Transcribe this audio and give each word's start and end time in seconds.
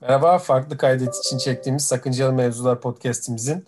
Merhaba, 0.00 0.38
farklı 0.38 0.76
kaydet 0.76 1.14
için 1.16 1.38
çektiğimiz 1.38 1.84
Sakıncalı 1.84 2.32
Mevzular 2.32 2.80
podcast'imizin 2.80 3.66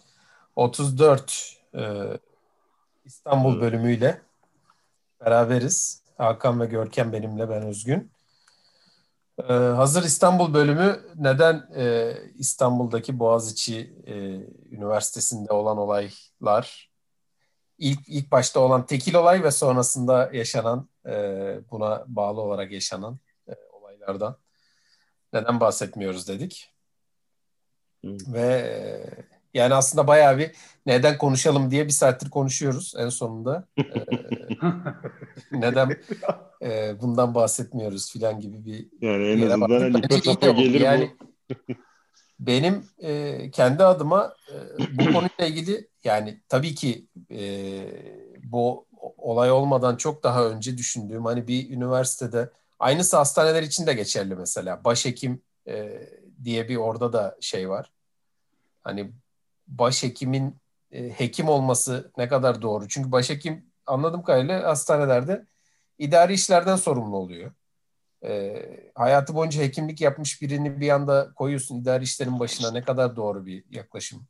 34 0.57 1.57
e, 1.75 1.83
İstanbul 3.05 3.61
bölümüyle 3.61 4.23
beraberiz. 5.21 6.03
Hakan 6.19 6.61
ve 6.61 6.67
Görkem 6.67 7.13
benimle, 7.13 7.51
ben 7.51 7.63
Özgün. 7.63 8.11
E, 9.49 9.53
hazır 9.53 10.03
İstanbul 10.03 10.55
bölümü 10.55 11.01
neden 11.17 11.69
e, 11.77 12.15
İstanbul'daki 12.35 13.19
Boğaziçi 13.19 13.95
e, 14.07 14.15
Üniversitesi'nde 14.77 15.53
olan 15.53 15.79
olaylar, 15.79 16.91
ilk 17.79 18.01
ilk 18.09 18.33
başta 18.33 18.61
olan 18.61 18.87
tekil 18.87 19.15
olay 19.15 19.43
ve 19.43 19.51
sonrasında 19.51 20.31
yaşanan, 20.33 20.89
e, 21.07 21.13
buna 21.71 22.05
bağlı 22.07 22.41
olarak 22.41 22.73
yaşanan 22.73 23.19
e, 23.49 23.53
olaylardan 23.73 24.37
neden 25.33 25.61
bahsetmiyoruz 25.61 26.29
dedik. 26.29 26.75
Hı. 28.05 28.17
Ve 28.33 28.47
e, 28.47 28.79
yani 29.55 29.75
aslında 29.75 30.07
bayağı 30.07 30.39
bir 30.39 30.53
neden 30.87 31.19
konuşalım 31.19 31.71
diye 31.71 31.85
bir 31.87 31.91
saattir 31.91 32.31
konuşuyoruz 32.31 32.95
en 32.99 33.09
sonunda. 33.09 33.67
E, 33.79 33.83
neden 35.53 35.97
e, 36.63 37.01
bundan 37.01 37.35
bahsetmiyoruz 37.35 38.13
filan 38.13 38.41
gibi 38.41 38.65
bir 38.65 38.89
Yani 39.01 39.29
en 39.29 39.51
azından 39.51 39.81
hani 39.81 39.99
ipe 40.33 40.53
gelir 40.53 40.81
yani, 40.81 41.11
bu. 41.51 41.57
benim 42.41 42.85
e, 42.99 43.51
kendi 43.51 43.85
adıma 43.85 44.35
e, 44.53 44.99
bu 44.99 45.05
konuyla 45.05 45.47
ilgili 45.47 45.89
yani 46.05 46.41
tabii 46.49 46.75
ki 46.75 47.07
e, 47.31 47.41
bu 48.45 48.87
olay 49.17 49.51
olmadan 49.51 49.97
çok 49.97 50.23
daha 50.23 50.49
önce 50.49 50.79
düşündüğüm 50.79 51.25
hani 51.25 51.49
bir 51.49 51.71
üniversitede 51.71 52.51
Aynısı 52.79 53.17
hastaneler 53.17 53.63
için 53.63 53.87
de 53.87 53.95
geçerli 53.95 54.35
mesela. 54.35 54.85
Başhekim 54.85 55.43
e, 55.67 56.03
diye 56.45 56.69
bir 56.69 56.77
orada 56.77 57.13
da 57.13 57.37
şey 57.41 57.69
var. 57.69 57.93
Hani 58.83 59.13
başhekimin 59.67 60.57
e, 60.93 61.11
hekim 61.11 61.49
olması 61.49 62.13
ne 62.19 62.29
kadar 62.29 62.63
doğru? 62.63 62.89
Çünkü 62.89 63.13
başhekim 63.13 63.67
anladığım 63.87 64.23
kadarıyla 64.23 64.69
hastanelerde 64.69 65.47
idari 65.99 66.33
işlerden 66.33 66.77
sorumlu 66.77 67.17
oluyor. 67.17 67.53
E, 68.25 68.63
hayatı 68.95 69.35
boyunca 69.35 69.63
hekimlik 69.63 70.01
yapmış 70.01 70.43
birini 70.43 70.81
bir 70.81 70.91
anda 70.91 71.33
koyuyorsun 71.35 71.81
idari 71.81 72.05
işlerin 72.05 72.41
başına 72.41 72.71
ne 72.71 72.83
kadar 72.83 73.17
doğru 73.17 73.47
bir 73.47 73.65
yaklaşım. 73.71 74.27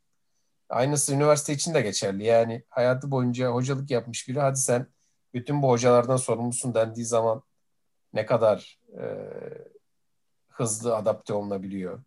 Aynısı 0.69 1.15
üniversite 1.15 1.53
için 1.53 1.75
de 1.75 1.81
geçerli. 1.81 2.25
Yani 2.25 2.65
hayatı 2.69 3.11
boyunca 3.11 3.49
hocalık 3.49 3.91
yapmış 3.91 4.29
biri 4.29 4.41
hadi 4.41 4.59
sen 4.59 4.87
bütün 5.35 5.63
bu 5.63 5.69
hocalardan 5.69 6.17
sorumlusun 6.17 6.75
dendiği 6.75 7.07
zaman 7.07 7.43
ne 8.15 8.27
kadar 8.27 8.79
e, 8.99 9.05
hızlı 10.49 10.97
adapte 10.97 11.33
olunabiliyor 11.33 12.01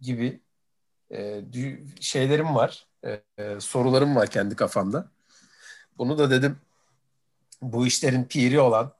gibi 0.00 0.40
e, 1.12 1.44
şeylerim 2.00 2.54
var, 2.54 2.86
e, 3.04 3.22
e, 3.38 3.60
sorularım 3.60 4.16
var 4.16 4.30
kendi 4.30 4.56
kafamda. 4.56 5.08
Bunu 5.98 6.18
da 6.18 6.30
dedim 6.30 6.58
bu 7.62 7.86
işlerin 7.86 8.24
piri 8.24 8.60
olan, 8.60 8.92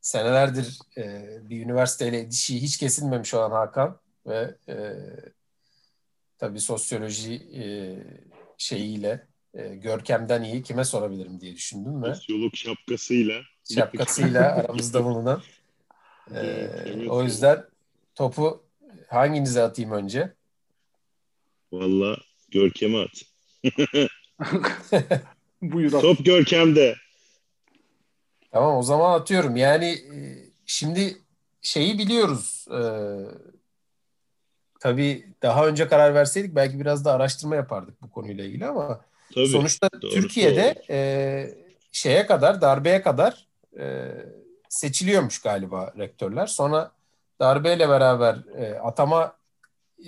senelerdir 0.00 0.78
e, 0.96 1.26
bir 1.50 1.64
üniversiteyle 1.64 2.30
dişi 2.30 2.62
hiç 2.62 2.78
kesilmemiş 2.78 3.34
olan 3.34 3.50
Hakan 3.50 3.98
ve 4.26 4.54
e, 4.68 4.96
tabii 6.38 6.60
sosyoloji 6.60 7.34
e, 7.34 7.64
şeyiyle 8.58 9.26
e, 9.54 9.74
Görkem'den 9.74 10.42
iyi 10.42 10.62
kime 10.62 10.84
sorabilirim 10.84 11.40
diye 11.40 11.54
düşündüm 11.54 12.02
ve 12.02 12.14
sosyolog 12.14 12.54
şapkasıyla 12.54 13.42
şapkasıyla 13.74 14.52
aramızda 14.54 15.04
bulunan 15.04 15.42
ee, 16.34 17.08
o 17.08 17.22
yüzden 17.22 17.64
topu 18.14 18.62
hanginize 19.08 19.62
atayım 19.62 19.92
önce? 19.92 20.32
Valla 21.72 22.16
Görkem'e 22.50 22.98
at. 22.98 23.22
Buyur 25.62 25.92
at. 25.92 26.02
Top 26.02 26.24
Görkem'de. 26.24 26.96
Tamam 28.52 28.76
o 28.76 28.82
zaman 28.82 29.20
atıyorum. 29.20 29.56
Yani 29.56 29.86
e, 29.86 30.16
şimdi 30.66 31.16
şeyi 31.62 31.98
biliyoruz. 31.98 32.66
Ee, 32.70 32.80
tabii 34.80 35.26
daha 35.42 35.66
önce 35.66 35.88
karar 35.88 36.14
verseydik 36.14 36.54
belki 36.54 36.80
biraz 36.80 37.04
da 37.04 37.12
araştırma 37.12 37.56
yapardık 37.56 38.02
bu 38.02 38.10
konuyla 38.10 38.44
ilgili 38.44 38.66
ama 38.66 39.00
tabii, 39.34 39.46
sonuçta 39.48 39.88
doğru, 40.02 40.10
Türkiye'de 40.10 40.74
doğru. 40.74 40.96
E, 40.96 41.54
şeye 41.92 42.26
kadar 42.26 42.60
darbeye 42.60 43.02
kadar 43.02 43.46
e, 43.78 44.08
seçiliyormuş 44.70 45.40
galiba 45.40 45.92
rektörler. 45.98 46.46
Sonra 46.46 46.92
darbeyle 47.40 47.88
beraber 47.88 48.36
e, 48.56 48.78
atama 48.78 49.36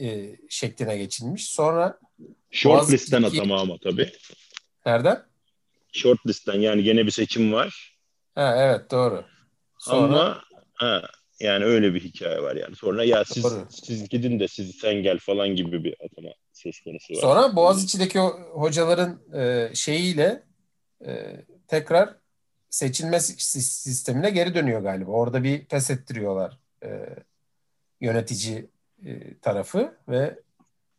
e, 0.01 0.37
şekline 0.49 0.97
geçilmiş. 0.97 1.49
Sonra 1.49 1.99
Short 2.51 2.91
listten 2.91 3.23
atama 3.23 3.61
ama 3.61 3.79
tabii. 3.85 4.13
Nereden? 4.87 5.23
Short 5.93 6.27
listten 6.27 6.61
yani 6.61 6.83
gene 6.83 7.07
bir 7.07 7.11
seçim 7.11 7.53
var. 7.53 7.99
Ha, 8.35 8.55
evet 8.59 8.91
doğru. 8.91 9.25
Sonra... 9.79 10.05
Ama 10.05 10.43
ha, 10.75 11.03
yani 11.41 11.65
öyle 11.65 11.95
bir 11.95 12.01
hikaye 12.01 12.43
var 12.43 12.57
yani. 12.57 12.77
Sonra 12.77 13.05
ya 13.05 13.25
siz 13.25 13.45
doğru. 13.45 13.67
siz 13.71 14.09
gidin 14.09 14.41
de 14.41 14.49
siz 14.49 14.77
sen 14.77 14.95
gel 14.95 15.19
falan 15.19 15.49
gibi 15.49 15.85
bir 15.85 15.97
atama 16.05 16.31
söz 16.53 16.81
konusu 16.81 17.15
var. 17.15 17.21
Sonra 17.21 17.57
Boğaziçi'deki 17.57 18.21
o 18.21 18.31
hocaların 18.53 19.21
e, 19.35 19.71
şeyiyle 19.75 20.43
e, 21.07 21.37
tekrar 21.69 22.22
seçilme 22.73 23.21
sistemine 23.21 24.31
geri 24.31 24.55
dönüyor 24.55 24.81
galiba. 24.83 25.11
Orada 25.11 25.45
bir 25.45 25.65
pes 25.65 25.91
ettiriyorlar 25.91 26.59
e, 26.85 27.07
yönetici 28.01 28.67
e, 29.05 29.39
tarafı 29.39 29.99
ve 30.09 30.39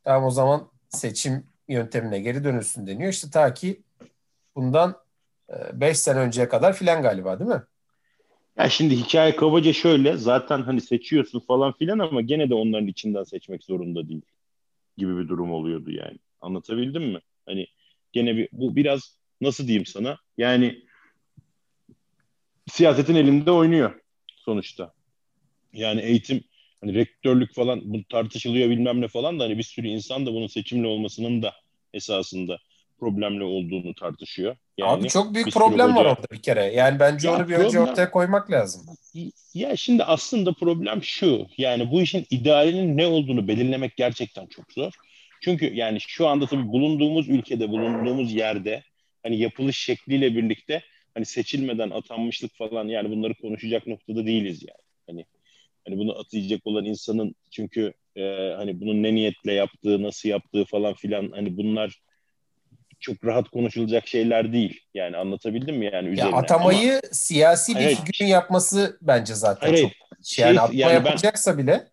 tamam 0.04 0.24
o 0.24 0.32
zaman 0.32 0.70
seçim 0.90 1.48
yöntemine 1.68 2.20
geri 2.20 2.44
dönülsün 2.44 2.88
deniyor. 2.88 3.12
İşte 3.12 3.30
ta 3.30 3.54
ki 3.54 3.82
bundan 4.56 4.96
5 5.74 5.90
e, 5.90 5.94
sene 5.94 6.20
önceye 6.20 6.50
kadar 6.50 6.74
filan 6.74 7.02
galiba 7.02 7.40
değil 7.40 7.50
mi? 7.50 7.64
Ya 8.58 8.70
şimdi 8.70 8.96
hikaye 8.96 9.36
kabaca 9.36 9.74
şöyle 9.74 10.18
zaten 10.18 10.62
hani 10.62 10.82
seçiyorsun 10.82 11.40
falan 11.40 11.74
filan 11.74 12.00
ama 12.00 12.22
gene 12.22 12.50
de 12.50 12.54
onların 12.54 12.88
içinden 12.88 13.24
seçmek 13.24 13.64
zorunda 13.64 14.10
değil 14.10 14.22
gibi 14.98 15.18
bir 15.18 15.28
durum 15.28 15.54
oluyordu 15.54 15.92
yani. 15.92 16.18
Anlatabildim 16.42 17.04
mi? 17.04 17.20
Hani 17.46 17.68
gene 18.12 18.36
bir 18.36 18.50
bu 18.52 18.76
biraz 18.76 19.18
nasıl 19.42 19.68
diyeyim 19.68 19.86
sana? 19.86 20.18
Yani 20.38 20.84
siyasetin 22.68 23.16
elinde 23.16 23.52
oynuyor 23.52 24.02
sonuçta. 24.36 24.94
Yani 25.74 26.02
eğitim 26.02 26.44
hani 26.82 26.94
rektörlük 26.94 27.56
falan 27.56 27.82
bu 27.84 28.04
tartışılıyor 28.04 28.70
bilmem 28.70 29.02
ne 29.02 29.08
falan 29.08 29.40
da 29.40 29.44
hani 29.44 29.58
bir 29.58 29.64
sürü 29.64 29.88
insan 29.88 30.26
da 30.26 30.34
bunun 30.34 30.48
seçimli 30.48 30.88
olmasının 30.88 31.42
da 31.44 31.54
esasında 31.94 32.60
problemli 33.00 33.44
olduğunu 33.44 33.96
tartışıyor. 33.96 34.56
Yani 34.78 34.92
Abi 34.92 35.10
çok 35.10 35.34
büyük 35.34 35.54
problem 35.54 35.90
hoca... 35.92 35.96
var 35.96 36.06
orada 36.06 36.28
bir 36.32 36.42
kere. 36.42 36.66
Yani 36.66 37.00
bence 37.00 37.28
ya 37.28 37.36
onu 37.36 37.48
bir 37.48 37.54
problem... 37.54 37.68
önce 37.68 37.80
ortaya 37.80 38.12
koymak 38.12 38.52
lazım. 38.52 38.86
Ya 39.54 39.76
şimdi 39.76 40.04
aslında 40.04 40.54
problem 40.54 41.04
şu. 41.04 41.48
Yani 41.58 41.92
bu 41.92 42.02
işin 42.02 42.26
idealinin 42.30 42.98
ne 42.98 43.08
olduğunu 43.08 43.48
belirlemek 43.48 43.98
gerçekten 43.98 44.46
çok 44.46 44.74
zor. 44.74 44.94
Çünkü 45.42 45.74
yani 45.74 46.00
şu 46.02 46.28
anda 46.28 46.46
tabii 46.46 46.68
bulunduğumuz 46.68 47.30
ülkede, 47.30 47.70
bulunduğumuz 47.70 48.34
yerde 48.34 48.84
hani 49.24 49.38
yapılış 49.38 49.78
şekliyle 49.78 50.36
birlikte 50.36 50.84
hani 51.14 51.26
seçilmeden 51.26 51.90
atanmışlık 51.90 52.56
falan 52.56 52.88
yani 52.88 53.12
bunları 53.12 53.34
konuşacak 53.34 53.88
noktada 53.88 54.26
değiliz 54.26 54.64
yani. 54.64 54.84
Hani 55.08 55.26
hani 55.88 55.98
bunu 55.98 56.20
atayacak 56.20 56.62
olan 56.68 56.86
insanın 56.86 57.36
çünkü 57.52 57.94
e, 58.16 58.22
hani 58.58 58.82
bunun 58.82 59.04
ne 59.04 59.16
niyetle 59.16 59.54
yaptığı, 59.54 60.04
nasıl 60.04 60.30
yaptığı 60.30 60.66
falan 60.66 60.94
filan 60.94 61.32
hani 61.36 61.58
bunlar 61.58 62.00
çok 63.00 63.26
rahat 63.26 63.50
konuşulacak 63.50 64.08
şeyler 64.08 64.54
değil. 64.54 64.80
Yani 64.94 65.18
anlatabildim 65.18 65.78
mi 65.78 65.90
yani 65.94 66.10
üzerine? 66.10 66.32
Ya 66.32 66.38
atamayı 66.38 66.92
Ama, 66.92 67.02
siyasi 67.12 67.76
bir 67.76 67.80
evet, 67.80 67.98
figürün 67.98 68.30
yapması 68.30 68.98
bence 69.02 69.36
zaten 69.36 69.70
evet, 69.70 69.80
çok 69.82 69.92
şey, 70.26 70.46
yani 70.46 70.60
atma 70.60 70.80
yani 70.80 70.94
yapacaksa 70.94 71.58
ben, 71.58 71.64
bile 71.64 71.88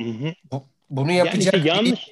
hı 0.00 0.10
hı. 0.10 0.34
Bu, 0.52 0.66
bunu 0.90 1.12
yapacak 1.12 1.54
yani 1.54 1.56
işte 1.56 1.68
yanlış 1.68 2.08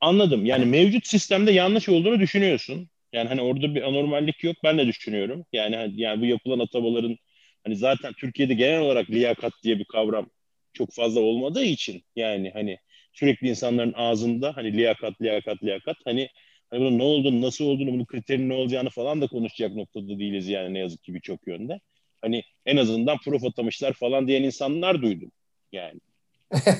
anladım. 0.00 0.46
Yani 0.46 0.64
mevcut 0.64 1.06
sistemde 1.06 1.52
yanlış 1.52 1.88
olduğunu 1.88 2.20
düşünüyorsun. 2.20 2.88
Yani 3.12 3.28
hani 3.28 3.40
orada 3.40 3.74
bir 3.74 3.82
anormallik 3.82 4.44
yok 4.44 4.56
ben 4.64 4.78
de 4.78 4.86
düşünüyorum. 4.86 5.44
Yani 5.52 5.76
hani, 5.76 6.00
yani 6.00 6.20
bu 6.20 6.26
yapılan 6.26 6.58
atamaların 6.58 7.16
hani 7.64 7.76
zaten 7.76 8.12
Türkiye'de 8.12 8.54
genel 8.54 8.80
olarak 8.80 9.10
liyakat 9.10 9.52
diye 9.62 9.78
bir 9.78 9.84
kavram 9.84 10.30
çok 10.72 10.92
fazla 10.92 11.20
olmadığı 11.20 11.64
için 11.64 12.02
yani 12.16 12.50
hani 12.50 12.78
sürekli 13.12 13.48
insanların 13.48 13.92
ağzında 13.96 14.56
hani 14.56 14.72
liyakat 14.72 15.22
liyakat 15.22 15.62
liyakat 15.62 15.96
hani 16.04 16.28
hani 16.70 16.80
bunun 16.80 16.98
ne 16.98 17.02
olduğunu 17.02 17.42
nasıl 17.42 17.64
olduğunu 17.64 17.92
bunun 17.92 18.04
kriterinin 18.04 18.48
ne 18.48 18.54
olacağını 18.54 18.90
falan 18.90 19.20
da 19.20 19.26
konuşacak 19.26 19.74
noktada 19.74 20.18
değiliz 20.18 20.48
yani 20.48 20.74
ne 20.74 20.78
yazık 20.78 21.02
ki 21.02 21.14
birçok 21.14 21.46
yönde. 21.46 21.80
Hani 22.22 22.42
en 22.66 22.76
azından 22.76 23.18
prof 23.18 23.44
atamışlar 23.44 23.92
falan 23.92 24.28
diyen 24.28 24.42
insanlar 24.42 25.02
duydum 25.02 25.32
yani. 25.72 26.00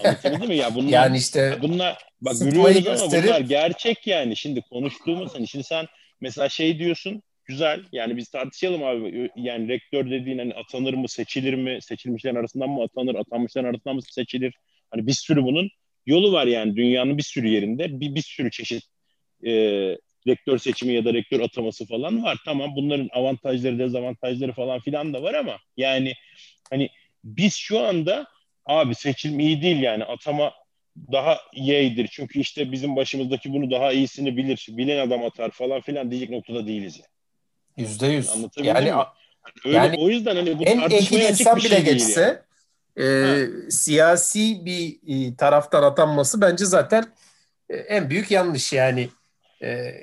Anlatabildim 0.04 0.48
mi? 0.48 0.56
Ya 0.56 0.70
bunlar, 0.74 0.90
yani 0.90 1.18
işte 1.18 1.58
bunlar 1.62 1.98
bak 2.20 2.34
gülüyoruz 2.40 3.02
ama 3.02 3.12
bunlar 3.12 3.40
gerçek 3.40 4.06
yani. 4.06 4.36
Şimdi 4.36 4.60
konuştuğumuz 4.60 5.34
hani 5.34 5.48
şimdi 5.48 5.64
sen 5.64 5.86
mesela 6.20 6.48
şey 6.48 6.78
diyorsun 6.78 7.22
güzel. 7.44 7.84
Yani 7.92 8.16
biz 8.16 8.28
tartışalım 8.28 8.84
abi. 8.84 9.30
Yani 9.36 9.68
rektör 9.68 10.10
dediğin 10.10 10.38
hani 10.38 10.54
atanır 10.54 10.94
mı 10.94 11.08
seçilir 11.08 11.54
mi? 11.54 11.78
Seçilmişlerin 11.82 12.36
arasından 12.36 12.70
mı 12.70 12.82
atanır 12.82 13.14
atanmışların 13.14 13.68
arasından 13.68 13.96
mı 13.96 14.02
seçilir? 14.02 14.54
Hani 14.90 15.06
bir 15.06 15.12
sürü 15.12 15.42
bunun 15.42 15.70
yolu 16.06 16.32
var 16.32 16.46
yani. 16.46 16.76
Dünyanın 16.76 17.18
bir 17.18 17.22
sürü 17.22 17.48
yerinde 17.48 18.00
bir, 18.00 18.14
bir 18.14 18.22
sürü 18.22 18.50
çeşit 18.50 18.82
e, 19.46 19.52
rektör 20.26 20.58
seçimi 20.58 20.92
ya 20.92 21.04
da 21.04 21.14
rektör 21.14 21.40
ataması 21.40 21.86
falan 21.86 22.22
var. 22.22 22.38
Tamam 22.44 22.76
bunların 22.76 23.08
avantajları, 23.12 23.78
dezavantajları 23.78 24.52
falan 24.52 24.80
filan 24.80 25.14
da 25.14 25.22
var 25.22 25.34
ama 25.34 25.56
yani 25.76 26.14
hani 26.70 26.88
biz 27.24 27.54
şu 27.54 27.78
anda 27.80 28.26
abi 28.66 28.94
seçim 28.94 29.40
iyi 29.40 29.62
değil 29.62 29.80
yani. 29.80 30.04
Atama 30.04 30.52
daha 31.12 31.38
iyidir. 31.52 32.08
Çünkü 32.12 32.40
işte 32.40 32.72
bizim 32.72 32.96
başımızdaki 32.96 33.52
bunu 33.52 33.70
daha 33.70 33.92
iyisini 33.92 34.36
bilir. 34.36 34.66
Bilen 34.70 35.06
adam 35.06 35.24
atar 35.24 35.50
falan 35.50 35.80
filan 35.80 36.10
diyecek 36.10 36.30
noktada 36.30 36.66
değiliz 36.66 36.96
yani. 36.96 37.86
Yüzde 37.88 38.06
yüz. 38.06 38.30
Yani, 38.56 38.92
Öyle, 39.64 39.76
yani 39.76 39.96
o 39.98 40.08
yüzden 40.08 40.36
hani 40.36 40.58
bu 40.58 40.62
en 40.62 40.90
ehil 40.90 41.20
insan 41.20 41.56
bile 41.56 41.68
şey 41.68 41.84
geçse 41.84 42.42
yani. 42.96 43.06
e, 43.06 43.70
siyasi 43.70 44.64
bir 44.64 44.98
e, 45.06 45.36
taraftan 45.36 45.82
atanması 45.82 46.40
bence 46.40 46.64
zaten 46.64 47.04
e, 47.68 47.76
en 47.76 48.10
büyük 48.10 48.30
yanlış 48.30 48.72
yani. 48.72 49.08
E, 49.62 49.94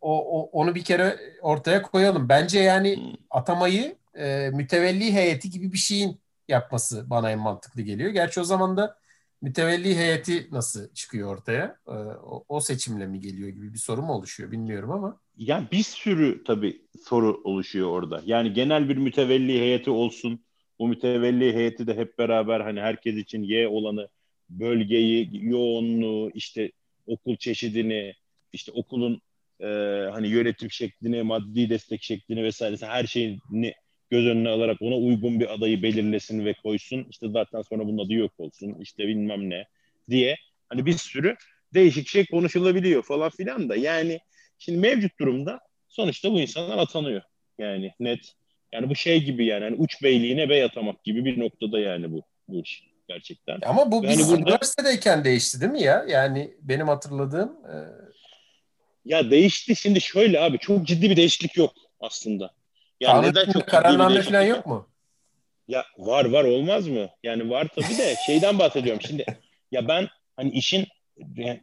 o, 0.00 0.40
o 0.40 0.50
onu 0.60 0.74
bir 0.74 0.84
kere 0.84 1.16
ortaya 1.42 1.82
koyalım. 1.82 2.28
Bence 2.28 2.60
yani 2.60 2.96
hmm. 2.96 3.12
atamayı 3.30 3.96
e, 4.18 4.50
mütevelli 4.52 5.12
heyeti 5.12 5.50
gibi 5.50 5.72
bir 5.72 5.78
şeyin 5.78 6.20
yapması 6.48 7.10
bana 7.10 7.30
en 7.30 7.38
mantıklı 7.38 7.82
geliyor. 7.82 8.10
Gerçi 8.10 8.40
o 8.40 8.44
zaman 8.44 8.76
da 8.76 8.99
mütevelli 9.42 9.96
heyeti 9.96 10.48
nasıl 10.50 10.94
çıkıyor 10.94 11.36
ortaya? 11.36 11.76
E, 11.86 11.92
o, 12.22 12.44
o 12.48 12.60
seçimle 12.60 13.06
mi 13.06 13.20
geliyor 13.20 13.48
gibi 13.48 13.72
bir 13.72 13.78
soru 13.78 14.02
mu 14.02 14.12
oluşuyor 14.12 14.52
bilmiyorum 14.52 14.90
ama. 14.90 15.20
Yani 15.36 15.68
bir 15.72 15.82
sürü 15.82 16.44
tabii 16.44 16.82
soru 17.04 17.40
oluşuyor 17.44 17.88
orada. 17.88 18.22
Yani 18.26 18.52
genel 18.52 18.88
bir 18.88 18.96
mütevelli 18.96 19.60
heyeti 19.60 19.90
olsun. 19.90 20.44
Bu 20.78 20.88
mütevelli 20.88 21.54
heyeti 21.54 21.86
de 21.86 21.94
hep 21.96 22.18
beraber 22.18 22.60
hani 22.60 22.80
herkes 22.80 23.16
için 23.16 23.42
Y 23.42 23.68
olanı, 23.68 24.08
bölgeyi, 24.50 25.30
yoğunluğu, 25.32 26.30
işte 26.34 26.72
okul 27.06 27.36
çeşidini, 27.36 28.14
işte 28.52 28.72
okulun 28.72 29.20
e, 29.60 29.66
hani 30.12 30.28
yönetim 30.28 30.70
şeklini, 30.70 31.22
maddi 31.22 31.70
destek 31.70 32.02
şeklini 32.02 32.44
vesaire 32.44 32.76
her 32.86 33.04
şeyini 33.04 33.74
göz 34.10 34.26
önüne 34.26 34.48
alarak 34.48 34.82
ona 34.82 34.96
uygun 34.96 35.40
bir 35.40 35.54
adayı 35.54 35.82
belirlesin 35.82 36.44
ve 36.44 36.54
koysun. 36.54 37.06
İşte 37.10 37.28
zaten 37.28 37.62
sonra 37.62 37.86
bunun 37.86 38.06
adı 38.06 38.12
yok 38.12 38.32
olsun. 38.38 38.76
İşte 38.80 39.08
bilmem 39.08 39.50
ne 39.50 39.66
diye 40.10 40.36
hani 40.68 40.86
bir 40.86 40.92
sürü 40.92 41.36
değişik 41.74 42.08
şey 42.08 42.26
konuşulabiliyor 42.26 43.02
falan 43.02 43.30
filan 43.30 43.68
da 43.68 43.76
yani 43.76 44.20
şimdi 44.58 44.78
mevcut 44.78 45.18
durumda 45.18 45.60
sonuçta 45.88 46.32
bu 46.32 46.40
insanlar 46.40 46.78
atanıyor. 46.78 47.22
Yani 47.58 47.92
net. 48.00 48.34
Yani 48.72 48.90
bu 48.90 48.94
şey 48.94 49.24
gibi 49.24 49.46
yani 49.46 49.64
hani 49.64 49.76
uç 49.76 50.02
beyliğine 50.02 50.48
bey 50.48 50.64
atamak 50.64 51.04
gibi 51.04 51.24
bir 51.24 51.40
noktada 51.40 51.80
yani 51.80 52.12
bu 52.12 52.22
bu 52.48 52.62
iş 52.62 52.84
gerçekten. 53.08 53.58
Ama 53.62 53.92
bu 53.92 54.02
biz 54.02 54.30
burada... 54.30 54.42
üniversitedeyken 54.42 55.24
değişti 55.24 55.60
değil 55.60 55.72
mi 55.72 55.82
ya? 55.82 56.04
Yani 56.08 56.50
benim 56.62 56.88
hatırladığım 56.88 57.48
e... 57.48 57.76
Ya 59.04 59.30
değişti 59.30 59.76
şimdi 59.76 60.00
şöyle 60.00 60.40
abi 60.40 60.58
çok 60.58 60.86
ciddi 60.86 61.10
bir 61.10 61.16
değişiklik 61.16 61.56
yok 61.56 61.72
aslında. 62.00 62.50
Yani 63.00 63.12
Kanun 63.12 63.28
neden 63.28 63.52
çok 63.52 63.66
kararname 63.66 64.22
falan 64.22 64.42
yok 64.42 64.66
mu? 64.66 64.88
Ya 65.68 65.84
var 65.98 66.24
var 66.24 66.44
olmaz 66.44 66.88
mı? 66.88 67.08
Yani 67.22 67.50
var 67.50 67.68
tabii 67.74 67.98
de 67.98 68.14
şeyden 68.26 68.58
bahsediyorum 68.58 69.02
şimdi. 69.06 69.24
Ya 69.72 69.88
ben 69.88 70.08
hani 70.36 70.50
işin 70.50 70.86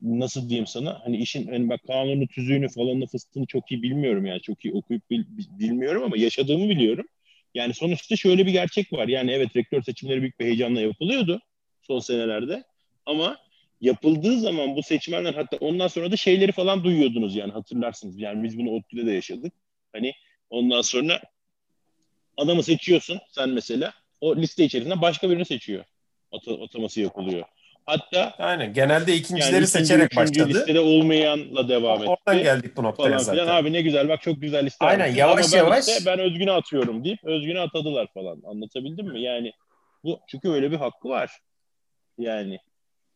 nasıl 0.01 0.49
diyeyim 0.49 0.67
sana 0.67 1.01
hani 1.03 1.17
işin 1.17 1.47
hani 1.47 1.69
bak 1.69 1.79
kanunu 1.87 2.27
tüzüğünü 2.27 2.69
falanını 2.69 3.07
fıstığını 3.07 3.45
çok 3.45 3.71
iyi 3.71 3.83
bilmiyorum 3.83 4.25
yani 4.25 4.41
çok 4.41 4.65
iyi 4.65 4.73
okuyup 4.73 5.09
bil, 5.09 5.23
bilmiyorum 5.59 6.03
ama 6.03 6.17
yaşadığımı 6.17 6.69
biliyorum. 6.69 7.05
Yani 7.53 7.73
sonuçta 7.73 8.15
şöyle 8.15 8.45
bir 8.45 8.51
gerçek 8.51 8.93
var. 8.93 9.07
Yani 9.07 9.31
evet 9.31 9.55
rektör 9.55 9.81
seçimleri 9.81 10.21
büyük 10.21 10.39
bir 10.39 10.45
heyecanla 10.45 10.81
yapılıyordu 10.81 11.41
son 11.81 11.99
senelerde. 11.99 12.63
Ama 13.05 13.37
yapıldığı 13.81 14.39
zaman 14.39 14.75
bu 14.75 14.83
seçmenler 14.83 15.33
hatta 15.33 15.57
ondan 15.57 15.87
sonra 15.87 16.11
da 16.11 16.15
şeyleri 16.15 16.51
falan 16.51 16.83
duyuyordunuz 16.83 17.35
yani 17.35 17.51
hatırlarsınız. 17.51 18.19
Yani 18.19 18.43
biz 18.43 18.57
bunu 18.57 18.69
ODTÜ'de 18.69 19.05
de 19.05 19.11
yaşadık. 19.11 19.53
Hani 19.93 20.13
ondan 20.49 20.81
sonra 20.81 21.21
adamı 22.37 22.63
seçiyorsun 22.63 23.19
sen 23.31 23.49
mesela. 23.49 23.93
O 24.21 24.35
liste 24.35 24.63
içerisinde 24.63 25.01
başka 25.01 25.29
birini 25.29 25.45
seçiyor. 25.45 25.83
At 26.31 26.47
ataması 26.47 27.01
yapılıyor. 27.01 27.45
Hatta 27.85 28.33
Aynen. 28.37 28.73
Genelde 28.73 29.15
ikincileri 29.15 29.53
yani 29.53 29.67
seçerek 29.67 30.15
başladı. 30.15 30.49
listede 30.49 30.79
olmayanla 30.79 31.69
devam 31.69 32.03
etti. 32.03 32.09
Oradan 32.09 32.43
geldik 32.43 32.77
bu 32.77 32.83
noktaya 32.83 33.03
falan 33.03 33.17
zaten. 33.17 33.47
Abi 33.47 33.73
ne 33.73 33.81
güzel 33.81 34.09
bak 34.09 34.21
çok 34.21 34.41
güzel 34.41 34.65
liste 34.65 34.85
Aynen 34.85 35.07
yavaş 35.07 35.53
ben 35.53 35.57
yavaş. 35.57 35.87
Işte, 35.87 36.05
ben 36.05 36.19
Özgün'e 36.19 36.51
atıyorum 36.51 37.03
deyip 37.03 37.23
Özgün'e 37.23 37.59
atadılar 37.59 38.07
falan. 38.13 38.41
Anlatabildim 38.45 39.07
mi? 39.07 39.21
Yani 39.21 39.51
bu 40.03 40.19
çünkü 40.27 40.49
öyle 40.49 40.71
bir 40.71 40.77
hakkı 40.77 41.09
var. 41.09 41.31
Yani 42.17 42.59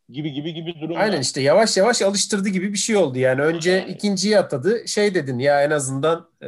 gibi 0.10 0.34
gibi 0.34 0.54
gibi 0.54 0.82
durumlar. 0.82 1.02
Aynen 1.02 1.22
işte 1.22 1.42
yavaş 1.42 1.78
yavaş 1.78 2.02
alıştırdı 2.02 2.50
gibi 2.50 2.74
bir 2.74 2.78
şey 2.78 2.96
oldu. 2.96 3.20
Yani 3.20 3.42
önce 3.42 3.72
yani. 3.72 3.92
ikinciyi 3.92 4.40
atadı. 4.40 4.88
Şey 4.88 5.16
dedin 5.16 5.40
ya 5.40 5.64
en 5.64 5.72
azından 5.72 6.30
e, 6.44 6.48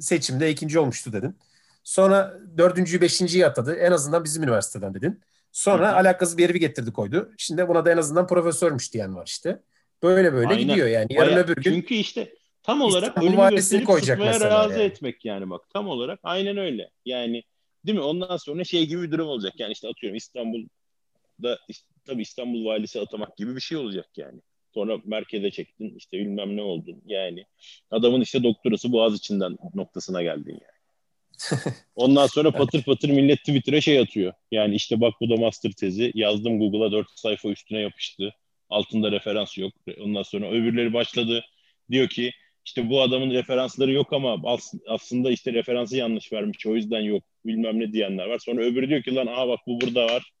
seçimde 0.00 0.50
ikinci 0.50 0.78
olmuştu 0.78 1.12
dedin. 1.12 1.36
Sonra 1.84 2.38
dördüncüyü 2.58 3.00
beşinciyi 3.00 3.46
atadı. 3.46 3.74
En 3.74 3.92
azından 3.92 4.24
bizim 4.24 4.42
üniversiteden 4.42 4.94
dedin. 4.94 5.20
Sonra 5.52 5.88
Hı-hı. 5.88 5.96
alakasız 5.96 6.38
bir 6.38 6.42
yeri 6.42 6.60
getirdi 6.60 6.92
koydu. 6.92 7.32
Şimdi 7.38 7.68
buna 7.68 7.84
da 7.84 7.92
en 7.92 7.96
azından 7.96 8.26
profesörmüş 8.26 8.94
diyen 8.94 9.16
var 9.16 9.26
işte. 9.26 9.62
Böyle 10.02 10.32
böyle 10.32 10.48
Aynen. 10.48 10.68
gidiyor 10.68 10.88
yani. 10.88 11.06
Yarın 11.10 11.32
Baya, 11.32 11.44
öbür 11.44 11.56
gün. 11.56 11.62
Çünkü 11.62 11.94
işte 11.94 12.34
tam 12.62 12.80
olarak 12.80 13.08
İstanbul 13.08 13.42
önümü 13.42 13.56
gösterip 13.56 13.86
koyacak 13.86 14.18
sıkmaya 14.18 14.50
razı 14.50 14.72
yani. 14.72 14.82
etmek 14.82 15.24
yani 15.24 15.50
bak. 15.50 15.70
Tam 15.72 15.88
olarak 15.88 16.20
aynen 16.22 16.56
öyle. 16.56 16.90
Yani 17.04 17.42
değil 17.86 17.98
mi? 17.98 18.04
Ondan 18.04 18.36
sonra 18.36 18.64
şey 18.64 18.86
gibi 18.86 19.02
bir 19.02 19.10
durum 19.10 19.28
olacak. 19.28 19.52
Yani 19.58 19.72
işte 19.72 19.88
atıyorum 19.88 20.16
İstanbul'da 20.16 21.58
işte, 21.68 21.86
tabii 22.06 22.22
İstanbul 22.22 22.64
valisi 22.64 23.00
atamak 23.00 23.36
gibi 23.36 23.56
bir 23.56 23.60
şey 23.60 23.78
olacak 23.78 24.06
yani. 24.16 24.40
Sonra 24.74 24.98
merkeze 25.04 25.50
çektin 25.50 25.94
işte 25.96 26.18
bilmem 26.18 26.56
ne 26.56 26.62
oldun 26.62 27.02
yani. 27.06 27.44
Adamın 27.90 28.20
işte 28.20 28.42
doktorası 28.42 28.92
boğaz 28.92 29.14
içinden 29.14 29.58
noktasına 29.74 30.22
geldin 30.22 30.50
yani. 30.52 30.78
Ondan 31.96 32.26
sonra 32.26 32.50
patır 32.50 32.82
patır 32.82 33.08
millet 33.08 33.38
Twitter'a 33.38 33.80
şey 33.80 33.98
atıyor. 33.98 34.32
Yani 34.52 34.74
işte 34.74 35.00
bak 35.00 35.14
bu 35.20 35.30
da 35.30 35.36
master 35.36 35.72
tezi. 35.72 36.12
Yazdım 36.14 36.58
Google'a 36.58 36.92
dört 36.92 37.06
sayfa 37.14 37.48
üstüne 37.48 37.80
yapıştı. 37.80 38.34
Altında 38.70 39.12
referans 39.12 39.58
yok. 39.58 39.72
Ondan 40.00 40.22
sonra 40.22 40.50
öbürleri 40.50 40.92
başladı. 40.92 41.44
Diyor 41.90 42.08
ki 42.08 42.32
işte 42.64 42.90
bu 42.90 43.02
adamın 43.02 43.30
referansları 43.30 43.92
yok 43.92 44.12
ama 44.12 44.58
aslında 44.88 45.30
işte 45.30 45.52
referansı 45.52 45.96
yanlış 45.96 46.32
vermiş. 46.32 46.66
O 46.66 46.74
yüzden 46.74 47.00
yok. 47.00 47.24
Bilmem 47.46 47.80
ne 47.80 47.92
diyenler 47.92 48.26
var. 48.26 48.38
Sonra 48.38 48.62
öbürü 48.62 48.88
diyor 48.88 49.02
ki 49.02 49.14
lan 49.14 49.26
aha 49.26 49.48
bak 49.48 49.60
bu 49.66 49.80
burada 49.80 50.06
var. 50.06 50.32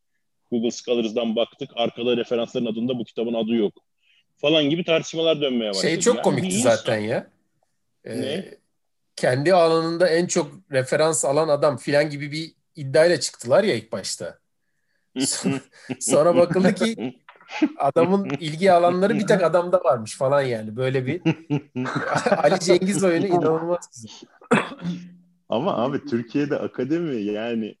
Google 0.50 0.70
Scholars'dan 0.70 1.36
baktık. 1.36 1.70
Arkada 1.74 2.16
referansların 2.16 2.66
adında 2.66 2.98
bu 2.98 3.04
kitabın 3.04 3.34
adı 3.34 3.54
yok. 3.54 3.74
Falan 4.40 4.70
gibi 4.70 4.84
tartışmalar 4.84 5.40
dönmeye 5.40 5.70
başladı. 5.70 5.86
Şey 5.86 6.00
çok 6.00 6.16
yani 6.16 6.24
komikti 6.24 6.58
zaten 6.58 6.98
ya. 6.98 7.26
Ee, 8.04 8.20
ne? 8.20 8.58
kendi 9.16 9.54
alanında 9.54 10.08
en 10.08 10.26
çok 10.26 10.52
referans 10.72 11.24
alan 11.24 11.48
adam 11.48 11.76
filan 11.76 12.10
gibi 12.10 12.32
bir 12.32 12.52
iddiayla 12.76 13.20
çıktılar 13.20 13.64
ya 13.64 13.74
ilk 13.74 13.92
başta. 13.92 14.38
Sonra 16.00 16.36
bakıldı 16.36 16.74
ki 16.74 17.14
adamın 17.78 18.30
ilgi 18.40 18.72
alanları 18.72 19.14
bir 19.14 19.26
tek 19.26 19.42
adamda 19.42 19.84
varmış 19.84 20.16
falan 20.16 20.42
yani. 20.42 20.76
Böyle 20.76 21.06
bir 21.06 21.20
Ali 22.36 22.60
Cengiz 22.60 23.04
oyunu 23.04 23.26
inanılmaz 23.26 23.90
güzel. 23.94 24.30
Ama 25.48 25.76
abi 25.76 26.04
Türkiye'de 26.04 26.58
akademi 26.58 27.22
yani 27.22 27.74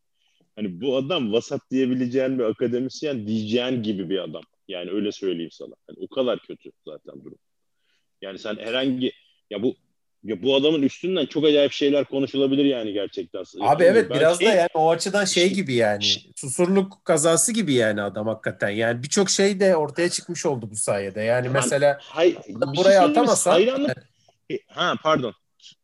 hani 0.56 0.80
bu 0.80 0.96
adam 0.96 1.32
vasat 1.32 1.60
diyebileceğin 1.70 2.38
bir 2.38 2.44
akademisyen 2.44 3.26
diyeceğin 3.26 3.82
gibi 3.82 4.10
bir 4.10 4.18
adam. 4.18 4.42
Yani 4.68 4.90
öyle 4.90 5.12
söyleyeyim 5.12 5.50
sana. 5.50 5.74
Yani 5.88 5.98
o 6.00 6.14
kadar 6.14 6.38
kötü 6.38 6.70
zaten 6.86 7.24
durum. 7.24 7.38
Yani 8.22 8.38
sen 8.38 8.56
herhangi 8.56 9.12
ya 9.50 9.62
bu 9.62 9.76
ya 10.24 10.42
bu 10.42 10.56
adamın 10.56 10.82
üstünden 10.82 11.26
çok 11.26 11.44
acayip 11.44 11.72
şeyler 11.72 12.04
konuşulabilir 12.04 12.64
yani 12.64 12.92
gerçekten. 12.92 13.40
Abi 13.60 13.84
yani 13.84 13.92
evet 13.92 14.10
biraz 14.10 14.38
şey, 14.38 14.48
da 14.48 14.54
yani 14.54 14.68
o 14.74 14.90
açıdan 14.90 15.24
şey 15.24 15.52
gibi 15.52 15.74
yani 15.74 16.04
susurluk 16.36 17.04
kazası 17.04 17.52
gibi 17.52 17.74
yani 17.74 18.02
adam 18.02 18.26
hakikaten. 18.26 18.68
Yani 18.68 19.02
birçok 19.02 19.30
şey 19.30 19.60
de 19.60 19.76
ortaya 19.76 20.08
çıkmış 20.10 20.46
oldu 20.46 20.70
bu 20.70 20.76
sayede. 20.76 21.20
Yani 21.20 21.44
ben, 21.44 21.52
mesela 21.52 21.98
hay, 22.02 22.36
buraya 22.48 23.00
şey 23.00 23.10
atamasan 23.10 23.52
hayranlık... 23.52 24.08
E, 24.50 24.58
ha 24.66 24.94
pardon. 25.02 25.34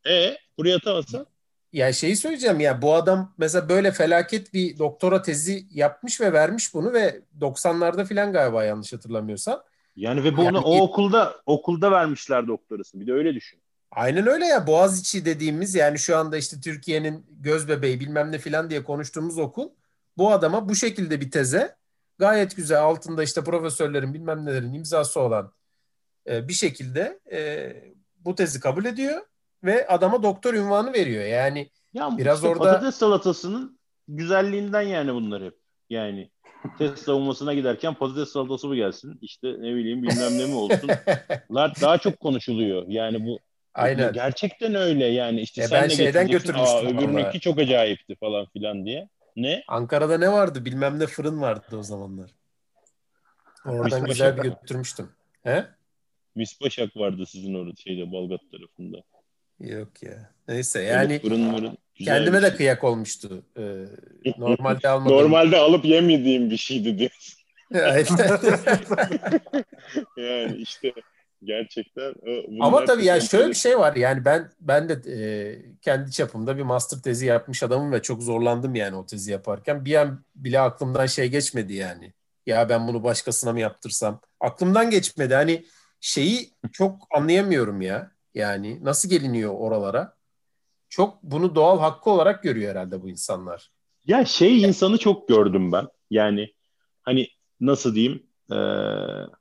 E 0.09 0.37
buraya 0.59 0.77
atamasan 0.77 1.27
ya 1.75 1.93
şeyi 1.93 2.17
söyleyeceğim 2.17 2.61
ya 2.61 2.83
bu 2.83 2.95
adam 2.95 3.35
mesela 3.39 3.69
böyle 3.69 3.93
felaket 3.93 4.55
bir 4.55 4.79
doktora 4.79 5.23
tezi 5.23 5.67
yapmış 5.71 6.21
ve 6.21 6.33
vermiş 6.33 6.75
bunu 6.75 6.93
ve 6.93 7.21
90'larda 7.41 8.05
filan 8.05 8.33
galiba 8.33 8.65
yanlış 8.65 8.93
hatırlamıyorsam. 8.93 9.63
Yani 9.97 10.25
ve 10.25 10.37
bunu 10.37 10.45
yani, 10.45 10.59
o 10.59 10.81
okulda 10.81 11.35
okulda 11.47 11.91
vermişler 11.91 12.49
doktorasını. 12.49 13.01
Bir 13.01 13.07
de 13.07 13.13
öyle 13.13 13.35
düşün. 13.35 13.61
Aynen 13.91 14.27
öyle 14.27 14.47
ya 14.47 14.67
Boğaziçi 14.67 15.25
dediğimiz 15.25 15.75
yani 15.75 15.99
şu 15.99 16.17
anda 16.17 16.37
işte 16.37 16.61
Türkiye'nin 16.61 17.27
göz 17.31 17.69
bebeği 17.69 18.01
bilmem 18.01 18.33
ne 18.33 18.39
filan 18.39 18.71
diye 18.71 18.85
konuştuğumuz 18.85 19.39
okul 19.39 19.69
bu 20.17 20.33
adama 20.33 20.69
bu 20.69 20.75
şekilde 20.75 21.21
bir 21.21 21.31
teze 21.31 21.77
gayet 22.19 22.57
güzel 22.57 22.83
altında 22.83 23.23
işte 23.23 23.45
profesörlerin 23.45 24.15
bilmem 24.15 24.47
nelerin 24.47 24.73
imzası 24.73 25.21
olan 25.21 25.53
e, 26.27 26.49
bir 26.49 26.53
şekilde 26.53 27.21
e, 27.33 27.73
bu 28.17 28.35
tezi 28.35 28.61
kabul 28.61 28.85
ediyor 28.85 29.21
ve 29.65 29.87
adama 29.87 30.23
doktor 30.23 30.55
ünvanı 30.55 30.93
veriyor. 30.93 31.25
Yani 31.25 31.71
ya 31.95 32.11
biraz 32.19 32.39
işte 32.39 32.49
orada 32.49 32.65
patates 32.65 32.95
salatasının 32.95 33.79
güzelliğinden 34.09 34.83
yani 34.83 35.15
bunlar 35.15 35.43
hep. 35.43 35.55
Yani 35.91 36.31
test 36.79 36.99
savunmasına 36.99 37.55
giderken 37.55 37.95
patates 37.95 38.29
salatası 38.29 38.69
mı 38.69 38.77
gelsin? 38.77 39.19
İşte 39.23 39.49
ne 39.49 39.75
bileyim 39.75 40.03
bilmem 40.03 40.39
ne 40.39 40.47
mi 40.47 40.55
olsun? 40.55 40.91
daha 41.81 41.99
çok 41.99 42.21
konuşuluyor. 42.21 42.85
Yani 42.89 43.27
bu 43.27 43.39
Aynen. 43.75 44.13
Gerçekten 44.13 44.75
öyle 44.75 45.05
yani 45.05 45.41
işte 45.41 45.63
e 45.63 45.69
sen 45.69 45.83
ben 45.83 45.91
de 45.91 45.95
şeyden 45.95 46.29
götürmüştüm. 46.29 46.87
Aa, 46.87 46.91
öbürününki 46.91 47.41
çok 47.41 47.59
acayipti 47.59 48.15
falan 48.15 48.47
filan 48.47 48.87
diye. 48.87 49.09
Ne? 49.37 49.65
Ankara'da 49.69 50.19
ne 50.19 50.33
vardı? 50.33 50.65
Bilmem 50.65 50.99
ne 50.99 51.07
fırın 51.07 51.41
vardı 51.41 51.77
o 51.77 51.83
zamanlar. 51.83 52.31
Oradan 53.67 54.03
Mis 54.03 54.11
güzel 54.11 54.37
bir 54.37 54.43
götürmüştüm. 54.43 55.09
He? 55.43 55.67
Mispaşak 56.35 56.97
vardı 56.97 57.27
sizin 57.27 57.55
orada 57.55 57.75
şeyde 57.77 58.13
Balgat 58.13 58.41
tarafında. 58.51 59.03
Yok 59.61 60.03
ya. 60.03 60.31
Neyse 60.49 60.83
yani 60.83 61.21
fırın 61.21 61.41
mırın. 61.41 61.79
güzel 61.99 62.17
kendime 62.17 62.43
de 62.43 62.57
kıyak 62.57 62.85
olmuştu. 62.85 63.43
Ee, 63.59 63.85
normalde 64.39 64.89
almadım. 64.89 65.17
Normalde 65.17 65.57
alıp 65.57 65.85
yemediğim 65.85 66.51
bir 66.51 66.57
şeydi 66.57 66.99
diyorsun. 66.99 67.35
Yani 70.17 70.57
işte 70.57 70.93
gerçekten. 71.43 72.15
bunlar 72.25 72.67
Ama 72.67 72.85
tabii 72.85 73.05
ya 73.05 73.21
şöyle 73.21 73.49
bir 73.49 73.55
şey 73.55 73.79
var. 73.79 73.97
Yani 73.97 74.25
ben 74.25 74.51
ben 74.61 74.89
de 74.89 75.13
e, 75.13 75.17
kendi 75.83 76.11
çapımda 76.11 76.57
bir 76.57 76.63
master 76.63 76.99
tezi 76.99 77.27
yapmış 77.27 77.63
adamım 77.63 77.93
ve 77.93 78.03
çok 78.03 78.23
zorlandım 78.23 78.75
yani 78.75 78.97
o 78.97 79.07
tezi 79.07 79.33
yaparken. 79.33 79.85
Bir 79.85 79.95
an 79.95 80.25
bile 80.35 80.61
aklımdan 80.61 81.07
şey 81.07 81.29
geçmedi 81.29 81.75
yani. 81.75 82.13
Ya 82.47 82.69
ben 82.69 82.89
bunu 82.89 83.05
başkasına 83.05 83.53
mı 83.53 83.61
yaptırsam? 83.61 84.21
Aklımdan 84.41 84.91
geçmedi. 84.91 85.35
Hani 85.35 85.65
şeyi 86.01 86.51
çok 86.73 87.07
anlayamıyorum 87.11 87.83
ya. 87.83 88.14
Yani 88.35 88.85
nasıl 88.85 89.11
geliniyor 89.11 89.55
oralara? 89.55 90.17
Çok 90.89 91.23
bunu 91.23 91.55
doğal 91.55 91.79
hakkı 91.79 92.11
olarak 92.11 92.43
görüyor 92.43 92.71
herhalde 92.71 93.03
bu 93.03 93.11
insanlar. 93.11 93.71
Ya 94.07 94.25
şey 94.25 94.63
insanı 94.63 94.99
çok 94.99 95.29
gördüm 95.29 95.73
ben. 95.73 95.89
Yani 96.11 96.55
hani 97.03 97.29
nasıl 97.61 97.95
diyeyim? 97.95 98.27
Ee, 98.51 98.55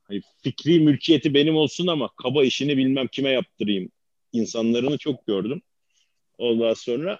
hani 0.04 0.22
fikri 0.44 0.80
mülkiyeti 0.80 1.34
benim 1.34 1.56
olsun 1.56 1.88
ama 1.88 2.10
kaba 2.24 2.44
işini 2.44 2.78
bilmem 2.78 3.08
kime 3.08 3.30
yaptırayım 3.30 3.90
insanlarını 4.34 4.98
çok 4.98 5.28
gördüm. 5.28 5.62
Ondan 6.38 6.74
sonra 6.74 7.20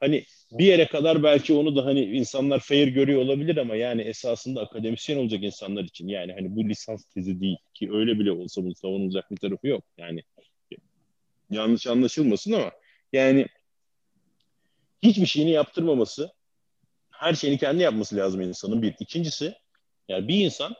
hani 0.00 0.24
bir 0.52 0.64
yere 0.64 0.86
kadar 0.86 1.22
belki 1.22 1.54
onu 1.54 1.76
da 1.76 1.84
hani 1.84 2.04
insanlar 2.04 2.60
fair 2.60 2.88
görüyor 2.88 3.22
olabilir 3.22 3.56
ama 3.56 3.76
yani 3.76 4.02
esasında 4.02 4.60
akademisyen 4.60 5.16
olacak 5.16 5.42
insanlar 5.42 5.84
için 5.84 6.08
yani 6.08 6.32
hani 6.32 6.56
bu 6.56 6.68
lisans 6.68 7.04
tezi 7.04 7.40
değil 7.40 7.56
ki 7.74 7.90
öyle 7.92 8.18
bile 8.18 8.32
olsa 8.32 8.62
bunun 8.62 8.74
savunulacak 8.74 9.30
bir 9.30 9.36
tarafı 9.36 9.66
yok. 9.66 9.84
Yani 9.98 10.22
yanlış 11.50 11.86
anlaşılmasın 11.86 12.52
ama 12.52 12.70
yani 13.12 13.46
hiçbir 15.02 15.26
şeyini 15.26 15.50
yaptırmaması 15.50 16.30
her 17.10 17.34
şeyini 17.34 17.58
kendi 17.58 17.82
yapması 17.82 18.16
lazım 18.16 18.40
insanın 18.40 18.82
bir. 18.82 18.94
İkincisi 19.00 19.54
yani 20.08 20.28
bir 20.28 20.44
insan 20.44 20.74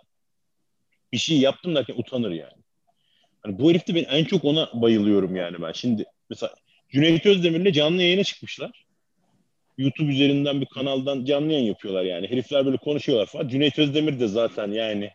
bir 1.12 1.18
şey 1.18 1.38
yaptım 1.38 1.74
derken 1.74 1.94
utanır 1.98 2.30
yani. 2.30 2.62
Hani 3.42 3.58
bu 3.58 3.70
herifte 3.70 3.94
ben 3.94 4.04
en 4.04 4.24
çok 4.24 4.44
ona 4.44 4.70
bayılıyorum 4.74 5.36
yani 5.36 5.62
ben. 5.62 5.72
Şimdi 5.72 6.04
mesela 6.30 6.54
Cüneyt 6.88 7.26
Özdemir'le 7.26 7.72
canlı 7.72 8.02
yayına 8.02 8.24
çıkmışlar. 8.24 8.86
YouTube 9.78 10.12
üzerinden 10.12 10.60
bir 10.60 10.66
kanaldan 10.66 11.24
canlı 11.24 11.52
yayın 11.52 11.66
yapıyorlar 11.66 12.04
yani. 12.04 12.30
Herifler 12.30 12.66
böyle 12.66 12.76
konuşuyorlar 12.76 13.26
falan. 13.26 13.48
Cüneyt 13.48 13.78
Özdemir 13.78 14.20
de 14.20 14.28
zaten 14.28 14.72
yani 14.72 15.10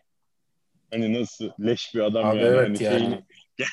hani 0.90 1.20
nasıl 1.20 1.50
leş 1.60 1.94
bir 1.94 2.00
adam 2.00 2.26
Abi 2.26 2.36
yani. 2.36 2.46
evet 2.46 2.80
hani 2.80 2.82
yani. 2.82 3.04
şeyini- 3.04 3.22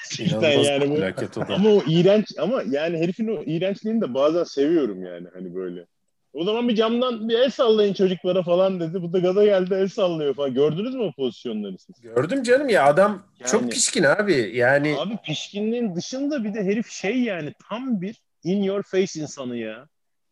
gerçekten 0.10 0.52
yani 0.52 0.90
bu 0.90 1.54
ama 1.54 1.70
o 1.70 1.84
iğrenç 1.88 2.26
ama 2.40 2.64
yani 2.70 2.98
herifin 2.98 3.28
o 3.28 3.44
iğrençliğini 3.46 4.02
de 4.02 4.14
bazen 4.14 4.44
seviyorum 4.44 5.04
yani 5.04 5.28
hani 5.34 5.56
böyle. 5.56 5.86
O 6.34 6.44
zaman 6.44 6.70
bir 6.70 6.76
camdan 6.76 7.30
bir 7.30 7.40
el 7.40 7.50
sallayın 7.50 7.94
çocuklara 7.94 8.44
falan 8.44 8.80
dedi. 8.80 9.02
Bu 9.02 9.14
da 9.14 9.20
gaza 9.20 9.46
geldi 9.46 9.74
el 9.74 9.88
sallıyor 9.88 10.34
falan. 10.36 10.54
Gördünüz 10.54 10.96
mü 10.96 11.04
o 11.04 11.12
pozisyonları 11.12 11.78
siz? 11.78 12.02
Gördüm 12.02 12.44
canım 12.44 12.70
ya 12.70 12.86
adam 12.86 13.24
Yani- 13.40 13.52
çok 13.52 13.72
pişkin 13.72 14.04
abi. 14.04 14.52
Yani 14.54 14.96
Abi 15.00 15.18
pişkinliğin 15.26 15.96
dışında 15.96 16.44
bir 16.44 16.54
de 16.54 16.64
herif 16.64 16.90
şey 16.90 17.20
yani 17.20 17.54
tam 17.70 18.02
bir 18.02 18.22
in 18.44 18.64
your 18.64 18.84
face 18.84 19.20
insanı 19.20 19.58
ya. 19.58 19.88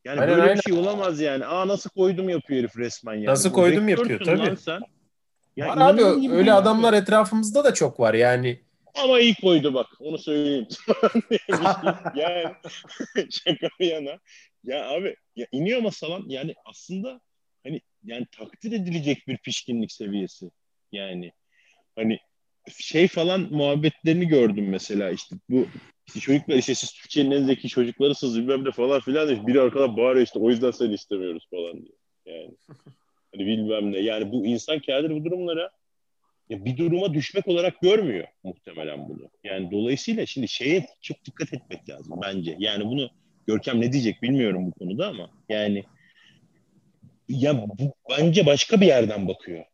Yani 0.06 0.20
Aynen, 0.22 0.30
böyle 0.30 0.42
aynen. 0.42 0.58
bir 0.58 0.62
şey 0.62 0.74
olamaz 0.80 1.20
yani. 1.20 1.46
Aa 1.46 1.68
nasıl 1.68 1.90
koydum 1.90 2.30
yapıyor 2.30 2.60
herif 2.60 2.78
resmen 2.78 3.14
yani. 3.14 3.26
Nasıl 3.26 3.50
Bu 3.50 3.54
koydum 3.54 3.90
yapıyor, 3.90 4.20
tabii. 4.20 4.40
Lan 4.40 4.56
sen. 4.56 4.80
Ya 5.56 5.68
var 5.68 5.78
abi 5.78 6.04
öyle 6.32 6.54
adamlar 6.54 6.94
etrafımızda 6.94 7.64
da 7.64 7.74
çok 7.74 8.00
var 8.00 8.14
yani. 8.14 8.60
Ama 9.04 9.20
iyi 9.20 9.36
koydu 9.36 9.74
bak 9.74 9.88
onu 10.00 10.18
söyleyeyim. 10.18 10.68
yani 12.16 12.54
şaka 13.32 13.70
bir 13.80 13.88
yana. 13.88 14.20
Ya 14.64 14.90
abi 14.90 15.16
ya 15.36 15.48
iniyor 15.52 15.82
masalan 15.82 16.24
yani 16.28 16.56
aslında 16.66 17.22
hani 17.64 17.82
yani 18.04 18.26
takdir 18.32 18.72
edilecek 18.72 19.28
bir 19.28 19.38
pişkinlik 19.38 19.92
seviyesi. 19.92 20.52
Yani 20.92 21.32
hani 21.96 22.20
şey 22.80 23.08
falan 23.08 23.42
muhabbetlerini 23.52 24.28
gördüm 24.28 24.70
mesela 24.70 25.12
işte 25.12 25.36
bu 25.50 25.68
işte 26.08 26.20
çocuklar 26.20 26.56
işte 26.56 26.76
siz 26.76 26.92
Türkiye'nin 26.92 27.32
en 27.32 27.44
zeki 27.44 27.70
çocuklarısınız 27.70 28.40
bilmem 28.40 28.66
ne 28.66 28.72
falan 28.72 29.00
filan 29.00 29.28
diye 29.28 29.48
biri 29.48 29.62
arkadan 29.62 29.98
bağırıyor 29.98 30.26
işte 30.26 30.40
o 30.40 30.50
yüzden 30.50 30.72
seni 30.72 30.94
istemiyoruz 30.94 31.48
falan 31.52 31.74
diye. 31.74 31.96
Yani 32.26 32.56
hani 33.34 33.46
bilmem 33.46 33.92
ne. 33.92 34.00
Yani 34.00 34.32
bu 34.32 34.46
insan 34.46 34.80
kendini 34.80 35.20
bu 35.20 35.26
durumlara 35.26 35.72
bir 36.50 36.78
duruma 36.78 37.14
düşmek 37.14 37.48
olarak 37.48 37.82
görmüyor 37.82 38.28
muhtemelen 38.44 39.10
bunu. 39.10 39.30
Yani 39.44 39.72
dolayısıyla 39.72 40.26
şimdi 40.26 40.48
şeye 40.48 40.86
çok 41.02 41.26
dikkat 41.26 41.54
etmek 41.54 41.90
lazım 41.90 42.20
bence. 42.24 42.56
Yani 42.60 42.86
bunu 42.86 43.10
Görkem 43.48 43.82
ne 43.82 43.94
diyecek 43.94 44.22
bilmiyorum 44.22 44.68
bu 44.68 44.72
konuda 44.72 45.08
ama 45.08 45.30
yani 45.50 45.84
ya 47.30 47.68
bu 47.68 47.94
bence 48.10 48.46
başka 48.46 48.82
bir 48.82 48.86
yerden 48.86 49.28
bakıyor. 49.28 49.66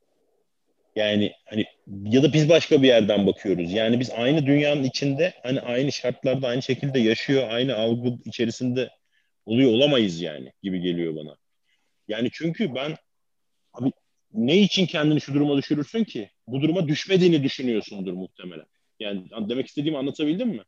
Yani 0.96 1.34
hani 1.46 1.66
ya 2.04 2.24
da 2.24 2.34
biz 2.34 2.50
başka 2.50 2.82
bir 2.82 2.88
yerden 2.88 3.28
bakıyoruz. 3.28 3.72
Yani 3.74 4.00
biz 4.00 4.12
aynı 4.12 4.46
dünyanın 4.46 4.84
içinde 4.84 5.34
hani 5.44 5.62
aynı 5.62 5.92
şartlarda 5.92 6.48
aynı 6.48 6.62
şekilde 6.62 7.00
yaşıyor, 7.00 7.50
aynı 7.50 7.76
algı 7.76 8.10
içerisinde 8.26 8.90
oluyor 9.46 9.72
olamayız 9.72 10.22
yani 10.22 10.54
gibi 10.64 10.82
geliyor 10.82 11.16
bana. 11.16 11.38
Yani 12.08 12.30
çünkü 12.34 12.76
ben 12.76 12.96
abi 13.74 13.92
ne 14.34 14.58
için 14.58 14.86
kendini 14.86 15.22
şu 15.22 15.34
duruma 15.34 15.58
düşürürsün 15.58 16.04
ki? 16.04 16.30
Bu 16.48 16.62
duruma 16.62 16.88
düşmediğini 16.88 17.44
düşünüyorsundur 17.44 18.14
muhtemelen. 18.14 18.66
Yani 19.00 19.28
demek 19.50 19.68
istediğimi 19.68 19.98
anlatabildim 19.98 20.50
mi? 20.50 20.62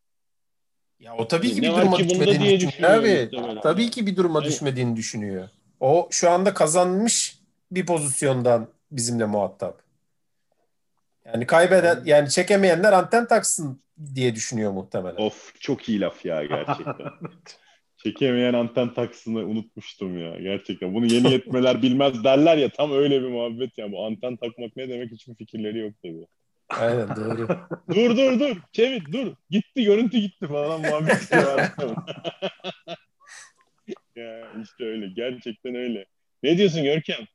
Ya 1.00 1.16
o 1.18 1.28
tabii 1.28 1.50
ki 1.54 1.62
Ne 1.62 1.72
bir 1.72 1.76
duruma 1.76 1.98
ki 1.98 2.10
düşmediğini 2.10 2.44
diye 2.44 2.60
düşünüyor 2.60 2.92
abi. 2.94 3.30
muhtemelen. 3.32 3.62
Tabii 3.62 3.90
ki 3.90 4.06
bir 4.08 4.16
duruma 4.16 4.40
Hani- 4.40 4.48
düşmediğini 4.48 4.96
düşünüyor. 4.96 5.50
O 5.80 6.08
şu 6.12 6.30
anda 6.32 6.54
kazanmış 6.54 7.40
bir 7.72 7.86
pozisyondan 7.86 8.68
bizimle 8.92 9.26
muhatap. 9.26 9.82
Yani 11.26 11.46
kaybeden 11.46 12.02
yani 12.06 12.30
çekemeyenler 12.30 12.94
anten 12.94 13.28
taksın 13.28 13.82
diye 14.16 14.36
düşünüyor 14.36 14.72
muhtemelen. 14.72 15.16
Of 15.16 15.54
çok 15.60 15.90
iyi 15.90 16.00
laf 16.00 16.26
ya 16.26 16.46
gerçekten. 16.46 16.96
Çekemeyen 17.98 18.54
anten 18.54 18.94
taksını 18.94 19.40
unutmuştum 19.40 20.20
ya 20.20 20.40
gerçekten. 20.40 20.94
Bunu 20.94 21.06
yeni 21.06 21.32
yetmeler 21.32 21.82
bilmez 21.82 22.24
derler 22.24 22.58
ya 22.58 22.70
tam 22.70 22.92
öyle 22.92 23.22
bir 23.22 23.28
muhabbet 23.28 23.78
ya. 23.78 23.92
Bu 23.92 24.06
anten 24.06 24.36
takmak 24.36 24.76
ne 24.76 24.90
demek 24.90 25.12
hiçbir 25.12 25.36
fikirleri 25.36 25.80
yok 25.80 25.94
tabii. 26.04 26.28
Aynen 26.70 27.08
doğru. 27.16 27.48
dur 27.96 28.18
dur 28.18 28.40
dur 28.40 28.58
Çevik 28.72 29.12
dur 29.12 29.36
gitti 29.50 29.84
görüntü 29.84 30.18
gitti 30.18 30.48
falan 30.48 30.82
muhabbet 30.82 31.32
ya 34.16 34.52
işte 34.64 34.86
öyle 34.86 35.08
gerçekten 35.16 35.76
öyle. 35.76 36.06
Ne 36.44 36.58
diyorsun 36.58 36.84
Görkem? 36.84 37.26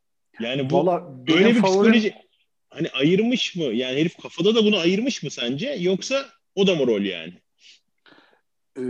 Yani 0.41 0.71
bu 0.71 0.77
Valla 0.77 1.27
benim 1.27 1.39
öyle 1.39 1.55
bir 1.55 1.61
favorim 1.61 1.93
psikoloji 1.93 2.15
hani 2.71 2.91
ayırmış 2.91 3.57
mı? 3.57 3.65
Yani 3.65 4.01
herif 4.01 4.17
kafada 4.23 4.55
da 4.55 4.65
bunu 4.65 4.77
ayırmış 4.77 5.23
mı 5.23 5.31
sence? 5.31 5.77
Yoksa 5.81 6.27
o 6.55 6.67
da 6.67 6.75
mı 6.75 6.87
rol 6.87 7.01
yani? 7.01 7.33
E, 8.79 8.83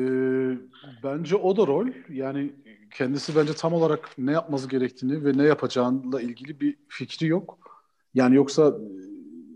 bence 1.03 1.37
o 1.37 1.57
da 1.57 1.67
rol. 1.67 1.87
Yani 2.11 2.53
kendisi 2.95 3.37
bence 3.37 3.53
tam 3.55 3.73
olarak 3.73 4.09
ne 4.19 4.33
yapması 4.33 4.69
gerektiğini 4.69 5.25
ve 5.25 5.39
ne 5.39 5.43
yapacağıyla 5.45 6.21
ilgili 6.21 6.61
bir 6.61 6.77
fikri 6.89 7.27
yok. 7.27 7.59
Yani 8.15 8.37
yoksa 8.37 8.69
e, 8.69 8.73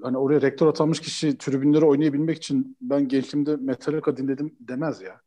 hani 0.02 0.18
oraya 0.18 0.42
rektör 0.42 0.66
atanmış 0.66 1.00
kişi 1.00 1.38
tribünlere 1.38 1.84
oynayabilmek 1.84 2.36
için 2.36 2.76
ben 2.80 3.08
gençliğimde 3.08 3.56
Metallica 3.56 4.16
dinledim 4.16 4.54
demez 4.60 5.02
ya. 5.02 5.20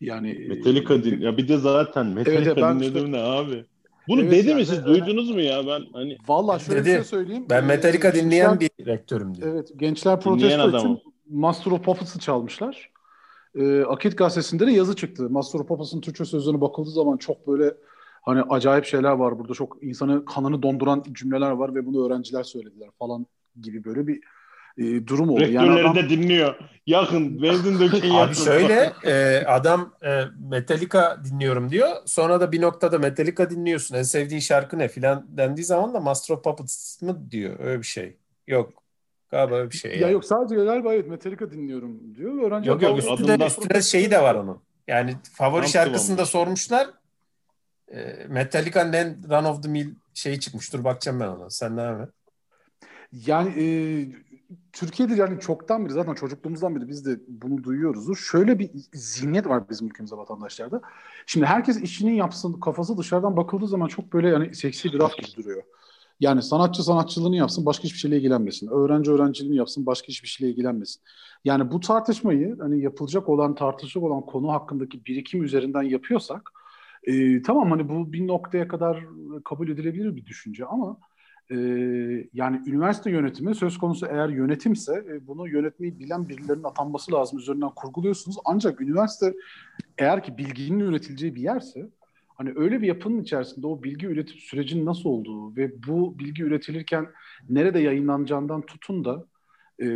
Yani 0.00 0.30
e, 0.30 0.48
Metallica 0.48 1.04
din 1.04 1.20
ya 1.20 1.36
bir 1.36 1.48
de 1.48 1.56
zaten 1.58 2.06
Metallica 2.06 2.50
Evet, 2.52 2.62
ben 2.62 2.80
dinledim 2.80 2.96
işte- 2.96 3.12
ne 3.12 3.18
abi? 3.22 3.64
Bunu 4.08 4.20
Evet, 4.20 4.32
dedi 4.32 4.48
yani 4.48 4.60
mi 4.60 4.66
siz 4.66 4.84
duydunuz 4.86 5.30
mu 5.30 5.40
ya 5.40 5.66
ben 5.66 5.82
hani 5.92 6.18
Valla 6.28 6.58
şöyle 6.58 6.80
Dedi. 6.80 6.90
şey 6.90 7.04
söyleyeyim. 7.04 7.46
Ben 7.50 7.62
Ee, 7.62 7.66
Metallica 7.66 8.08
gençler- 8.10 8.24
dinleyen 8.24 8.60
bir 8.60 8.70
rektörüm 8.86 9.34
diyor. 9.34 9.48
Evet, 9.54 9.68
gençler 9.76 10.20
protesto 10.20 10.68
için 10.78 10.98
Master 11.30 11.70
of 11.70 11.84
Puppets'ı 11.84 12.18
çalmışlar. 12.18 12.91
Ee, 13.54 13.82
Akit 13.82 14.18
gazetesinde 14.18 14.66
de 14.66 14.72
yazı 14.72 14.96
çıktı. 14.96 15.30
Master 15.30 15.66
Puppets'ın 15.66 16.00
Türkçe 16.00 16.24
sözlerine 16.24 16.60
bakıldığı 16.60 16.90
zaman 16.90 17.16
çok 17.16 17.48
böyle 17.48 17.74
hani 18.22 18.42
acayip 18.42 18.84
şeyler 18.84 19.12
var 19.12 19.38
burada. 19.38 19.54
Çok 19.54 19.82
insanı 19.82 20.24
kanını 20.24 20.62
donduran 20.62 21.04
cümleler 21.12 21.50
var 21.50 21.74
ve 21.74 21.86
bunu 21.86 22.06
öğrenciler 22.06 22.42
söylediler 22.42 22.88
falan 22.98 23.26
gibi 23.60 23.84
böyle 23.84 24.06
bir 24.06 24.20
e, 24.78 25.06
durum 25.06 25.30
oldu. 25.30 25.40
Rektörleri 25.40 25.68
yani 25.68 25.80
adam... 25.80 25.96
de 25.96 26.08
dinliyor. 26.08 26.54
Yakın 26.86 27.42
benzin 27.42 27.80
döken 27.80 28.10
Abi 28.10 28.34
şöyle 28.34 28.92
e, 29.04 29.44
adam 29.46 29.94
e, 30.04 30.22
Metallica 30.50 31.24
dinliyorum 31.24 31.70
diyor. 31.70 31.88
Sonra 32.06 32.40
da 32.40 32.52
bir 32.52 32.60
noktada 32.60 32.98
Metallica 32.98 33.50
dinliyorsun. 33.50 33.94
En 33.94 34.02
sevdiğin 34.02 34.40
şarkı 34.40 34.78
ne 34.78 34.88
filan 34.88 35.26
dendiği 35.28 35.64
zaman 35.64 35.94
da 35.94 36.00
Master 36.00 36.34
of 36.34 36.44
Puppets 36.44 37.02
mı 37.02 37.30
diyor. 37.30 37.60
Öyle 37.60 37.78
bir 37.78 37.86
şey. 37.86 38.16
Yok. 38.46 38.81
Galiba 39.32 39.70
bir 39.70 39.76
şey. 39.76 39.92
Ya 39.92 39.98
yani. 39.98 40.12
yok 40.12 40.24
sadece 40.24 40.54
galiba 40.54 40.94
evet 40.94 41.08
Metallica 41.08 41.50
dinliyorum 41.50 42.14
diyor. 42.14 42.42
Öğrenci 42.42 42.68
yok 42.68 42.82
yok 42.82 42.98
üstüne, 42.98 43.14
adından... 43.14 43.46
üstüne 43.46 43.82
şeyi 43.82 44.10
de 44.10 44.22
var 44.22 44.34
onun. 44.34 44.62
Yani 44.88 45.16
favori 45.32 45.68
şarkısını 45.68 46.18
da 46.18 46.26
sormuşlar. 46.26 46.90
E, 47.92 48.26
Metallica'nın 48.28 48.92
en 48.92 49.16
Run 49.30 49.44
of 49.44 49.62
the 49.62 49.68
Mill 49.68 49.94
şeyi 50.14 50.40
çıkmış. 50.40 50.72
Dur 50.72 50.84
bakacağım 50.84 51.20
ben 51.20 51.28
ona. 51.28 51.50
Sen 51.50 51.76
devam 51.76 52.02
et. 52.02 52.08
Yani 53.12 53.48
e, 53.58 53.66
Türkiye'de 54.72 55.14
yani 55.14 55.40
çoktan 55.40 55.84
beri 55.84 55.92
zaten 55.92 56.14
çocukluğumuzdan 56.14 56.76
beri 56.76 56.88
biz 56.88 57.06
de 57.06 57.20
bunu 57.28 57.64
duyuyoruz. 57.64 58.18
Şöyle 58.18 58.58
bir 58.58 58.70
zihniyet 58.94 59.46
var 59.46 59.68
bizim 59.70 59.86
ülkemizde 59.86 60.16
vatandaşlarda. 60.16 60.80
Şimdi 61.26 61.46
herkes 61.46 61.80
işini 61.80 62.16
yapsın, 62.16 62.60
kafası 62.60 62.98
dışarıdan 62.98 63.36
bakıldığı 63.36 63.68
zaman 63.68 63.86
çok 63.86 64.12
böyle 64.12 64.28
yani 64.28 64.54
seksi 64.54 64.92
bir 64.92 64.98
raf 64.98 65.16
gibi 65.16 65.36
duruyor. 65.36 65.62
Yani 66.22 66.42
sanatçı 66.42 66.82
sanatçılığını 66.82 67.36
yapsın, 67.36 67.66
başka 67.66 67.84
hiçbir 67.84 67.98
şeyle 67.98 68.16
ilgilenmesin. 68.16 68.68
Öğrenci 68.68 69.10
öğrenciliğini 69.10 69.56
yapsın, 69.56 69.86
başka 69.86 70.08
hiçbir 70.08 70.28
şeyle 70.28 70.52
ilgilenmesin. 70.52 71.02
Yani 71.44 71.70
bu 71.70 71.80
tartışmayı 71.80 72.56
hani 72.60 72.80
yapılacak 72.82 73.28
olan, 73.28 73.54
tartışacak 73.54 74.02
olan 74.02 74.20
konu 74.20 74.52
hakkındaki 74.52 75.04
birikim 75.06 75.42
üzerinden 75.42 75.82
yapıyorsak 75.82 76.50
e, 77.04 77.42
tamam 77.42 77.70
hani 77.70 77.88
bu 77.88 78.12
bir 78.12 78.26
noktaya 78.26 78.68
kadar 78.68 79.04
kabul 79.44 79.68
edilebilir 79.68 80.16
bir 80.16 80.26
düşünce 80.26 80.66
ama 80.66 80.96
e, 81.50 81.56
yani 82.32 82.60
üniversite 82.66 83.10
yönetimi 83.10 83.54
söz 83.54 83.78
konusu 83.78 84.06
eğer 84.06 84.28
yönetimse 84.28 85.04
e, 85.10 85.26
bunu 85.26 85.48
yönetmeyi 85.48 85.98
bilen 85.98 86.28
birilerinin 86.28 86.64
atanması 86.64 87.12
lazım 87.12 87.38
üzerinden 87.38 87.70
kurguluyorsunuz. 87.76 88.36
Ancak 88.44 88.80
üniversite 88.80 89.34
eğer 89.98 90.22
ki 90.22 90.38
bilginin 90.38 90.80
üretileceği 90.80 91.34
bir 91.34 91.42
yerse 91.42 91.88
hani 92.34 92.52
öyle 92.56 92.82
bir 92.82 92.86
yapının 92.86 93.22
içerisinde 93.22 93.66
o 93.66 93.82
bilgi 93.82 94.06
üretim 94.06 94.38
sürecinin 94.38 94.86
nasıl 94.86 95.08
olduğu 95.10 95.56
ve 95.56 95.82
bu 95.86 96.18
bilgi 96.18 96.42
üretilirken 96.42 97.06
nerede 97.50 97.78
yayınlanacağından 97.78 98.62
tutun 98.62 99.04
da 99.04 99.26
e, 99.78 99.86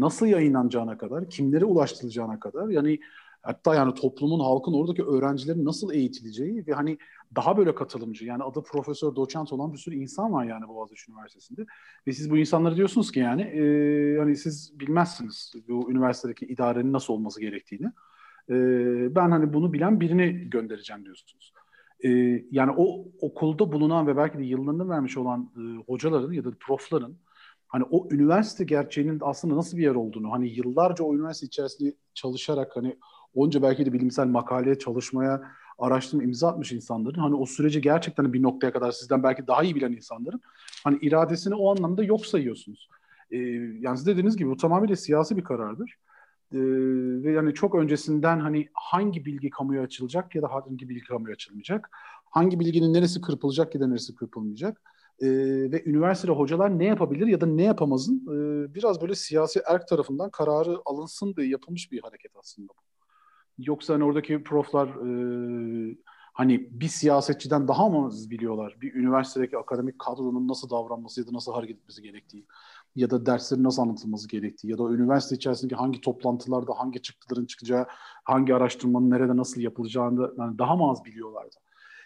nasıl 0.00 0.26
yayınlanacağına 0.26 0.98
kadar, 0.98 1.30
kimlere 1.30 1.64
ulaştırılacağına 1.64 2.40
kadar 2.40 2.68
yani 2.68 3.00
Hatta 3.42 3.74
yani 3.74 3.94
toplumun, 3.94 4.40
halkın 4.40 4.72
oradaki 4.72 5.04
öğrencilerin 5.04 5.64
nasıl 5.64 5.92
eğitileceği 5.92 6.66
ve 6.66 6.72
hani 6.72 6.98
daha 7.36 7.56
böyle 7.56 7.74
katılımcı 7.74 8.24
yani 8.24 8.42
adı 8.42 8.62
profesör, 8.62 9.16
doçent 9.16 9.52
olan 9.52 9.72
bir 9.72 9.78
sürü 9.78 9.94
insan 9.94 10.32
var 10.32 10.44
yani 10.44 10.68
Boğaziçi 10.68 11.12
Üniversitesi'nde. 11.12 11.66
Ve 12.06 12.12
siz 12.12 12.30
bu 12.30 12.38
insanlara 12.38 12.76
diyorsunuz 12.76 13.12
ki 13.12 13.20
yani 13.20 13.42
e, 13.42 14.18
hani 14.18 14.36
siz 14.36 14.80
bilmezsiniz 14.80 15.52
bu 15.68 15.90
üniversitedeki 15.90 16.46
idarenin 16.46 16.92
nasıl 16.92 17.14
olması 17.14 17.40
gerektiğini. 17.40 17.86
E, 18.48 18.54
ben 19.14 19.30
hani 19.30 19.52
bunu 19.52 19.72
bilen 19.72 20.00
birini 20.00 20.50
göndereceğim 20.50 21.04
diyorsunuz. 21.04 21.52
E, 22.04 22.08
yani 22.50 22.72
o 22.76 23.04
okulda 23.20 23.72
bulunan 23.72 24.06
ve 24.06 24.16
belki 24.16 24.38
de 24.38 24.44
yıllarını 24.44 24.88
vermiş 24.88 25.16
olan 25.16 25.50
e, 25.56 25.82
hocaların 25.86 26.32
ya 26.32 26.44
da 26.44 26.50
profların 26.60 27.18
hani 27.68 27.84
o 27.90 28.08
üniversite 28.10 28.64
gerçeğinin 28.64 29.18
aslında 29.22 29.56
nasıl 29.56 29.76
bir 29.76 29.82
yer 29.82 29.94
olduğunu 29.94 30.32
hani 30.32 30.48
yıllarca 30.48 31.04
o 31.04 31.14
üniversite 31.14 31.46
içerisinde 31.46 31.94
çalışarak 32.14 32.76
hani 32.76 32.96
onca 33.34 33.62
belki 33.62 33.86
de 33.86 33.92
bilimsel 33.92 34.26
makaleye 34.26 34.78
çalışmaya 34.78 35.42
araştırma 35.78 36.22
imza 36.22 36.48
atmış 36.48 36.72
insanların 36.72 37.20
hani 37.20 37.34
o 37.34 37.46
süreci 37.46 37.80
gerçekten 37.80 38.32
bir 38.32 38.42
noktaya 38.42 38.72
kadar 38.72 38.92
sizden 38.92 39.22
belki 39.22 39.46
daha 39.46 39.62
iyi 39.62 39.74
bilen 39.74 39.92
insanların 39.92 40.40
hani 40.84 40.98
iradesini 41.02 41.54
o 41.54 41.70
anlamda 41.70 42.04
yok 42.04 42.26
sayıyorsunuz. 42.26 42.88
Ee, 43.30 43.38
yani 43.80 43.96
siz 43.96 44.06
dediğiniz 44.06 44.36
gibi 44.36 44.50
bu 44.50 44.56
tamamıyla 44.56 44.96
siyasi 44.96 45.36
bir 45.36 45.44
karardır. 45.44 45.94
Ee, 46.52 46.58
ve 47.24 47.32
yani 47.32 47.54
çok 47.54 47.74
öncesinden 47.74 48.40
hani 48.40 48.68
hangi 48.74 49.24
bilgi 49.24 49.50
kamuya 49.50 49.82
açılacak 49.82 50.34
ya 50.34 50.42
da 50.42 50.48
hangi 50.52 50.88
bilgi 50.88 51.04
kamuya 51.04 51.32
açılmayacak, 51.32 51.90
hangi 52.30 52.60
bilginin 52.60 52.94
neresi 52.94 53.20
kırpılacak 53.20 53.74
ya 53.74 53.80
da 53.80 53.86
neresi 53.86 54.14
kırpılmayacak 54.14 54.82
e, 55.20 55.28
ve 55.72 55.84
üniversitede 55.84 56.32
hocalar 56.32 56.78
ne 56.78 56.84
yapabilir 56.84 57.26
ya 57.26 57.40
da 57.40 57.46
ne 57.46 57.62
yapamazın 57.62 58.16
e, 58.26 58.74
biraz 58.74 59.00
böyle 59.00 59.14
siyasi 59.14 59.60
erk 59.66 59.88
tarafından 59.88 60.30
kararı 60.30 60.78
alınsın 60.84 61.36
diye 61.36 61.48
yapılmış 61.48 61.92
bir 61.92 62.02
hareket 62.02 62.32
aslında 62.36 62.68
bu. 62.68 62.82
Yoksa 63.58 63.94
hani 63.94 64.04
oradaki 64.04 64.42
proflar 64.42 64.88
e, 64.88 65.96
hani 66.32 66.68
bir 66.70 66.88
siyasetçiden 66.88 67.68
daha 67.68 67.88
mı 67.88 68.10
biliyorlar? 68.30 68.76
Bir 68.80 68.94
üniversitedeki 68.94 69.58
akademik 69.58 69.98
kadronun 69.98 70.48
nasıl 70.48 70.70
davranması 70.70 71.20
ya 71.20 71.26
da 71.26 71.32
nasıl 71.32 71.52
hareket 71.52 71.76
etmesi 71.76 72.02
gerektiği 72.02 72.46
ya 72.96 73.10
da 73.10 73.26
derslerin 73.26 73.64
nasıl 73.64 73.82
anlatılması 73.82 74.28
gerektiği 74.28 74.70
ya 74.70 74.78
da 74.78 74.82
üniversite 74.82 75.36
içerisindeki 75.36 75.76
hangi 75.76 76.00
toplantılarda 76.00 76.72
hangi 76.76 77.02
çıktıların 77.02 77.46
çıkacağı, 77.46 77.86
hangi 78.24 78.54
araştırmanın 78.54 79.10
nerede 79.10 79.36
nasıl 79.36 79.60
yapılacağını 79.60 80.34
yani 80.38 80.58
daha 80.58 80.76
mı 80.76 80.90
az 80.90 81.04
biliyorlardı. 81.04 81.56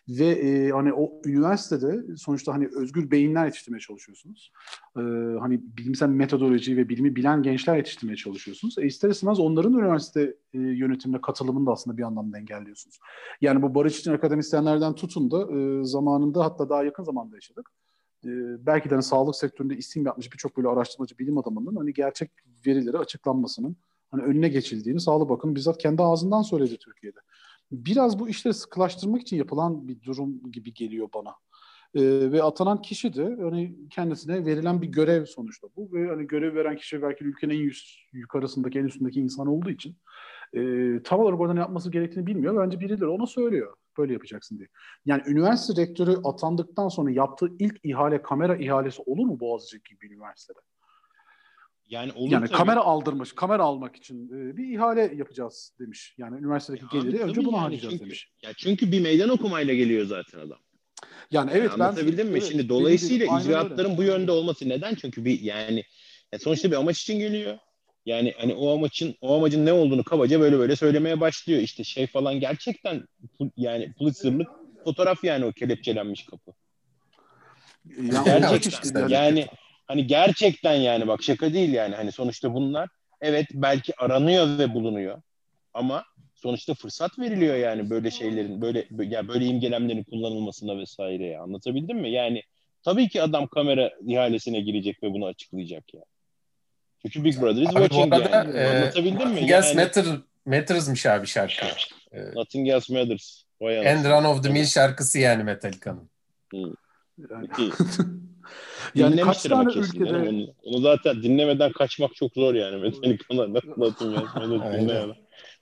Ve 0.08 0.26
e, 0.26 0.70
hani 0.70 0.92
o 0.92 1.12
üniversitede 1.26 2.16
sonuçta 2.16 2.54
hani 2.54 2.68
özgür 2.76 3.10
beyinler 3.10 3.44
yetiştirmeye 3.44 3.80
çalışıyorsunuz. 3.80 4.52
E, 4.96 5.00
hani 5.40 5.60
bilimsel 5.78 6.08
metodoloji 6.08 6.76
ve 6.76 6.88
bilimi 6.88 7.16
bilen 7.16 7.42
gençler 7.42 7.76
yetiştirmeye 7.76 8.16
çalışıyorsunuz. 8.16 8.78
E, 8.78 8.86
ister 8.86 9.10
istemez 9.10 9.40
onların 9.40 9.72
üniversite 9.72 10.36
e, 10.52 10.58
yönetimine 10.58 11.20
katılımını 11.20 11.66
da 11.66 11.72
aslında 11.72 11.96
bir 11.96 12.02
anlamda 12.02 12.38
engelliyorsunuz. 12.38 12.98
Yani 13.40 13.62
bu 13.62 13.74
barış 13.74 14.00
için 14.00 14.12
akademisyenlerden 14.12 14.94
tutun 14.94 15.30
da 15.30 15.52
e, 15.52 15.84
zamanında 15.84 16.44
hatta 16.44 16.68
daha 16.68 16.84
yakın 16.84 17.02
zamanda 17.04 17.36
yaşadık. 17.36 17.70
E, 18.24 18.30
belki 18.66 18.90
de 18.90 18.94
hani 18.94 19.02
sağlık 19.02 19.36
sektöründe 19.36 19.76
isim 19.76 20.06
yapmış 20.06 20.32
birçok 20.32 20.56
böyle 20.56 20.68
araştırmacı 20.68 21.18
bilim 21.18 21.38
adamının 21.38 21.76
hani 21.76 21.92
gerçek 21.92 22.30
verileri 22.66 22.98
açıklanmasının 22.98 23.76
hani 24.10 24.22
önüne 24.22 24.48
geçildiğini 24.48 25.00
Sağlık 25.00 25.28
Bakanı 25.28 25.54
bizzat 25.54 25.78
kendi 25.78 26.02
ağzından 26.02 26.42
söyledi 26.42 26.76
Türkiye'de 26.76 27.18
biraz 27.72 28.18
bu 28.18 28.28
işleri 28.28 28.54
sıkılaştırmak 28.54 29.22
için 29.22 29.36
yapılan 29.36 29.88
bir 29.88 30.02
durum 30.02 30.52
gibi 30.52 30.74
geliyor 30.74 31.08
bana. 31.14 31.30
Ee, 31.94 32.32
ve 32.32 32.42
atanan 32.42 32.82
kişi 32.82 33.14
de 33.14 33.36
hani 33.40 33.76
kendisine 33.90 34.46
verilen 34.46 34.82
bir 34.82 34.86
görev 34.86 35.24
sonuçta 35.24 35.68
bu 35.76 35.92
ve 35.92 36.08
hani 36.08 36.26
görev 36.26 36.54
veren 36.54 36.76
kişi 36.76 37.02
belki 37.02 37.24
ülkenin 37.24 37.54
en 37.54 37.60
üst, 37.60 37.86
yukarısındaki 38.12 38.78
en 38.78 38.84
üstündeki 38.84 39.20
insan 39.20 39.46
olduğu 39.46 39.70
için 39.70 39.96
e, 40.52 40.60
tam 41.04 41.20
olarak 41.20 41.40
orada 41.40 41.54
ne 41.54 41.60
yapması 41.60 41.90
gerektiğini 41.90 42.26
bilmiyor. 42.26 42.66
Bence 42.66 42.80
birileri 42.80 43.06
ona 43.06 43.26
söylüyor. 43.26 43.74
Böyle 43.98 44.12
yapacaksın 44.12 44.58
diye. 44.58 44.68
Yani 45.04 45.22
üniversite 45.26 45.82
rektörü 45.82 46.16
atandıktan 46.24 46.88
sonra 46.88 47.10
yaptığı 47.10 47.48
ilk 47.58 47.80
ihale 47.82 48.22
kamera 48.22 48.56
ihalesi 48.56 49.02
olur 49.06 49.26
mu 49.26 49.40
Boğaziçi 49.40 49.82
gibi 49.90 50.00
bir 50.00 50.10
üniversitede? 50.10 50.58
Yani 51.88 52.12
olur 52.12 52.32
Yani 52.32 52.46
tabii. 52.46 52.56
kamera 52.58 52.80
aldırmış, 52.80 53.32
kamera 53.32 53.62
almak 53.62 53.96
için 53.96 54.28
e, 54.28 54.56
bir 54.56 54.74
ihale 54.74 55.14
yapacağız 55.14 55.72
demiş. 55.80 56.14
Yani 56.18 56.38
üniversitedeki 56.38 56.96
ya 56.96 57.02
geliri 57.02 57.22
önce 57.22 57.40
bunu 57.40 57.46
yani 57.46 57.62
harcayacağız 57.62 57.92
çünkü, 57.92 58.04
demiş. 58.04 58.32
Ya 58.42 58.52
çünkü 58.56 58.92
bir 58.92 59.00
meydan 59.00 59.28
okumayla 59.28 59.74
geliyor 59.74 60.06
zaten 60.06 60.38
adam. 60.38 60.58
Yani 61.30 61.50
evet 61.54 61.70
yani 61.70 61.84
anlatabildim 61.84 62.26
ben 62.26 62.32
mi? 62.32 62.38
Evet, 62.38 62.48
Şimdi 62.50 62.68
dolayısıyla 62.68 63.40
icraatların 63.40 63.96
bu 63.96 64.02
yönde 64.02 64.32
olması 64.32 64.68
neden? 64.68 64.94
Çünkü 64.94 65.24
bir 65.24 65.40
yani, 65.40 65.84
yani 66.32 66.42
sonuçta 66.42 66.70
bir 66.70 66.76
amaç 66.76 67.02
için 67.02 67.18
geliyor. 67.18 67.58
Yani 68.06 68.34
hani 68.38 68.54
o 68.54 68.74
amacın 68.74 69.14
o 69.20 69.36
amacın 69.36 69.66
ne 69.66 69.72
olduğunu 69.72 70.04
kabaca 70.04 70.40
böyle 70.40 70.58
böyle 70.58 70.76
söylemeye 70.76 71.20
başlıyor. 71.20 71.60
İşte 71.60 71.84
şey 71.84 72.06
falan 72.06 72.40
gerçekten 72.40 73.08
yani 73.56 73.92
Pulitzer'lık 73.92 74.48
fotoğraf 74.84 75.24
yani 75.24 75.44
o 75.44 75.52
kelepçelenmiş 75.52 76.26
kapı. 76.26 76.52
Yani 78.26 78.40
gerçekten 78.50 79.00
yani, 79.00 79.10
yani 79.10 79.46
Hani 79.86 80.06
gerçekten 80.06 80.74
yani 80.74 81.08
bak 81.08 81.22
şaka 81.22 81.54
değil 81.54 81.72
yani 81.72 81.94
hani 81.94 82.12
sonuçta 82.12 82.54
bunlar 82.54 82.88
evet 83.20 83.46
belki 83.52 83.96
aranıyor 83.96 84.58
ve 84.58 84.74
bulunuyor 84.74 85.22
ama 85.74 86.04
sonuçta 86.34 86.74
fırsat 86.74 87.18
veriliyor 87.18 87.56
yani 87.56 87.90
böyle 87.90 88.10
şeylerin 88.10 88.60
böyle 88.60 88.86
ya 88.98 89.28
böyle 89.28 89.44
imgelemlerin 89.44 90.04
kullanılmasına 90.04 90.78
vesaire 90.78 91.26
ya 91.26 91.42
anlatabildim 91.42 91.98
mi? 91.98 92.10
Yani 92.10 92.42
tabii 92.82 93.08
ki 93.08 93.22
adam 93.22 93.46
kamera 93.46 93.90
ihalesine 94.06 94.60
girecek 94.60 95.02
ve 95.02 95.12
bunu 95.12 95.26
açıklayacak 95.26 95.94
ya. 95.94 96.02
Çünkü 97.12 97.24
Big 97.24 97.40
Brother 97.40 97.62
is 97.62 97.68
abi 97.68 97.74
watching 97.74 98.14
arada, 98.14 98.36
yani. 98.36 98.58
E, 98.58 98.66
Anlatabildim 98.66 99.30
mi? 99.30 99.50
Yani, 99.50 99.74
Matter, 99.74 100.04
Matters'mış 100.46 101.06
abi 101.06 101.26
şarkı. 101.26 101.66
Nothing 102.34 102.68
Else 102.68 102.94
Matters. 102.94 103.44
And 103.60 104.04
Run 104.04 104.24
of 104.24 104.42
the 104.42 104.48
Mill 104.48 104.66
şarkısı 104.66 105.18
yani 105.18 105.44
Metallica'nın. 105.44 106.10
Yani. 106.52 107.48
yani 108.94 109.12
Dinlemiştir 109.12 109.24
kaç 109.24 109.42
tane 109.42 109.72
ülkede... 109.72 110.04
Onu, 110.04 110.54
onu 110.64 110.80
zaten 110.80 111.22
dinlemeden 111.22 111.72
kaçmak 111.72 112.14
çok 112.14 112.32
zor 112.34 112.54
yani. 112.54 112.76
Metallica'dan 112.76 113.54
nasıl 113.76 114.12
dinleyen. 114.72 115.14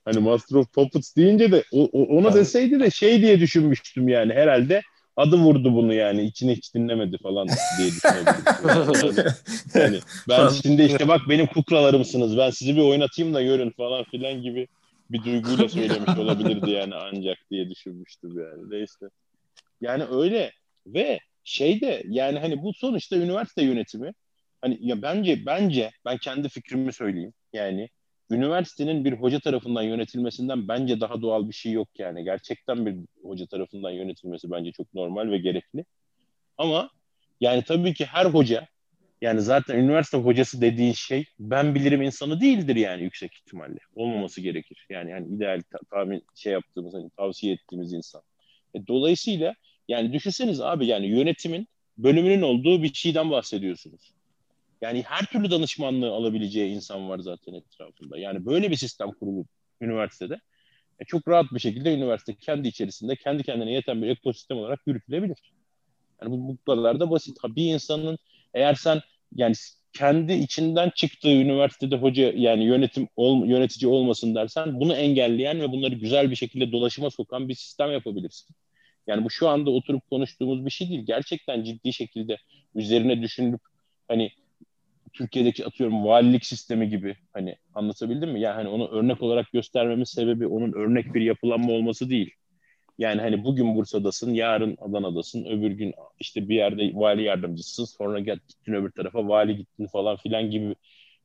Hani 0.05 0.19
Master 0.19 0.57
of 0.57 0.73
Puppets 0.73 1.15
deyince 1.15 1.51
de 1.51 1.63
o, 1.71 1.89
o, 1.91 2.17
onu 2.17 2.27
evet. 2.27 2.35
deseydi 2.35 2.79
de 2.79 2.91
şey 2.91 3.21
diye 3.21 3.39
düşünmüştüm 3.39 4.07
yani 4.07 4.33
herhalde 4.33 4.81
adı 5.15 5.37
vurdu 5.37 5.73
bunu 5.73 5.93
yani 5.93 6.23
içine 6.23 6.55
hiç 6.55 6.75
dinlemedi 6.75 7.17
falan 7.17 7.47
diye 7.77 7.89
yani, 8.05 9.19
yani 9.73 9.99
ben 10.29 10.49
şimdi 10.49 10.83
işte 10.83 11.07
bak 11.07 11.21
benim 11.29 11.45
kuklalarımsınız 11.45 12.37
ben 12.37 12.49
sizi 12.49 12.75
bir 12.75 12.81
oynatayım 12.81 13.33
da 13.33 13.41
görün 13.41 13.69
falan 13.69 14.03
filan 14.03 14.41
gibi 14.41 14.67
bir 15.09 15.23
duyguyla 15.23 15.69
söylemiş 15.69 16.17
olabilirdi 16.19 16.71
yani 16.71 16.95
ancak 16.95 17.37
diye 17.51 17.69
düşünmüştüm 17.69 18.39
yani 18.39 18.69
neyse. 18.69 19.09
Yani 19.81 20.03
öyle 20.03 20.51
ve 20.87 21.19
şey 21.43 21.81
de 21.81 22.03
yani 22.09 22.39
hani 22.39 22.63
bu 22.63 22.73
sonuçta 22.73 23.15
üniversite 23.15 23.63
yönetimi 23.63 24.13
hani 24.61 24.77
ya 24.81 25.01
bence 25.01 25.45
bence 25.45 25.91
ben 26.05 26.17
kendi 26.17 26.49
fikrimi 26.49 26.93
söyleyeyim. 26.93 27.33
Yani 27.53 27.89
üniversitenin 28.33 29.05
bir 29.05 29.13
hoca 29.13 29.39
tarafından 29.39 29.81
yönetilmesinden 29.81 30.67
bence 30.67 30.99
daha 31.01 31.21
doğal 31.21 31.49
bir 31.49 31.53
şey 31.53 31.71
yok 31.71 31.89
yani. 31.97 32.23
Gerçekten 32.23 32.85
bir 32.85 32.95
hoca 33.23 33.45
tarafından 33.45 33.91
yönetilmesi 33.91 34.51
bence 34.51 34.71
çok 34.71 34.93
normal 34.93 35.31
ve 35.31 35.37
gerekli. 35.37 35.85
Ama 36.57 36.89
yani 37.41 37.63
tabii 37.63 37.93
ki 37.93 38.05
her 38.05 38.25
hoca 38.25 38.67
yani 39.21 39.41
zaten 39.41 39.77
üniversite 39.77 40.17
hocası 40.17 40.61
dediğin 40.61 40.93
şey 40.93 41.25
ben 41.39 41.75
bilirim 41.75 42.01
insanı 42.01 42.41
değildir 42.41 42.75
yani 42.75 43.03
yüksek 43.03 43.33
ihtimalle. 43.33 43.79
Olmaması 43.95 44.41
gerekir. 44.41 44.85
Yani 44.89 45.11
yani 45.11 45.35
ideal 45.35 45.61
ta- 45.71 45.85
tahmin 45.91 46.23
şey 46.35 46.53
yaptığımız 46.53 46.93
hani 46.93 47.09
tavsiye 47.17 47.53
ettiğimiz 47.53 47.93
insan. 47.93 48.21
E, 48.75 48.87
dolayısıyla 48.87 49.55
yani 49.87 50.13
düşünseniz 50.13 50.61
abi 50.61 50.87
yani 50.87 51.07
yönetimin 51.07 51.67
bölümünün 51.97 52.41
olduğu 52.41 52.83
bir 52.83 52.93
şeyden 52.93 53.31
bahsediyorsunuz. 53.31 54.13
Yani 54.83 55.03
her 55.03 55.25
türlü 55.25 55.51
danışmanlığı 55.51 56.11
alabileceği 56.11 56.75
insan 56.75 57.09
var 57.09 57.19
zaten 57.19 57.53
etrafında. 57.53 58.17
Yani 58.17 58.45
böyle 58.45 58.71
bir 58.71 58.75
sistem 58.75 59.11
kurulup 59.11 59.47
üniversitede 59.81 60.39
e, 60.99 61.05
çok 61.05 61.27
rahat 61.27 61.45
bir 61.53 61.59
şekilde 61.59 61.93
üniversite 61.93 62.35
kendi 62.35 62.67
içerisinde 62.67 63.15
kendi 63.15 63.43
kendine 63.43 63.71
yeten 63.71 64.01
bir 64.01 64.07
ekosistem 64.07 64.57
olarak 64.57 64.79
yürütülebilir. 64.87 65.37
Yani 66.21 66.31
bu, 66.31 66.47
bu 66.47 66.57
kadar 66.65 66.99
da 66.99 67.11
basit. 67.11 67.37
Ha, 67.41 67.55
bir 67.55 67.73
insanın 67.73 68.17
eğer 68.53 68.73
sen 68.73 69.01
yani 69.35 69.55
kendi 69.93 70.33
içinden 70.33 70.91
çıktığı 70.95 71.31
üniversitede 71.31 71.95
hoca 71.95 72.33
yani 72.35 72.63
yönetim 72.63 73.07
ol, 73.15 73.45
yönetici 73.45 73.91
olmasın 73.91 74.35
dersen 74.35 74.79
bunu 74.79 74.95
engelleyen 74.95 75.61
ve 75.61 75.71
bunları 75.71 75.95
güzel 75.95 76.31
bir 76.31 76.35
şekilde 76.35 76.71
dolaşıma 76.71 77.09
sokan 77.09 77.49
bir 77.49 77.55
sistem 77.55 77.91
yapabilirsin. 77.91 78.55
Yani 79.07 79.23
bu 79.23 79.29
şu 79.29 79.49
anda 79.49 79.69
oturup 79.69 80.09
konuştuğumuz 80.09 80.65
bir 80.65 80.71
şey 80.71 80.89
değil. 80.89 81.05
Gerçekten 81.05 81.63
ciddi 81.63 81.93
şekilde 81.93 82.37
üzerine 82.75 83.21
düşünülüp 83.21 83.61
hani 84.07 84.31
Türkiye'deki 85.13 85.65
atıyorum 85.65 86.05
valilik 86.05 86.45
sistemi 86.45 86.89
gibi 86.89 87.15
hani 87.33 87.55
anlatabildim 87.73 88.31
mi? 88.31 88.41
Yani 88.41 88.55
hani 88.55 88.67
onu 88.67 88.87
örnek 88.87 89.21
olarak 89.21 89.51
göstermemin 89.51 90.03
sebebi 90.03 90.47
onun 90.47 90.73
örnek 90.73 91.13
bir 91.13 91.21
yapılanma 91.21 91.71
olması 91.71 92.09
değil. 92.09 92.31
Yani 92.97 93.21
hani 93.21 93.43
bugün 93.43 93.75
Bursa'dasın, 93.75 94.33
yarın 94.33 94.77
Adana'dasın, 94.81 95.45
öbür 95.45 95.71
gün 95.71 95.93
işte 96.19 96.49
bir 96.49 96.55
yerde 96.55 96.91
vali 96.93 97.23
yardımcısın, 97.23 97.85
sonra 97.85 98.19
gittin 98.19 98.73
öbür 98.73 98.91
tarafa 98.91 99.27
vali 99.27 99.57
gittin 99.57 99.87
falan 99.87 100.17
filan 100.17 100.49
gibi 100.51 100.75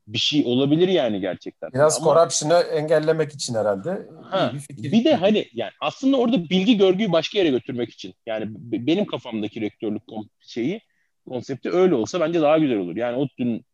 bir 0.06 0.18
şey 0.18 0.42
olabilir 0.46 0.88
yani 0.88 1.20
gerçekten. 1.20 1.72
Biraz 1.72 1.96
Ama, 1.96 2.04
corruption'ı 2.04 2.54
engellemek 2.54 3.32
için 3.32 3.54
herhalde. 3.54 4.08
Ha, 4.22 4.50
bir, 4.54 4.58
fikir. 4.58 4.92
bir 4.92 5.04
de 5.04 5.14
hani 5.14 5.46
yani 5.52 5.70
aslında 5.80 6.16
orada 6.16 6.50
bilgi 6.50 6.76
görgüyü 6.76 7.12
başka 7.12 7.38
yere 7.38 7.50
götürmek 7.50 7.90
için. 7.90 8.14
Yani 8.26 8.44
benim 8.56 9.06
kafamdaki 9.06 9.60
rektörlük 9.60 10.02
şeyi 10.40 10.80
konsepti 11.28 11.70
öyle 11.70 11.94
olsa 11.94 12.20
bence 12.20 12.40
daha 12.40 12.58
güzel 12.58 12.78
olur. 12.78 12.96
Yani 12.96 13.16
o 13.16 13.28
dün 13.38 13.64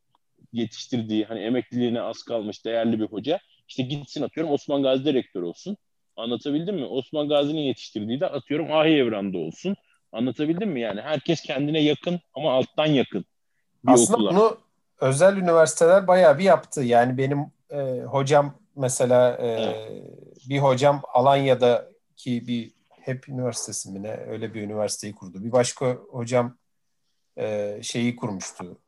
yetiştirdiği 0.54 1.24
hani 1.24 1.40
emekliliğine 1.40 2.00
az 2.00 2.22
kalmış 2.22 2.64
değerli 2.64 3.00
bir 3.00 3.06
hoca 3.06 3.40
işte 3.68 3.82
gitsin 3.82 4.22
atıyorum 4.22 4.52
Osman 4.52 4.82
Gazi'de 4.82 5.14
rektör 5.14 5.42
olsun. 5.42 5.76
Anlatabildim 6.16 6.76
mi? 6.76 6.84
Osman 6.84 7.28
Gazi'nin 7.28 7.60
yetiştirdiği 7.60 8.20
de 8.20 8.26
atıyorum 8.26 8.72
Ahi 8.72 8.88
Evran'da 8.88 9.38
olsun. 9.38 9.76
Anlatabildim 10.12 10.70
mi? 10.70 10.80
Yani 10.80 11.00
herkes 11.00 11.42
kendine 11.42 11.80
yakın 11.80 12.20
ama 12.34 12.52
alttan 12.52 12.86
yakın. 12.86 13.24
Bir 13.84 13.92
Aslında 13.92 14.16
okula. 14.16 14.30
bunu 14.30 14.58
özel 15.00 15.36
üniversiteler 15.36 16.06
bayağı 16.06 16.38
bir 16.38 16.44
yaptı. 16.44 16.82
Yani 16.82 17.18
benim 17.18 17.46
e, 17.70 18.00
hocam 18.00 18.54
mesela 18.76 19.36
e, 19.40 19.46
evet. 19.46 20.04
bir 20.48 20.58
hocam 20.58 21.02
Alanya'daki 21.14 22.46
bir 22.46 22.72
hep 23.00 23.28
üniversitesi 23.28 23.90
mi 23.90 24.02
ne 24.02 24.16
öyle 24.28 24.54
bir 24.54 24.62
üniversiteyi 24.62 25.14
kurdu. 25.14 25.44
Bir 25.44 25.52
başka 25.52 25.86
hocam 26.10 26.56
e, 27.38 27.78
şeyi 27.82 28.16
kurmuştu. 28.16 28.78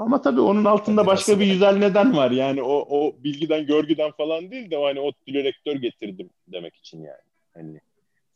Ama 0.00 0.22
tabii 0.22 0.40
onun 0.40 0.64
altında 0.64 1.06
başka 1.06 1.40
bir 1.40 1.46
güzel 1.46 1.76
neden 1.76 2.16
var. 2.16 2.30
Yani 2.30 2.62
o, 2.62 2.86
o 2.90 3.14
bilgiden, 3.24 3.66
görgüden 3.66 4.10
falan 4.10 4.50
değil 4.50 4.70
de 4.70 4.78
o 4.78 4.84
hani 4.84 5.00
o 5.00 5.12
direktör 5.26 5.76
getirdim 5.76 6.30
demek 6.48 6.76
için 6.76 6.98
yani. 6.98 7.22
Hani 7.54 7.80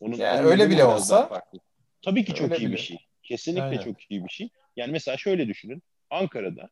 onun 0.01 0.17
yani 0.17 0.47
öyle 0.47 0.71
bile 0.71 0.85
olsa 0.85 1.43
tabii 2.03 2.25
ki 2.25 2.35
çok 2.35 2.61
iyi 2.61 2.67
bile. 2.67 2.73
bir 2.73 2.81
şey. 2.81 2.99
Kesinlikle 3.23 3.65
Aynen. 3.65 3.79
çok 3.79 4.11
iyi 4.11 4.25
bir 4.25 4.31
şey. 4.31 4.49
Yani 4.77 4.93
mesela 4.93 5.17
şöyle 5.17 5.49
düşünün. 5.49 5.83
Ankara'da 6.11 6.69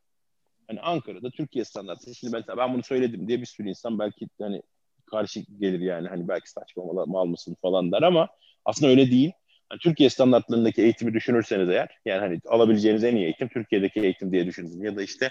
hani 0.67 0.81
Ankara'da 0.81 1.31
Türkiye 1.31 1.65
standartı. 1.65 2.15
Şimdi 2.15 2.33
mesela 2.33 2.57
ben 2.57 2.73
bunu 2.73 2.83
söyledim 2.83 3.27
diye 3.27 3.41
bir 3.41 3.45
sürü 3.45 3.69
insan 3.69 3.99
belki 3.99 4.27
hani 4.41 4.61
karşı 5.05 5.39
gelir 5.59 5.79
yani 5.79 6.07
hani 6.07 6.27
belki 6.27 6.49
saçma 6.49 6.83
mal 7.05 7.25
mısın 7.25 7.57
falan 7.61 7.91
der 7.91 8.01
ama 8.01 8.27
aslında 8.65 8.91
öyle 8.91 9.11
değil. 9.11 9.31
Hani 9.73 9.79
Türkiye 9.79 10.09
standartlarındaki 10.09 10.81
eğitimi 10.81 11.13
düşünürseniz 11.13 11.69
eğer 11.69 11.89
yani 12.05 12.19
hani 12.19 12.39
alabileceğiniz 12.47 13.03
en 13.03 13.15
iyi 13.15 13.23
eğitim 13.23 13.47
Türkiye'deki 13.47 13.99
eğitim 13.99 14.31
diye 14.31 14.45
düşünürsünüz. 14.45 14.83
Ya 14.83 14.95
da 14.95 15.03
işte 15.03 15.29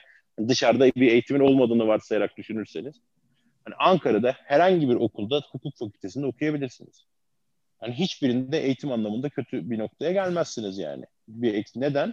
dışarıda 0.48 0.86
bir 0.86 1.10
eğitimin 1.12 1.40
olmadığını 1.40 1.86
varsayarak 1.86 2.36
düşünürseniz 2.36 2.94
hani 3.64 3.74
Ankara'da 3.78 4.36
herhangi 4.44 4.88
bir 4.88 4.94
okulda 4.94 5.42
hukuk 5.52 5.76
fakültesinde 5.78 6.26
okuyabilirsiniz. 6.26 7.06
Hani 7.78 7.94
hiçbirinde 7.94 8.64
eğitim 8.64 8.92
anlamında 8.92 9.28
kötü 9.28 9.70
bir 9.70 9.78
noktaya 9.78 10.12
gelmezsiniz 10.12 10.78
yani. 10.78 11.04
Bir 11.28 11.54
eğitim. 11.54 11.82
Neden? 11.82 12.08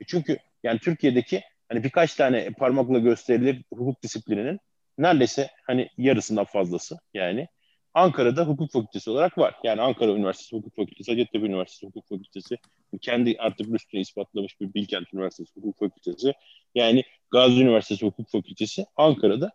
E 0.00 0.04
çünkü 0.06 0.38
yani 0.62 0.78
Türkiye'deki 0.78 1.42
hani 1.68 1.84
birkaç 1.84 2.14
tane 2.14 2.50
parmakla 2.50 2.98
gösterilir 2.98 3.64
hukuk 3.74 4.02
disiplininin 4.02 4.60
neredeyse 4.98 5.50
hani 5.66 5.88
yarısından 5.98 6.44
fazlası 6.44 6.98
yani 7.14 7.48
Ankara'da 7.98 8.44
hukuk 8.44 8.72
fakültesi 8.72 9.10
olarak 9.10 9.38
var. 9.38 9.54
Yani 9.64 9.80
Ankara 9.80 10.12
Üniversitesi 10.12 10.56
Hukuk 10.56 10.76
Fakültesi, 10.76 11.12
Hacettepe 11.12 11.46
Üniversitesi 11.46 11.86
Hukuk 11.86 12.08
Fakültesi, 12.08 12.58
kendi 13.00 13.36
artık 13.38 13.74
üstüne 13.74 14.00
ispatlamış 14.00 14.60
bir 14.60 14.74
Bilkent 14.74 15.14
Üniversitesi 15.14 15.56
Hukuk 15.56 15.78
Fakültesi, 15.78 16.32
yani 16.74 17.04
Gazi 17.30 17.62
Üniversitesi 17.62 18.06
Hukuk 18.06 18.30
Fakültesi 18.30 18.86
Ankara'da. 18.96 19.50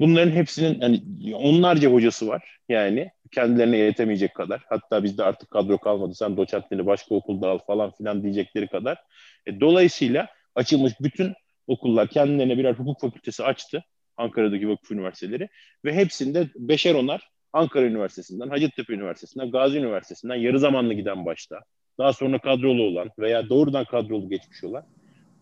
Bunların 0.00 0.30
hepsinin 0.30 0.80
yani 0.80 1.02
onlarca 1.36 1.92
hocası 1.92 2.28
var. 2.28 2.58
Yani 2.68 3.10
kendilerine 3.30 3.76
yetemeyecek 3.76 4.34
kadar. 4.34 4.62
Hatta 4.68 5.04
bizde 5.04 5.24
artık 5.24 5.50
kadro 5.50 5.78
kalmadı. 5.78 6.14
Sen 6.14 6.36
doçentliğini 6.36 6.86
başka 6.86 7.14
okulda 7.14 7.48
al 7.48 7.58
falan 7.58 7.90
filan 7.90 8.22
diyecekleri 8.22 8.68
kadar. 8.68 8.98
E, 9.46 9.60
dolayısıyla 9.60 10.28
açılmış 10.54 10.92
bütün 11.00 11.34
okullar 11.66 12.08
kendilerine 12.08 12.58
birer 12.58 12.74
hukuk 12.74 13.00
fakültesi 13.00 13.44
açtı. 13.44 13.84
Ankara'daki 14.16 14.68
vakıf 14.68 14.90
üniversiteleri 14.90 15.48
ve 15.84 15.94
hepsinde 15.94 16.48
beşer 16.56 16.94
onar 16.94 17.35
Ankara 17.56 17.86
Üniversitesi'nden, 17.86 18.48
Hacettepe 18.48 18.92
Üniversitesi'nden, 18.92 19.50
Gazi 19.50 19.78
Üniversitesi'nden 19.78 20.34
yarı 20.34 20.58
zamanlı 20.58 20.94
giden 20.94 21.26
başta, 21.26 21.60
daha 21.98 22.12
sonra 22.12 22.38
kadrolu 22.38 22.82
olan 22.82 23.10
veya 23.18 23.48
doğrudan 23.48 23.84
kadrolu 23.84 24.28
geçmiş 24.28 24.64
olan 24.64 24.84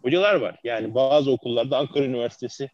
hocalar 0.03 0.35
var. 0.35 0.57
Yani 0.65 0.95
bazı 0.95 1.31
okullarda 1.31 1.79
Ankara 1.79 2.05
Üniversitesi 2.05 2.71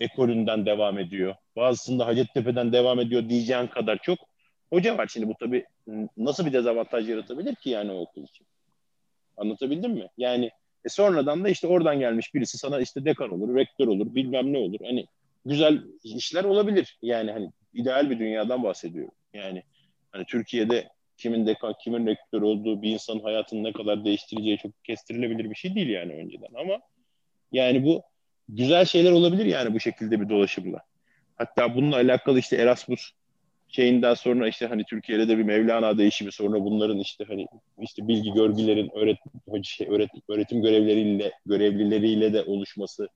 ekolünden 0.00 0.66
devam 0.66 0.98
ediyor. 0.98 1.34
Bazısında 1.56 2.06
Hacettepe'den 2.06 2.72
devam 2.72 3.00
ediyor 3.00 3.28
diyeceğin 3.28 3.66
kadar 3.66 3.98
çok 4.02 4.18
hoca 4.70 4.98
var. 4.98 5.06
Şimdi 5.06 5.28
bu 5.28 5.34
tabii 5.40 5.64
nasıl 6.16 6.46
bir 6.46 6.52
dezavantaj 6.52 7.08
yaratabilir 7.08 7.54
ki 7.54 7.70
yani 7.70 7.92
o 7.92 8.00
okul 8.00 8.24
için? 8.24 8.46
Anlatabildim 9.36 9.92
mi? 9.92 10.08
Yani 10.18 10.50
e 10.84 10.88
sonradan 10.88 11.44
da 11.44 11.48
işte 11.48 11.66
oradan 11.66 11.98
gelmiş 11.98 12.34
birisi 12.34 12.58
sana 12.58 12.80
işte 12.80 13.04
dekan 13.04 13.30
olur, 13.30 13.56
rektör 13.56 13.86
olur, 13.86 14.14
bilmem 14.14 14.52
ne 14.52 14.58
olur. 14.58 14.78
Hani 14.84 15.06
güzel 15.44 15.82
işler 16.04 16.44
olabilir. 16.44 16.98
Yani 17.02 17.32
hani 17.32 17.50
ideal 17.74 18.10
bir 18.10 18.18
dünyadan 18.18 18.62
bahsediyorum. 18.62 19.14
Yani 19.34 19.62
hani 20.12 20.24
Türkiye'de 20.24 20.88
kimin 21.16 21.46
dekan, 21.46 21.74
kimin 21.84 22.06
rektör 22.06 22.42
olduğu 22.42 22.82
bir 22.82 22.90
insanın 22.90 23.20
hayatını 23.20 23.64
ne 23.64 23.72
kadar 23.72 24.04
değiştireceği 24.04 24.58
çok 24.58 24.84
kestirilebilir 24.84 25.50
bir 25.50 25.54
şey 25.54 25.74
değil 25.74 25.88
yani 25.88 26.12
önceden. 26.12 26.54
Ama 26.54 26.80
yani 27.52 27.84
bu 27.84 28.02
güzel 28.48 28.84
şeyler 28.84 29.12
olabilir 29.12 29.44
yani 29.44 29.74
bu 29.74 29.80
şekilde 29.80 30.20
bir 30.20 30.28
dolaşımla. 30.28 30.78
Hatta 31.36 31.74
bununla 31.74 31.96
alakalı 31.96 32.38
işte 32.38 32.56
Erasmus 32.56 33.10
şeyinden 33.68 34.14
sonra 34.14 34.48
işte 34.48 34.66
hani 34.66 34.84
Türkiye'de 34.84 35.28
de 35.28 35.38
bir 35.38 35.42
Mevlana 35.42 35.98
değişimi 35.98 36.32
sonra 36.32 36.64
bunların 36.64 36.98
işte 36.98 37.24
hani 37.28 37.46
işte 37.80 38.08
bilgi 38.08 38.32
görgülerin 38.32 38.90
öğretim 38.94 39.64
şey, 39.64 39.86
öğretim, 39.90 40.20
öğretim 40.28 40.62
görevleriyle 40.62 41.32
görevlileriyle 41.46 42.32
de 42.32 42.42
oluşması 42.42 43.08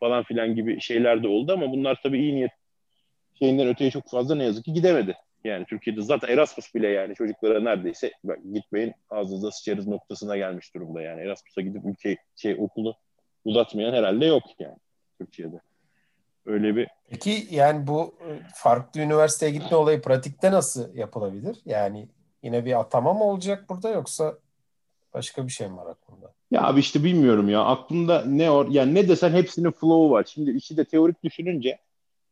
falan 0.00 0.22
filan 0.22 0.54
gibi 0.54 0.80
şeyler 0.80 1.22
de 1.22 1.28
oldu 1.28 1.52
ama 1.52 1.72
bunlar 1.72 1.98
tabii 2.02 2.18
iyi 2.18 2.34
niyet 2.34 2.50
şeyinden 3.38 3.68
öteye 3.68 3.90
çok 3.90 4.10
fazla 4.10 4.34
ne 4.34 4.44
yazık 4.44 4.64
ki 4.64 4.72
gidemedi. 4.72 5.16
Yani 5.44 5.64
Türkiye'de 5.64 6.02
zaten 6.02 6.28
Erasmus 6.28 6.74
bile 6.74 6.88
yani 6.88 7.14
çocuklara 7.14 7.60
neredeyse 7.60 8.12
gitmeyin 8.52 8.94
ağzınıza 9.10 9.50
sıçarız 9.50 9.86
noktasına 9.86 10.36
gelmiş 10.36 10.74
durumda 10.74 11.02
yani. 11.02 11.20
Erasmus'a 11.20 11.60
gidip 11.60 11.84
ülke 11.84 12.16
şey 12.36 12.56
okulu 12.58 12.94
uzatmayan 13.44 13.92
herhalde 13.92 14.26
yok 14.26 14.42
yani 14.58 14.76
Türkiye'de. 15.20 15.60
Öyle 16.46 16.76
bir 16.76 16.88
Peki 17.10 17.46
yani 17.50 17.86
bu 17.86 18.14
e, 18.20 18.28
farklı 18.54 19.00
üniversiteye 19.00 19.52
gitme 19.52 19.76
olayı 19.76 20.02
pratikte 20.02 20.52
nasıl 20.52 20.94
yapılabilir? 20.94 21.56
Yani 21.66 22.08
yine 22.42 22.64
bir 22.64 22.80
atama 22.80 23.14
mı 23.14 23.24
olacak 23.24 23.64
burada 23.68 23.90
yoksa 23.90 24.34
başka 25.14 25.46
bir 25.46 25.52
şey 25.52 25.68
mi 25.68 25.76
var 25.76 25.86
aklında? 25.86 26.32
Ya 26.50 26.62
abi 26.62 26.80
işte 26.80 27.04
bilmiyorum 27.04 27.48
ya. 27.48 27.64
Aklımda 27.64 28.24
ne 28.24 28.50
or 28.50 28.68
yani 28.68 28.94
ne 28.94 29.08
desen 29.08 29.30
hepsinin 29.30 29.70
flow'u 29.70 30.10
var. 30.10 30.24
Şimdi 30.28 30.50
işi 30.50 30.76
de 30.76 30.84
teorik 30.84 31.24
düşününce 31.24 31.78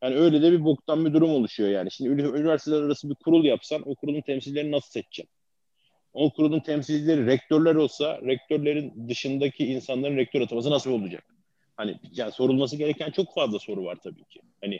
yani 0.06 0.18
öyle 0.18 0.42
de 0.42 0.52
bir 0.52 0.64
boktan 0.64 1.04
bir 1.04 1.12
durum 1.12 1.30
oluşuyor 1.30 1.70
yani. 1.70 1.90
Şimdi 1.90 2.22
üniversiteler 2.22 2.82
arası 2.82 3.10
bir 3.10 3.14
kurul 3.14 3.44
yapsan 3.44 3.82
o 3.88 3.94
kurulun 3.94 4.20
temsilcilerini 4.20 4.72
nasıl 4.72 4.90
seçeceksin? 4.90 5.34
O 6.12 6.30
kurulun 6.30 6.60
temsilcileri 6.60 7.26
rektörler 7.26 7.74
olsa 7.74 8.20
rektörlerin 8.22 9.08
dışındaki 9.08 9.66
insanların 9.66 10.16
rektör 10.16 10.40
ataması 10.40 10.70
nasıl 10.70 10.90
olacak? 10.90 11.24
Hani 11.76 11.96
yani 12.12 12.32
sorulması 12.32 12.76
gereken 12.76 13.10
çok 13.10 13.34
fazla 13.34 13.58
soru 13.58 13.84
var 13.84 13.96
tabii 14.04 14.24
ki. 14.24 14.40
Hani 14.60 14.78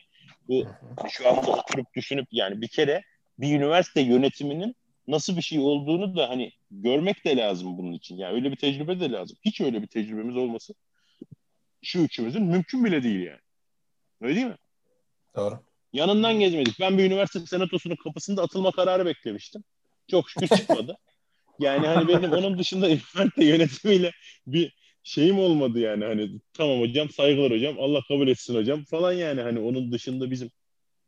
bu 0.48 0.64
şu 1.10 1.28
anda 1.28 1.50
oturup 1.50 1.94
düşünüp 1.94 2.26
yani 2.32 2.60
bir 2.60 2.68
kere 2.68 3.02
bir 3.38 3.56
üniversite 3.56 4.00
yönetiminin 4.00 4.76
nasıl 5.08 5.36
bir 5.36 5.42
şey 5.42 5.58
olduğunu 5.58 6.16
da 6.16 6.28
hani 6.28 6.52
görmek 6.70 7.24
de 7.24 7.36
lazım 7.36 7.78
bunun 7.78 7.92
için. 7.92 8.16
Yani 8.16 8.34
öyle 8.34 8.50
bir 8.50 8.56
tecrübe 8.56 9.00
de 9.00 9.10
lazım. 9.10 9.36
Hiç 9.44 9.60
öyle 9.60 9.82
bir 9.82 9.86
tecrübemiz 9.86 10.36
olması 10.36 10.74
şu 11.82 11.98
üçümüzün 11.98 12.42
mümkün 12.42 12.84
bile 12.84 13.02
değil 13.02 13.20
yani. 13.20 13.40
Öyle 14.20 14.34
değil 14.34 14.46
mi? 14.46 14.56
Doğru. 15.36 15.60
Yanından 15.92 16.40
gezmedik. 16.40 16.80
Ben 16.80 16.98
bir 16.98 17.04
üniversite 17.04 17.46
senatosunun 17.46 17.96
kapısında 17.96 18.42
atılma 18.42 18.70
kararı 18.70 19.06
beklemiştim. 19.06 19.64
Çok 20.10 20.30
şükür 20.30 20.48
çıkmadı. 20.48 20.96
yani 21.58 21.86
hani 21.86 22.08
benim 22.08 22.32
onun 22.32 22.58
dışında 22.58 22.86
üniversite 22.90 23.44
yönetimiyle 23.44 24.12
bir 24.46 24.72
şeyim 25.02 25.38
olmadı 25.38 25.78
yani 25.78 26.04
hani 26.04 26.30
tamam 26.52 26.80
hocam 26.80 27.10
saygılar 27.10 27.52
hocam 27.52 27.76
Allah 27.78 28.00
kabul 28.08 28.28
etsin 28.28 28.54
hocam 28.54 28.84
falan 28.84 29.12
yani 29.12 29.40
hani 29.40 29.58
onun 29.58 29.92
dışında 29.92 30.30
bizim 30.30 30.50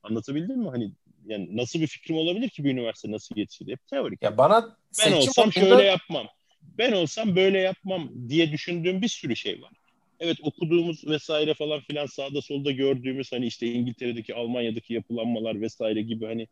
anlatabildim 0.02 0.58
mi 0.58 0.70
hani 0.70 0.92
yani 1.26 1.56
nasıl 1.56 1.80
bir 1.80 1.86
fikrim 1.86 2.16
olabilir 2.16 2.48
ki 2.48 2.64
bir 2.64 2.70
üniversite 2.70 3.10
nasıl 3.10 3.36
yetişir? 3.36 3.68
Hep 3.68 3.86
teorik. 3.86 4.22
Ya 4.22 4.38
bana 4.38 4.76
ben 4.98 5.12
olsam 5.12 5.48
olduğunda... 5.48 5.68
şöyle 5.68 5.82
yapmam. 5.82 6.26
Ben 6.62 6.92
olsam 6.92 7.36
böyle 7.36 7.58
yapmam 7.58 8.10
diye 8.28 8.52
düşündüğüm 8.52 9.02
bir 9.02 9.08
sürü 9.08 9.36
şey 9.36 9.62
var. 9.62 9.72
Evet 10.20 10.36
okuduğumuz 10.42 11.06
vesaire 11.06 11.54
falan 11.54 11.80
filan 11.80 12.06
sağda 12.06 12.42
solda 12.42 12.70
gördüğümüz 12.70 13.32
hani 13.32 13.46
işte 13.46 13.66
İngiltere'deki 13.66 14.34
Almanya'daki 14.34 14.94
yapılanmalar 14.94 15.60
vesaire 15.60 16.02
gibi 16.02 16.26
hani 16.26 16.48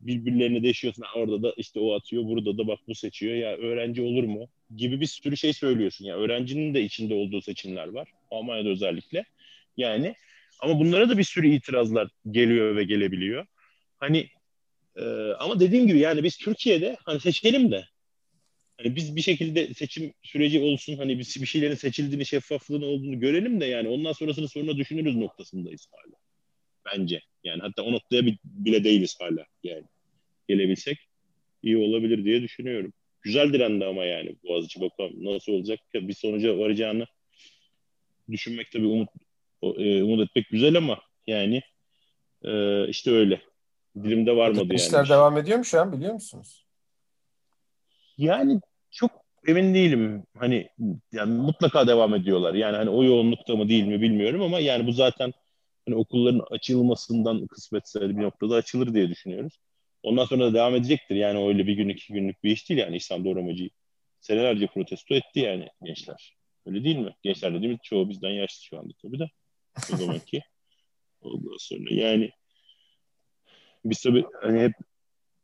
birbirlerine 0.00 0.62
değişiyorsun. 0.62 1.04
Orada 1.16 1.42
da 1.42 1.54
işte 1.56 1.80
o 1.80 1.94
atıyor, 1.94 2.24
burada 2.24 2.58
da 2.58 2.66
bak 2.66 2.78
bu 2.88 2.94
seçiyor. 2.94 3.34
Ya 3.34 3.56
öğrenci 3.56 4.02
olur 4.02 4.24
mu? 4.24 4.48
Gibi 4.76 5.00
bir 5.00 5.06
sürü 5.06 5.36
şey 5.36 5.52
söylüyorsun. 5.52 6.04
Ya 6.04 6.16
öğrencinin 6.16 6.74
de 6.74 6.82
içinde 6.82 7.14
olduğu 7.14 7.42
seçimler 7.42 7.88
var. 7.88 8.08
Almanya'da 8.30 8.68
özellikle. 8.68 9.24
Yani 9.76 10.14
ama 10.60 10.80
bunlara 10.80 11.08
da 11.08 11.18
bir 11.18 11.24
sürü 11.24 11.48
itirazlar 11.48 12.08
geliyor 12.30 12.76
ve 12.76 12.84
gelebiliyor. 12.84 13.46
Hani 13.98 14.28
e, 14.96 15.04
ama 15.38 15.60
dediğim 15.60 15.86
gibi 15.86 15.98
yani 15.98 16.24
biz 16.24 16.36
Türkiye'de 16.36 16.96
hani 17.04 17.20
seçelim 17.20 17.70
de 17.70 17.84
hani 18.78 18.96
biz 18.96 19.16
bir 19.16 19.22
şekilde 19.22 19.74
seçim 19.74 20.12
süreci 20.22 20.60
olsun 20.60 20.96
hani 20.96 21.18
biz 21.18 21.42
bir 21.42 21.46
şeylerin 21.46 21.74
seçildiğini 21.74 22.26
şeffaflığını 22.26 22.86
olduğunu 22.86 23.20
görelim 23.20 23.60
de 23.60 23.66
yani 23.66 23.88
ondan 23.88 24.12
sonrasını 24.12 24.48
sonra 24.48 24.76
düşünürüz 24.76 25.16
noktasındayız 25.16 25.88
hala. 25.92 26.16
Bence. 26.86 27.20
Yani 27.44 27.60
hatta 27.60 27.82
o 27.82 27.92
noktaya 27.92 28.26
bile 28.44 28.84
değiliz 28.84 29.16
hala 29.20 29.46
yani. 29.62 29.84
Gelebilsek 30.48 30.98
iyi 31.62 31.76
olabilir 31.76 32.24
diye 32.24 32.42
düşünüyorum. 32.42 32.92
Güzel 33.22 33.52
direndi 33.52 33.84
ama 33.84 34.04
yani 34.04 34.36
Boğaziçi 34.44 34.80
bakalım 34.80 35.24
nasıl 35.24 35.52
olacak 35.52 35.80
bir 35.94 36.14
sonuca 36.14 36.58
varacağını 36.58 37.06
düşünmek 38.30 38.72
tabii 38.72 38.86
umut 38.86 39.08
e, 39.62 40.02
umut 40.02 40.28
etmek 40.28 40.48
güzel 40.48 40.76
ama 40.76 41.00
yani 41.26 41.62
e, 42.44 42.52
işte 42.88 43.10
öyle. 43.10 43.40
Dilimde 44.02 44.36
varmadı 44.36 44.66
yani. 44.68 44.74
İşler 44.74 45.08
devam 45.08 45.36
ediyor 45.36 45.58
mu 45.58 45.64
şu 45.64 45.80
an 45.80 45.92
biliyor 45.92 46.14
musunuz? 46.14 46.65
Yani 48.18 48.60
çok 48.90 49.10
emin 49.46 49.74
değilim. 49.74 50.24
Hani 50.38 50.68
yani 51.12 51.32
mutlaka 51.40 51.86
devam 51.86 52.14
ediyorlar. 52.14 52.54
Yani 52.54 52.76
hani 52.76 52.90
o 52.90 53.04
yoğunlukta 53.04 53.56
mı 53.56 53.68
değil 53.68 53.84
mi 53.84 54.00
bilmiyorum 54.00 54.42
ama 54.42 54.58
yani 54.58 54.86
bu 54.86 54.92
zaten 54.92 55.32
hani 55.86 55.96
okulların 55.96 56.44
açılmasından 56.50 57.46
kısmetse 57.46 58.00
bir 58.00 58.22
noktada 58.22 58.54
açılır 58.54 58.94
diye 58.94 59.08
düşünüyoruz. 59.08 59.58
Ondan 60.02 60.24
sonra 60.24 60.44
da 60.44 60.54
devam 60.54 60.74
edecektir. 60.74 61.16
Yani 61.16 61.48
öyle 61.48 61.66
bir 61.66 61.74
gün 61.74 61.88
iki 61.88 62.12
günlük 62.12 62.44
bir 62.44 62.50
iş 62.50 62.68
değil 62.68 62.80
yani 62.80 62.96
İhsan 62.96 63.24
Doğramacı'yı 63.24 63.70
senelerce 64.20 64.66
protesto 64.66 65.14
etti 65.14 65.40
yani 65.40 65.68
gençler. 65.84 66.36
Öyle 66.66 66.84
değil 66.84 66.98
mi? 66.98 67.14
Gençler 67.22 67.54
dediğimiz 67.54 67.78
çoğu 67.82 68.08
bizden 68.08 68.30
yaşlı 68.30 68.64
şu 68.64 68.78
anda 68.78 68.92
tabii 69.02 69.18
de. 69.18 69.30
O 69.92 69.96
zamanki. 69.96 70.40
Ondan 71.20 71.56
sonra 71.58 71.94
yani 71.94 72.30
biz 73.84 74.02
tabii 74.02 74.24
hani 74.42 74.60
hep 74.60 74.72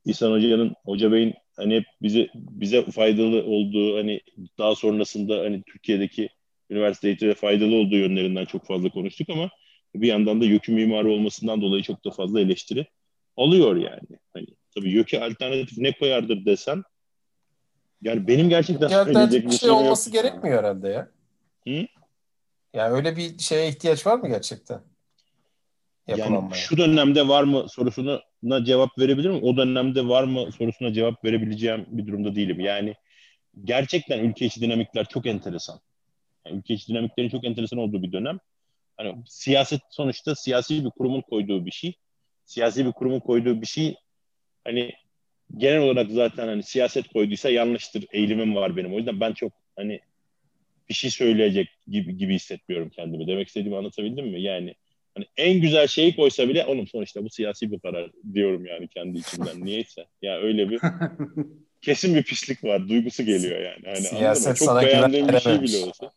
İhsan 0.04 0.32
Hoca'nın, 0.32 0.74
Hoca 0.84 1.12
Bey'in 1.12 1.34
hani 1.62 1.76
hep 1.76 1.84
bize 2.02 2.28
bize 2.34 2.84
faydalı 2.84 3.44
olduğu 3.44 3.98
hani 3.98 4.20
daha 4.58 4.74
sonrasında 4.74 5.38
hani 5.38 5.62
Türkiye'deki 5.62 6.28
üniversite 6.70 7.08
eğitimde 7.08 7.34
faydalı 7.34 7.74
olduğu 7.74 7.96
yönlerinden 7.96 8.44
çok 8.44 8.66
fazla 8.66 8.88
konuştuk 8.88 9.30
ama 9.30 9.50
bir 9.94 10.08
yandan 10.08 10.40
da 10.40 10.44
YÖK'ün 10.44 10.74
mimarı 10.74 11.10
olmasından 11.10 11.62
dolayı 11.62 11.82
çok 11.82 12.04
da 12.04 12.10
fazla 12.10 12.40
eleştiri 12.40 12.86
alıyor 13.36 13.76
yani. 13.76 14.18
Hani 14.34 14.46
tabii 14.74 14.90
YÖK'e 14.90 15.24
alternatif 15.24 15.78
ne 15.78 15.92
koyardır 15.92 16.44
desem 16.46 16.82
yani 18.02 18.28
benim 18.28 18.48
gerçekten 18.48 18.88
söyleyecek 18.88 19.46
bir 19.46 19.50
şey, 19.50 19.70
olması 19.70 20.10
yok. 20.10 20.22
gerekmiyor 20.22 20.58
herhalde 20.58 20.88
ya. 20.88 21.08
Hı? 21.68 21.86
Yani 22.74 22.94
öyle 22.94 23.16
bir 23.16 23.38
şeye 23.38 23.68
ihtiyaç 23.68 24.06
var 24.06 24.18
mı 24.18 24.28
gerçekten? 24.28 24.80
Yani 26.06 26.54
şu 26.54 26.76
dönemde 26.76 27.28
var 27.28 27.42
mı 27.42 27.66
sorusuna 28.42 28.64
cevap 28.64 28.98
verebilirim. 28.98 29.42
O 29.42 29.56
dönemde 29.56 30.08
var 30.08 30.24
mı 30.24 30.52
sorusuna 30.52 30.92
cevap 30.92 31.24
verebileceğim 31.24 31.86
bir 31.88 32.06
durumda 32.06 32.34
değilim. 32.34 32.60
Yani 32.60 32.94
gerçekten 33.64 34.18
ülke 34.18 34.46
içi 34.46 34.60
dinamikler 34.60 35.04
çok 35.04 35.26
enteresan. 35.26 35.80
Yani 36.46 36.58
ülke 36.58 36.74
içi 36.74 36.88
dinamiklerin 36.88 37.28
çok 37.28 37.44
enteresan 37.44 37.78
olduğu 37.78 38.02
bir 38.02 38.12
dönem. 38.12 38.38
Hani 38.96 39.14
siyaset 39.26 39.80
sonuçta 39.90 40.34
siyasi 40.34 40.84
bir 40.84 40.90
kurumun 40.90 41.20
koyduğu 41.20 41.66
bir 41.66 41.70
şey. 41.70 41.94
Siyasi 42.44 42.86
bir 42.86 42.92
kurumun 42.92 43.20
koyduğu 43.20 43.60
bir 43.60 43.66
şey 43.66 43.94
hani 44.64 44.92
genel 45.56 45.80
olarak 45.80 46.10
zaten 46.10 46.48
hani 46.48 46.62
siyaset 46.62 47.08
koyduysa 47.08 47.50
yanlıştır 47.50 48.04
eğilimim 48.12 48.54
var 48.54 48.76
benim. 48.76 48.94
O 48.94 48.96
yüzden 48.96 49.20
ben 49.20 49.32
çok 49.32 49.52
hani 49.76 50.00
bir 50.88 50.94
şey 50.94 51.10
söyleyecek 51.10 51.68
gibi 51.86 52.16
gibi 52.16 52.34
hissetmiyorum 52.34 52.90
kendimi. 52.90 53.26
Demek 53.26 53.48
istediğimi 53.48 53.76
anlatabildim 53.76 54.26
mi? 54.26 54.42
Yani 54.42 54.74
hani 55.14 55.26
en 55.36 55.60
güzel 55.60 55.86
şeyi 55.86 56.16
koysa 56.16 56.48
bile 56.48 56.66
oğlum 56.66 56.86
sonuçta 56.86 57.24
bu 57.24 57.30
siyasi 57.30 57.72
bir 57.72 57.80
karar 57.80 58.10
diyorum 58.34 58.66
yani 58.66 58.88
kendi 58.88 59.18
içimden 59.18 59.60
niyeyse. 59.64 60.06
Ya 60.22 60.38
öyle 60.38 60.70
bir 60.70 60.80
kesin 61.82 62.14
bir 62.14 62.22
pislik 62.22 62.64
var. 62.64 62.88
Duygusu 62.88 63.22
geliyor 63.22 63.60
yani. 63.60 63.82
Hani 63.84 64.02
siyaset 64.02 64.56
Çok 64.56 64.66
sana 64.66 64.82
beğendiğim 64.82 65.28
bir 65.28 65.40
şey 65.40 65.62
bile 65.62 65.76
olsa. 65.76 66.10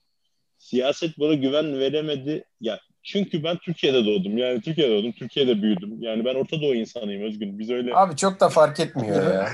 Siyaset 0.57 1.19
bana 1.19 1.33
güven 1.33 1.79
veremedi. 1.79 2.43
Ya 2.61 2.79
çünkü 3.03 3.43
ben 3.43 3.57
Türkiye'de 3.57 4.05
doğdum. 4.05 4.37
Yani 4.37 4.61
Türkiye'de 4.61 4.97
doğdum, 4.97 5.11
Türkiye'de 5.11 5.61
büyüdüm. 5.61 6.01
Yani 6.01 6.25
ben 6.25 6.35
Orta 6.35 6.61
Doğu 6.61 6.75
insanıyım 6.75 7.23
Özgün. 7.23 7.59
Biz 7.59 7.69
öyle... 7.69 7.95
Abi 7.95 8.15
çok 8.15 8.39
da 8.39 8.49
fark 8.49 8.79
etmiyor 8.79 9.33
ya. 9.33 9.49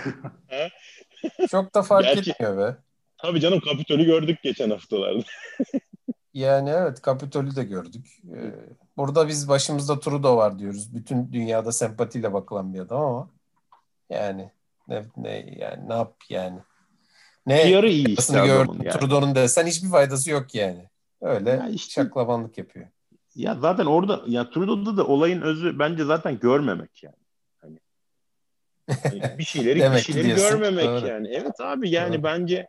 çok 1.51 1.75
da 1.75 1.82
fark 1.82 2.04
Gerçi... 2.04 2.32
etmiyor 2.32 2.58
be. 2.58 2.77
Tabii 3.17 3.39
canım 3.39 3.60
Kapitol'ü 3.60 4.06
gördük 4.06 4.39
geçen 4.43 4.69
haftalarda. 4.69 5.23
yani 6.34 6.69
evet 6.69 7.01
Kapitol'ü 7.01 7.56
de 7.56 7.63
gördük. 7.63 8.08
Ee, 8.36 8.51
burada 9.01 9.27
biz 9.27 9.49
başımızda 9.49 9.99
Trudeau 9.99 10.37
var 10.37 10.59
diyoruz. 10.59 10.95
Bütün 10.95 11.33
dünyada 11.33 11.71
sempatiyle 11.71 12.33
bakılan 12.33 12.73
bir 12.73 12.79
adam 12.79 13.01
ama 13.01 13.29
yani 14.09 14.51
ne, 14.87 15.05
ne 15.17 15.55
yani 15.59 15.89
ne 15.89 15.93
yap 15.93 16.15
yani. 16.29 16.59
Ne 17.47 17.69
Yarı 17.69 17.89
iyi 17.89 18.19
işte 18.19 18.45
gördüm 18.45 18.79
yani. 18.83 18.99
Trudeau'nun 18.99 19.35
desen 19.35 19.67
hiçbir 19.67 19.89
faydası 19.89 20.31
yok 20.31 20.55
yani. 20.55 20.89
Öyle 21.21 21.49
ya 21.49 21.69
işte, 21.69 21.91
şaklabanlık 21.91 22.57
yapıyor. 22.57 22.87
Ya 23.35 23.55
zaten 23.55 23.85
orada 23.85 24.21
ya 24.27 24.49
Trudeau'da 24.49 24.97
da 24.97 25.07
olayın 25.07 25.41
özü 25.41 25.79
bence 25.79 26.03
zaten 26.03 26.39
görmemek 26.39 27.03
yani. 27.03 27.15
Hani, 27.61 27.79
hani 29.03 29.21
bir 29.37 29.43
şeyleri 29.43 29.95
bir 29.95 29.99
şeyleri 29.99 30.35
görmemek 30.35 30.85
Doğru. 30.85 31.07
yani. 31.07 31.27
Evet 31.27 31.61
abi 31.61 31.89
yani 31.89 32.13
Doğru. 32.13 32.23
bence 32.23 32.67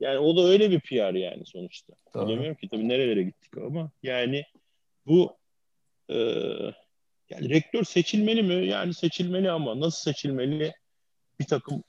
yani 0.00 0.18
o 0.18 0.36
da 0.36 0.48
öyle 0.48 0.70
bir 0.70 0.80
PR 0.80 1.14
yani 1.14 1.46
sonuçta. 1.46 1.92
Doğru. 2.14 2.28
Bilemiyorum 2.28 2.56
ki 2.56 2.68
tabii 2.68 2.88
nerelere 2.88 3.22
gittik 3.22 3.58
ama 3.58 3.90
yani 4.02 4.44
bu 5.06 5.36
e, 6.08 6.16
yani 7.30 7.50
rektör 7.50 7.84
seçilmeli 7.84 8.42
mi? 8.42 8.66
Yani 8.66 8.94
seçilmeli 8.94 9.50
ama 9.50 9.80
nasıl 9.80 10.12
seçilmeli? 10.12 10.72
Bir 11.40 11.44
takım 11.44 11.82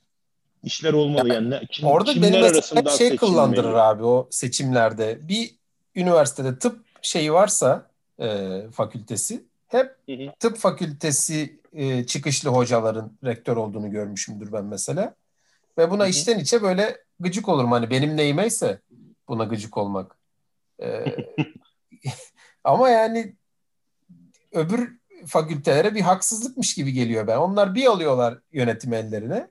işler 0.62 0.92
olmalı 0.92 1.28
yani. 1.28 1.54
yani 1.54 1.66
kim, 1.66 1.86
orada 1.86 2.12
kimler 2.12 2.32
benim 2.32 2.44
arasında 2.44 2.90
şey 2.90 2.90
seçilmeli? 2.90 3.16
kullandırır 3.16 3.74
abi 3.74 4.04
o 4.04 4.28
seçimlerde. 4.30 5.28
Bir 5.28 5.50
üniversitede 5.94 6.58
tıp 6.58 6.84
şeyi 7.02 7.32
varsa 7.32 7.90
e, 8.20 8.60
fakültesi 8.72 9.44
hep 9.68 9.96
hı 10.06 10.12
hı. 10.12 10.32
tıp 10.40 10.56
fakültesi 10.56 11.60
e, 11.72 12.06
çıkışlı 12.06 12.50
hocaların 12.50 13.18
rektör 13.24 13.56
olduğunu 13.56 13.90
görmüşümdür 13.90 14.52
ben 14.52 14.64
mesela. 14.64 15.14
Ve 15.78 15.90
buna 15.90 16.02
hı 16.02 16.06
hı. 16.06 16.10
içten 16.10 16.38
içe 16.38 16.62
böyle 16.62 16.98
gıcık 17.20 17.48
olurum. 17.48 17.72
Hani 17.72 17.90
benim 17.90 18.16
neyimeyse 18.16 18.80
buna 19.28 19.44
gıcık 19.44 19.76
olmak. 19.76 20.16
E, 20.82 21.04
ama 22.64 22.90
yani 22.90 23.36
öbür 24.56 24.98
fakültelere 25.26 25.94
bir 25.94 26.00
haksızlıkmış 26.00 26.74
gibi 26.74 26.92
geliyor 26.92 27.26
ben. 27.26 27.36
Onlar 27.36 27.74
bir 27.74 27.86
alıyorlar 27.86 28.38
yönetim 28.52 28.92
ellerine. 28.92 29.48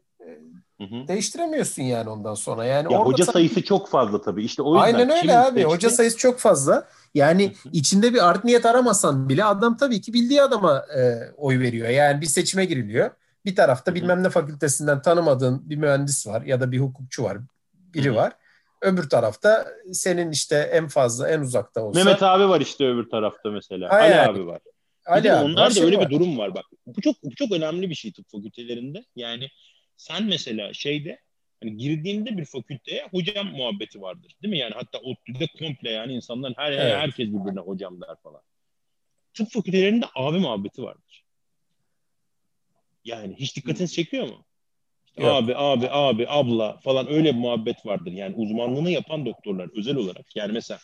Hı 0.77 0.83
hı. 0.83 1.07
Değiştiremiyorsun 1.07 1.83
yani 1.83 2.09
ondan 2.09 2.33
sonra. 2.33 2.65
Yani 2.65 2.93
ya 2.93 2.99
hoca 2.99 3.25
sayısı 3.25 3.53
sanki... 3.53 3.67
çok 3.67 3.89
fazla 3.89 4.21
tabii. 4.21 4.43
İşte 4.43 4.61
o 4.61 4.75
yüzden 4.75 4.85
Aynen 4.85 5.09
öyle 5.09 5.37
abi. 5.37 5.55
Seçti? 5.55 5.63
Hoca 5.63 5.89
sayısı 5.89 6.17
çok 6.17 6.39
fazla. 6.39 6.87
Yani 7.13 7.47
hı 7.47 7.69
hı. 7.69 7.69
içinde 7.73 8.13
bir 8.13 8.29
art 8.29 8.43
niyet 8.43 8.65
aramasan 8.65 9.29
bile 9.29 9.43
adam 9.43 9.77
tabii 9.77 10.01
ki 10.01 10.13
bildiği 10.13 10.41
adama 10.41 10.85
e, 10.97 11.31
oy 11.37 11.59
veriyor. 11.59 11.89
Yani 11.89 12.21
bir 12.21 12.25
seçime 12.25 12.65
giriliyor. 12.65 13.11
Bir 13.45 13.55
tarafta 13.55 13.91
hı 13.91 13.95
hı. 13.95 13.95
bilmem 13.95 14.23
ne 14.23 14.29
fakültesinden 14.29 15.01
tanımadığın 15.01 15.69
bir 15.69 15.75
mühendis 15.75 16.27
var 16.27 16.41
ya 16.41 16.61
da 16.61 16.71
bir 16.71 16.79
hukukçu 16.79 17.23
var. 17.23 17.37
Biri 17.93 18.09
hı 18.09 18.11
hı. 18.11 18.15
var. 18.15 18.33
Öbür 18.81 19.09
tarafta 19.09 19.67
senin 19.93 20.31
işte 20.31 20.55
en 20.55 20.87
fazla 20.87 21.29
en 21.29 21.39
uzakta 21.39 21.81
olsa. 21.81 22.03
Mehmet 22.03 22.23
abi 22.23 22.49
var 22.49 22.61
işte 22.61 22.87
öbür 22.87 23.09
tarafta 23.09 23.51
mesela. 23.51 23.89
Ha, 23.89 23.97
Ali 23.97 24.15
abi 24.15 24.47
var. 24.47 24.59
Ali 25.05 25.31
abi 25.31 25.37
var, 25.37 25.43
onlarda 25.43 25.73
şey 25.73 25.83
öyle 25.83 25.97
var. 25.97 26.09
bir 26.09 26.15
durum 26.15 26.37
var 26.37 26.55
bak. 26.55 26.65
Bu 26.85 27.01
çok 27.01 27.23
bu 27.23 27.35
çok 27.35 27.51
önemli 27.51 27.89
bir 27.89 27.95
şey 27.95 28.11
tıp 28.11 28.29
fakültelerinde. 28.29 29.05
Yani 29.15 29.49
sen 29.97 30.23
mesela 30.23 30.73
şeyde 30.73 31.19
hani 31.63 31.77
girdiğinde 31.77 32.37
bir 32.37 32.45
fakülteye 32.45 33.07
hocam 33.11 33.47
muhabbeti 33.47 34.01
vardır. 34.01 34.35
Değil 34.43 34.49
mi? 34.51 34.57
Yani 34.57 34.73
hatta 34.73 34.99
ODTÜ'de 34.99 35.47
komple 35.59 35.89
yani 35.89 36.13
insanların 36.13 36.53
her 36.57 36.71
Evet. 36.71 36.97
herkes 36.97 37.27
birbirine 37.27 37.59
hocam 37.59 38.01
der 38.01 38.15
falan. 38.23 38.41
Tıp 39.33 39.51
fakültelerinde 39.51 40.05
abi 40.15 40.39
muhabbeti 40.39 40.83
vardır. 40.83 41.23
Yani 43.05 43.35
hiç 43.35 43.55
dikkatinizi 43.55 43.93
çekiyor 43.93 44.27
mu? 44.27 44.45
İşte 45.05 45.23
Yok. 45.23 45.35
abi, 45.35 45.55
abi, 45.55 45.87
abi, 45.89 46.25
abla 46.29 46.77
falan 46.77 47.07
öyle 47.11 47.33
bir 47.33 47.39
muhabbet 47.39 47.85
vardır. 47.85 48.11
Yani 48.11 48.35
uzmanlığını 48.35 48.91
yapan 48.91 49.25
doktorlar 49.25 49.69
özel 49.77 49.95
olarak. 49.95 50.35
Yani 50.35 50.51
mesela 50.51 50.79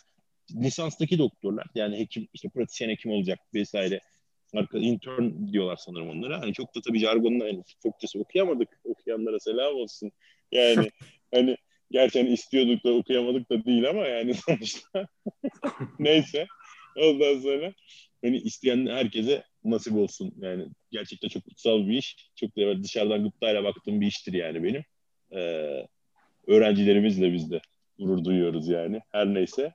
lisanstaki 0.55 1.17
doktorlar 1.17 1.67
yani 1.75 1.99
hekim 1.99 2.27
işte 2.33 2.49
pratisyen 2.49 2.89
hekim 2.89 3.11
olacak 3.11 3.39
vesaire 3.53 4.01
arka 4.53 4.77
intern 4.77 5.53
diyorlar 5.53 5.77
sanırım 5.77 6.09
onlara. 6.09 6.41
Hani 6.41 6.53
çok 6.53 6.75
da 6.75 6.81
tabii 6.87 6.99
jargonla 6.99 7.45
hani 7.45 7.63
fakültesi 7.83 8.19
okuyamadık. 8.19 8.69
Okuyanlara 8.83 9.39
selam 9.39 9.75
olsun. 9.75 10.11
Yani 10.51 10.91
hani 11.33 11.57
gerçekten 11.91 12.31
istiyorduk 12.31 12.83
da 12.83 12.93
okuyamadık 12.93 13.51
da 13.51 13.65
değil 13.65 13.89
ama 13.89 14.07
yani 14.07 14.33
sonuçta 14.47 15.07
neyse. 15.99 16.47
Ondan 16.97 17.39
sonra 17.39 17.73
hani 18.23 18.37
isteyen 18.37 18.87
herkese 18.87 19.43
nasip 19.63 19.95
olsun. 19.95 20.33
Yani 20.37 20.67
gerçekten 20.91 21.27
çok 21.27 21.43
kutsal 21.43 21.87
bir 21.87 21.97
iş. 21.97 22.31
Çok 22.35 22.57
da 22.57 22.83
dışarıdan 22.83 23.23
gıptayla 23.23 23.63
baktığım 23.63 24.01
bir 24.01 24.07
iştir 24.07 24.33
yani 24.33 24.63
benim. 24.63 24.83
Ee, 25.35 25.87
öğrencilerimizle 26.47 27.33
biz 27.33 27.51
de 27.51 27.61
gurur 27.99 28.23
duyuyoruz 28.23 28.67
yani. 28.67 29.01
Her 29.11 29.33
neyse. 29.33 29.73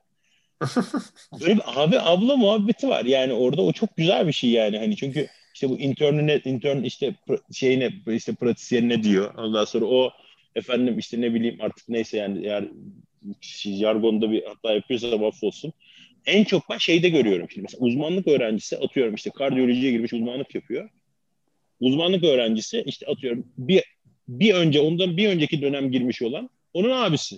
Böyle 1.41 1.59
abi 1.65 1.99
abla 1.99 2.35
muhabbeti 2.35 2.87
var. 2.87 3.05
Yani 3.05 3.33
orada 3.33 3.61
o 3.61 3.71
çok 3.73 3.97
güzel 3.97 4.27
bir 4.27 4.31
şey 4.33 4.49
yani. 4.49 4.77
Hani 4.77 4.95
çünkü 4.95 5.27
işte 5.53 5.69
bu 5.69 5.79
internüne 5.79 6.41
intern 6.45 6.83
işte 6.83 7.15
şeyine 7.53 7.91
işte 8.07 8.35
pratisyenine 8.35 9.03
diyor. 9.03 9.33
Ondan 9.37 9.65
sonra 9.65 9.85
o 9.85 10.11
efendim 10.55 10.99
işte 10.99 11.21
ne 11.21 11.33
bileyim 11.33 11.57
artık 11.61 11.89
neyse 11.89 12.17
yani 12.17 12.45
eğer 12.45 12.65
jargonda 13.79 14.31
bir 14.31 14.43
hata 14.43 14.73
yapıyorsa 14.73 15.11
da 15.11 15.31
olsun. 15.41 15.73
En 16.25 16.43
çok 16.43 16.69
ben 16.69 16.77
şeyde 16.77 17.09
görüyorum 17.09 17.47
şimdi 17.49 17.61
mesela 17.61 17.85
uzmanlık 17.85 18.27
öğrencisi 18.27 18.77
atıyorum 18.77 19.15
işte 19.15 19.29
kardiyolojiye 19.29 19.91
girmiş 19.91 20.13
uzmanlık 20.13 20.55
yapıyor. 20.55 20.89
Uzmanlık 21.79 22.23
öğrencisi 22.23 22.83
işte 22.85 23.05
atıyorum 23.05 23.47
bir 23.57 23.83
bir 24.27 24.53
önce 24.53 24.79
ondan 24.79 25.17
bir 25.17 25.29
önceki 25.29 25.61
dönem 25.61 25.91
girmiş 25.91 26.21
olan 26.21 26.49
onun 26.73 26.89
abisi. 26.89 27.37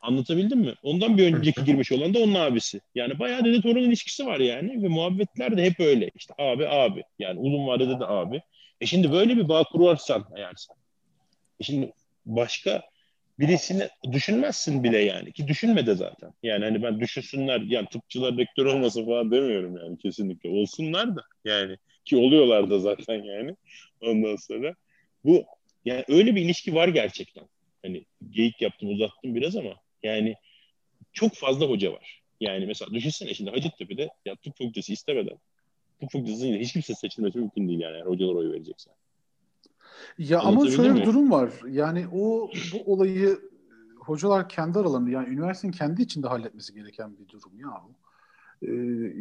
Anlatabildim 0.00 0.58
mi? 0.58 0.74
Ondan 0.82 1.18
bir 1.18 1.34
önceki 1.34 1.64
girmiş 1.64 1.92
olan 1.92 2.14
da 2.14 2.18
onun 2.18 2.34
abisi. 2.34 2.80
Yani 2.94 3.18
bayağı 3.18 3.44
dede 3.44 3.60
torun 3.60 3.82
ilişkisi 3.82 4.26
var 4.26 4.40
yani 4.40 4.82
ve 4.82 4.88
muhabbetler 4.88 5.56
de 5.56 5.64
hep 5.64 5.80
öyle. 5.80 6.10
İşte 6.14 6.34
abi 6.38 6.68
abi 6.68 7.02
yani 7.18 7.40
uzun 7.40 7.66
vadede 7.66 8.00
de 8.00 8.06
abi. 8.06 8.42
E 8.80 8.86
şimdi 8.86 9.12
böyle 9.12 9.36
bir 9.36 9.48
bağ 9.48 9.64
kurarsan 9.64 10.24
eğer 10.36 10.52
sen. 10.56 10.76
E 11.60 11.64
şimdi 11.64 11.92
başka 12.26 12.82
birisini 13.38 13.88
düşünmezsin 14.12 14.84
bile 14.84 14.98
yani 14.98 15.32
ki 15.32 15.48
düşünme 15.48 15.86
de 15.86 15.94
zaten. 15.94 16.32
Yani 16.42 16.64
hani 16.64 16.82
ben 16.82 17.00
düşünsünler 17.00 17.60
yani 17.60 17.86
tıpçılar 17.86 18.36
rektör 18.36 18.66
olmasın 18.66 19.04
falan 19.04 19.30
demiyorum 19.30 19.76
yani 19.76 19.98
kesinlikle. 19.98 20.48
Olsunlar 20.48 21.16
da 21.16 21.22
yani 21.44 21.76
ki 22.04 22.16
oluyorlar 22.16 22.70
da 22.70 22.78
zaten 22.78 23.22
yani 23.22 23.56
ondan 24.00 24.36
sonra. 24.36 24.74
Bu 25.24 25.44
yani 25.84 26.04
öyle 26.08 26.34
bir 26.34 26.42
ilişki 26.42 26.74
var 26.74 26.88
gerçekten. 26.88 27.44
Hani 27.82 28.04
geyik 28.30 28.62
yaptım 28.62 28.88
uzattım 28.88 29.34
biraz 29.34 29.56
ama 29.56 29.74
yani 30.02 30.34
çok 31.12 31.34
fazla 31.34 31.66
hoca 31.66 31.92
var. 31.92 32.22
Yani 32.40 32.66
mesela 32.66 32.90
düşünsene 32.90 33.34
şimdi 33.34 33.50
Hacettepe'de 33.50 34.08
ya 34.24 34.36
tıp 34.36 34.58
fakültesi 34.58 34.92
istemeden 34.92 35.38
tıp 36.00 36.12
fakültesiyle 36.12 36.60
hiç 36.60 36.72
kimse 36.72 36.94
seçilmesi 36.94 37.38
mümkün 37.38 37.68
değil 37.68 37.80
yani 37.80 37.96
eğer 37.96 38.06
hocalar 38.06 38.34
oy 38.34 38.52
verecekse. 38.52 38.90
Ya 40.18 40.40
ama 40.40 40.70
şöyle 40.70 40.94
bir 40.94 41.04
durum 41.04 41.30
var. 41.30 41.50
Yani 41.68 42.06
o 42.12 42.50
bu 42.72 42.92
olayı 42.92 43.38
hocalar 43.96 44.48
kendi 44.48 44.78
aralarında 44.78 45.10
yani 45.10 45.28
üniversitenin 45.28 45.72
kendi 45.72 46.02
içinde 46.02 46.28
halletmesi 46.28 46.74
gereken 46.74 47.18
bir 47.18 47.28
durum 47.28 47.60
ya. 47.60 47.82
Ee, 48.62 48.72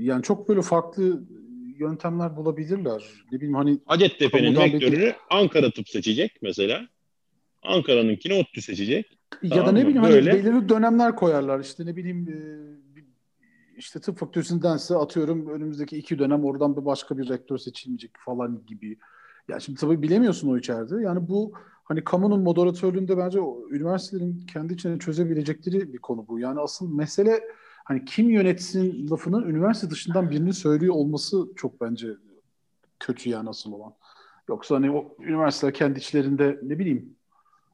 yani 0.02 0.24
çok 0.24 0.50
böyle 0.50 0.62
farklı 0.62 1.24
yöntemler 1.78 2.38
bulabilirler. 2.38 3.04
Ne 3.32 3.38
bileyim 3.38 3.56
hani 3.56 3.80
Hacettepe'nin 3.86 4.56
rektörünü 4.56 5.14
Ankara 5.30 5.72
tıp 5.72 5.90
seçecek 5.90 6.42
mesela. 6.42 6.88
Ankara'nınkini 7.64 8.34
ODTÜ 8.34 8.62
seçecek. 8.62 9.20
ya 9.44 9.50
da 9.52 9.56
Tamam 9.56 9.76
ne 9.76 9.84
mı? 9.84 9.90
bileyim 9.90 10.04
Böyle. 10.04 10.32
hani 10.32 10.44
belirli 10.44 10.70
dönemler 10.70 11.16
koyarlar. 11.16 11.60
İşte 11.60 11.86
ne 11.86 11.96
bileyim 11.96 12.28
e, 12.30 12.38
işte 13.78 14.00
tıp 14.00 14.18
fakültesindense 14.18 14.96
atıyorum 14.96 15.50
önümüzdeki 15.50 15.98
iki 15.98 16.20
dönem 16.20 16.46
oradan 16.46 16.78
bir 16.78 16.86
başka 16.86 17.18
bir 17.18 17.30
rektör 17.30 17.58
seçilmeyecek 17.58 18.12
falan 18.26 18.66
gibi. 18.68 18.98
Ya 19.48 19.60
şimdi 19.60 19.80
tabii 19.80 20.02
bilemiyorsun 20.02 20.50
o 20.50 20.58
içeride. 20.58 21.02
Yani 21.02 21.28
bu 21.30 21.54
hani 21.84 22.04
kamunun 22.04 22.42
moderatörlüğünde 22.44 23.18
bence 23.18 23.40
üniversitelerin 23.72 24.46
kendi 24.54 24.74
içine 24.74 25.00
çözebilecekleri 25.00 25.94
bir 25.94 25.98
konu 25.98 26.28
bu. 26.28 26.40
Yani 26.40 26.60
asıl 26.60 26.94
mesele 26.96 27.42
hani 27.84 28.06
kim 28.06 28.30
yönetsin 28.30 29.10
lafının 29.10 29.50
üniversite 29.50 29.90
dışından 29.90 30.30
birinin 30.30 30.52
söylüyor 30.52 30.96
olması 30.96 31.38
çok 31.56 31.82
bence 31.82 32.08
kötü 33.00 33.30
yani 33.30 33.50
asıl 33.50 33.72
olan. 33.72 33.94
Yoksa 34.50 34.76
hani 34.76 34.92
o 34.92 35.16
üniversiteler 35.20 35.74
kendi 35.74 36.00
içlerinde 36.00 36.60
ne 36.64 36.80
bileyim 36.80 37.16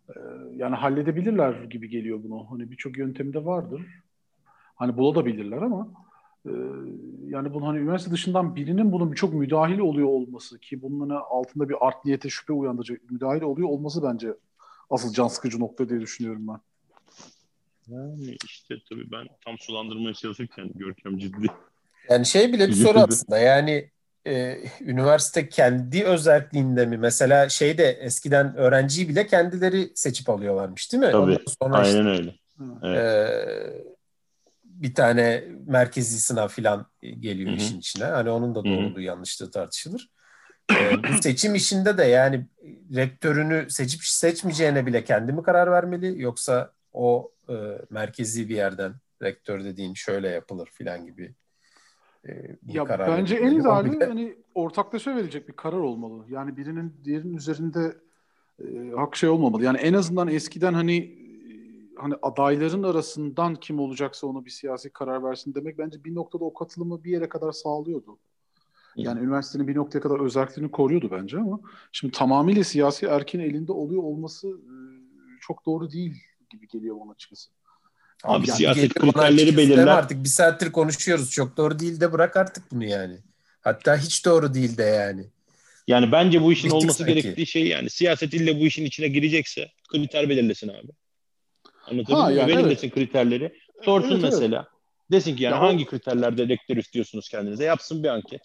e, 0.10 0.20
yani 0.56 0.76
halledebilirler 0.76 1.64
gibi 1.64 1.90
geliyor 1.90 2.20
bunu. 2.24 2.52
Hani 2.52 2.72
birçok 2.72 2.98
yöntemi 2.98 3.34
de 3.34 3.46
vardır. 3.46 3.82
Hani 4.76 4.98
bulabilirler 4.98 5.58
ama 5.58 5.88
e, 6.46 6.52
yani 7.26 7.54
bunu 7.54 7.68
hani 7.68 7.80
üniversite 7.80 8.12
dışından 8.12 8.56
birinin 8.56 8.92
bunun 8.92 9.12
çok 9.12 9.34
müdahil 9.34 9.80
oluyor 9.80 10.08
olması 10.08 10.60
ki 10.60 10.82
bunun 10.82 11.00
hani 11.00 11.20
altında 11.20 11.70
bir 11.70 11.88
art 11.88 12.06
niyete 12.06 12.30
şüphe 12.30 12.54
uyandıracak 12.54 13.12
müdahil 13.12 13.42
oluyor 13.42 13.70
olması 13.70 14.04
bence 14.04 14.34
asıl 14.90 15.14
can 15.14 15.28
sıkıcı 15.28 15.60
nokta 15.60 15.90
diye 15.90 16.02
düşünüyorum 16.02 16.48
ben. 16.48 16.60
Yani 17.88 18.36
işte 18.46 18.76
tabii 18.90 19.12
ben 19.12 19.28
tam 19.46 19.58
sulandırmaya 19.58 20.14
çalışırken 20.14 20.72
Görkem 20.76 21.18
ciddi. 21.18 21.48
Yani 22.10 22.26
şey 22.26 22.54
bile 22.54 22.68
bir 22.68 22.74
soru 22.74 23.00
aslında. 23.00 23.38
Yani 23.38 23.90
e, 24.28 24.60
üniversite 24.82 25.50
kendi 25.50 26.04
özelliğinde 26.04 26.86
mi? 26.86 26.98
Mesela 26.98 27.50
şeyde 27.50 27.92
eskiden 27.92 28.56
öğrenciyi 28.56 29.10
bile 29.10 29.28
kendileri 29.28 29.92
seçip 29.96 30.30
alıyorlarmış 30.30 30.92
değil 30.92 31.04
mi? 31.04 31.12
Tabii. 31.12 31.38
Ondan 31.60 31.84
sonra 31.84 31.88
işte, 31.88 31.98
Aynen 31.98 32.08
öyle. 32.08 32.36
Evet. 32.84 32.98
e, 32.98 33.96
bir 34.64 34.94
tane 34.94 35.44
merkezi 35.68 36.20
sınav 36.20 36.48
falan 36.48 36.86
geliyor 37.02 37.50
Hı 37.50 37.54
hı. 37.54 37.58
işin 37.58 37.80
içine. 37.80 38.06
Hani 38.06 38.30
onun 38.30 38.56
da 38.56 38.66
doğruluğu 38.66 39.02
yanlışlığı 39.02 39.52
tartışılır. 39.52 40.10
E, 40.72 41.04
bu 41.04 41.22
seçim 41.22 41.56
işinde 41.56 41.98
de 41.98 42.04
yani 42.04 42.46
rektörünü 42.96 43.70
seçip 43.70 44.04
seçmeyeceğine 44.04 44.86
bile 44.86 45.04
kendi 45.04 45.34
mi 45.34 45.44
karar 45.44 45.72
vermeli 45.72 46.22
yoksa 46.22 46.72
o 46.94 47.32
e, 47.50 47.54
merkezi 47.90 48.50
bir 48.50 48.56
yerden 48.56 48.94
rektör 49.24 49.64
dediğin 49.64 49.94
şöyle 49.94 50.30
yapılır 50.30 50.70
falan 50.78 51.06
gibi 51.06 51.34
e, 52.30 52.56
Ya 52.68 52.86
karar 52.86 53.08
bence 53.08 53.36
en 53.36 53.52
ideali 53.52 54.00
hani 54.06 54.36
ortaklaşa 54.56 55.16
verecek 55.16 55.48
bir 55.48 55.54
karar 55.54 55.78
olmalı. 55.78 56.26
Yani 56.30 56.58
birinin 56.58 56.94
diğerinin 57.04 57.38
üzerinde 57.38 57.98
e, 58.60 58.92
hak 58.96 59.16
şey 59.16 59.30
olmamalı. 59.30 59.64
Yani 59.64 59.78
en 59.78 59.94
azından 59.94 60.28
eskiden 60.28 60.74
hani 60.74 60.98
e, 60.98 61.16
hani 61.98 62.16
adayların 62.22 62.84
arasından 62.84 63.56
kim 63.56 63.80
olacaksa 63.80 64.28
onu 64.28 64.46
bir 64.46 64.50
siyasi 64.50 64.90
karar 64.90 65.24
versin 65.24 65.54
demek 65.56 65.78
bence 65.78 66.04
bir 66.04 66.16
noktada 66.16 66.46
o 66.46 66.54
katılımı 66.54 67.04
bir 67.04 67.12
yere 67.12 67.30
kadar 67.30 67.52
sağlıyordu. 67.52 68.18
Yani 68.96 69.20
üniversitenin 69.20 69.68
bir 69.68 69.76
noktaya 69.76 70.00
kadar 70.00 70.20
özelliklerini 70.20 70.72
koruyordu 70.72 71.10
bence 71.12 71.38
ama 71.38 71.60
şimdi 71.92 72.14
tamamıyla 72.14 72.64
siyasi 72.64 73.06
erkin 73.06 73.40
elinde 73.40 73.72
oluyor 73.72 74.04
olması 74.04 74.48
e, 74.48 74.74
çok 75.42 75.66
doğru 75.66 75.92
değil 75.92 76.16
gibi 76.50 76.68
geliyor 76.68 76.98
bana 77.02 77.12
açıkçası. 77.12 77.52
Abi 78.24 78.48
Yani 78.50 78.58
siyaset 78.58 78.94
kriterleri 78.94 79.58
belirler. 79.58 79.88
Artık 79.88 80.24
bir 80.24 80.30
saattir 80.30 80.72
konuşuyoruz. 80.72 81.32
Çok 81.32 81.58
doğru 81.58 81.80
değil 81.80 82.00
de 82.02 82.12
bırak 82.12 82.38
artık 82.38 82.72
bunu 82.72 82.86
yani. 82.86 83.18
Hatta 83.62 83.98
hiç 83.98 84.26
doğru 84.26 84.54
değil 84.54 84.78
de 84.78 84.84
yani. 84.84 85.26
Yani 85.88 86.12
bence 86.12 86.42
bu 86.42 86.54
işin 86.54 86.64
Bittik 86.70 86.82
olması 86.82 86.98
sanki. 86.98 87.14
gerektiği 87.14 87.48
şey 87.48 87.68
yani 87.68 87.90
siyaset 87.90 88.34
ille 88.34 88.56
bu 88.60 88.66
işin 88.66 88.86
içine 88.86 89.08
girecekse 89.08 89.68
kriter 89.92 90.30
belirlesin 90.30 90.68
abi. 90.70 90.92
Anlatabildim 91.88 92.16
Ha, 92.18 92.30
mi? 92.30 92.36
yani 92.36 92.48
Belirlesin 92.48 92.90
kriterleri. 92.90 93.54
Sorsun 93.84 94.12
Evet, 94.12 94.20
evet. 94.24 94.34
mesela. 94.34 94.68
Desin 95.12 95.36
ki 95.36 95.44
yani 95.44 95.54
Ya 95.54 95.62
hangi 95.62 95.86
kriterlerde 95.86 96.48
rektör 96.48 96.78
istiyorsunuz 96.78 97.30
kendinize? 97.30 97.64
Yapsın 97.64 98.04
bir 98.04 98.08
anket. 98.10 98.42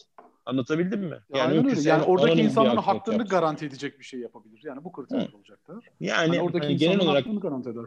Anlatabildim 0.47 1.01
mi? 1.01 1.19
Yani 1.35 1.55
mümkünse 1.55 1.89
Yani 1.89 2.03
oradaki 2.03 2.41
insanların 2.41 2.77
haklarını 2.77 3.21
yapsın. 3.21 3.39
garanti 3.39 3.67
edecek 3.67 3.99
bir 3.99 4.05
şey 4.05 4.21
yapabilir. 4.21 4.61
Yani 4.65 4.85
bu 4.85 4.93
kriterler 4.93 5.29
Hı. 5.33 5.37
olacak 5.37 5.59
der. 5.69 5.77
Yani 6.01 6.17
Hani 6.29 6.41
oradaki 6.41 6.67
hani 6.67 6.77
genel 6.77 7.01
olarak 7.01 7.25
garanti 7.43 7.69
eder. 7.71 7.83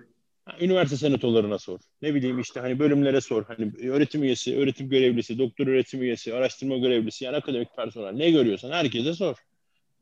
Üniversite 0.59 0.97
senatolarına 0.97 1.59
sor. 1.59 1.79
Ne 2.01 2.15
bileyim 2.15 2.39
işte 2.39 2.59
hani 2.59 2.79
bölümlere 2.79 3.21
sor. 3.21 3.45
Hani 3.45 3.71
öğretim 3.91 4.23
üyesi, 4.23 4.57
öğretim 4.57 4.89
görevlisi, 4.89 5.39
doktor 5.39 5.67
öğretim 5.67 6.01
üyesi, 6.01 6.33
araştırma 6.33 6.77
görevlisi 6.77 7.25
yani 7.25 7.37
akademik 7.37 7.75
personel 7.75 8.11
ne 8.11 8.31
görüyorsan 8.31 8.71
herkese 8.71 9.13
sor. 9.13 9.35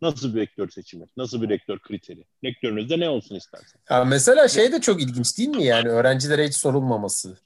Nasıl 0.02 0.36
bir 0.36 0.42
rektör 0.42 0.70
seçimi? 0.70 1.06
Nasıl 1.18 1.42
bir 1.42 1.50
rektör 1.50 1.80
kriteri? 1.80 2.26
Rektörünüzde 2.44 3.00
ne 3.00 3.10
olsun 3.10 3.36
istersen. 3.36 3.82
Ya 3.90 4.06
mesela 4.06 4.48
şey 4.48 4.72
de 4.72 4.82
çok 4.82 5.02
ilginç 5.02 5.38
değil 5.38 5.50
mi 5.50 5.64
yani 5.64 5.90
öğrencilere 5.90 6.48
hiç 6.48 6.56
sorulmaması. 6.56 7.38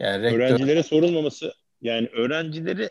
Yani 0.00 0.22
rektör... 0.22 0.38
Öğrencilere 0.38 0.82
sorulmaması 0.82 1.54
yani 1.82 2.08
öğrencileri 2.08 2.90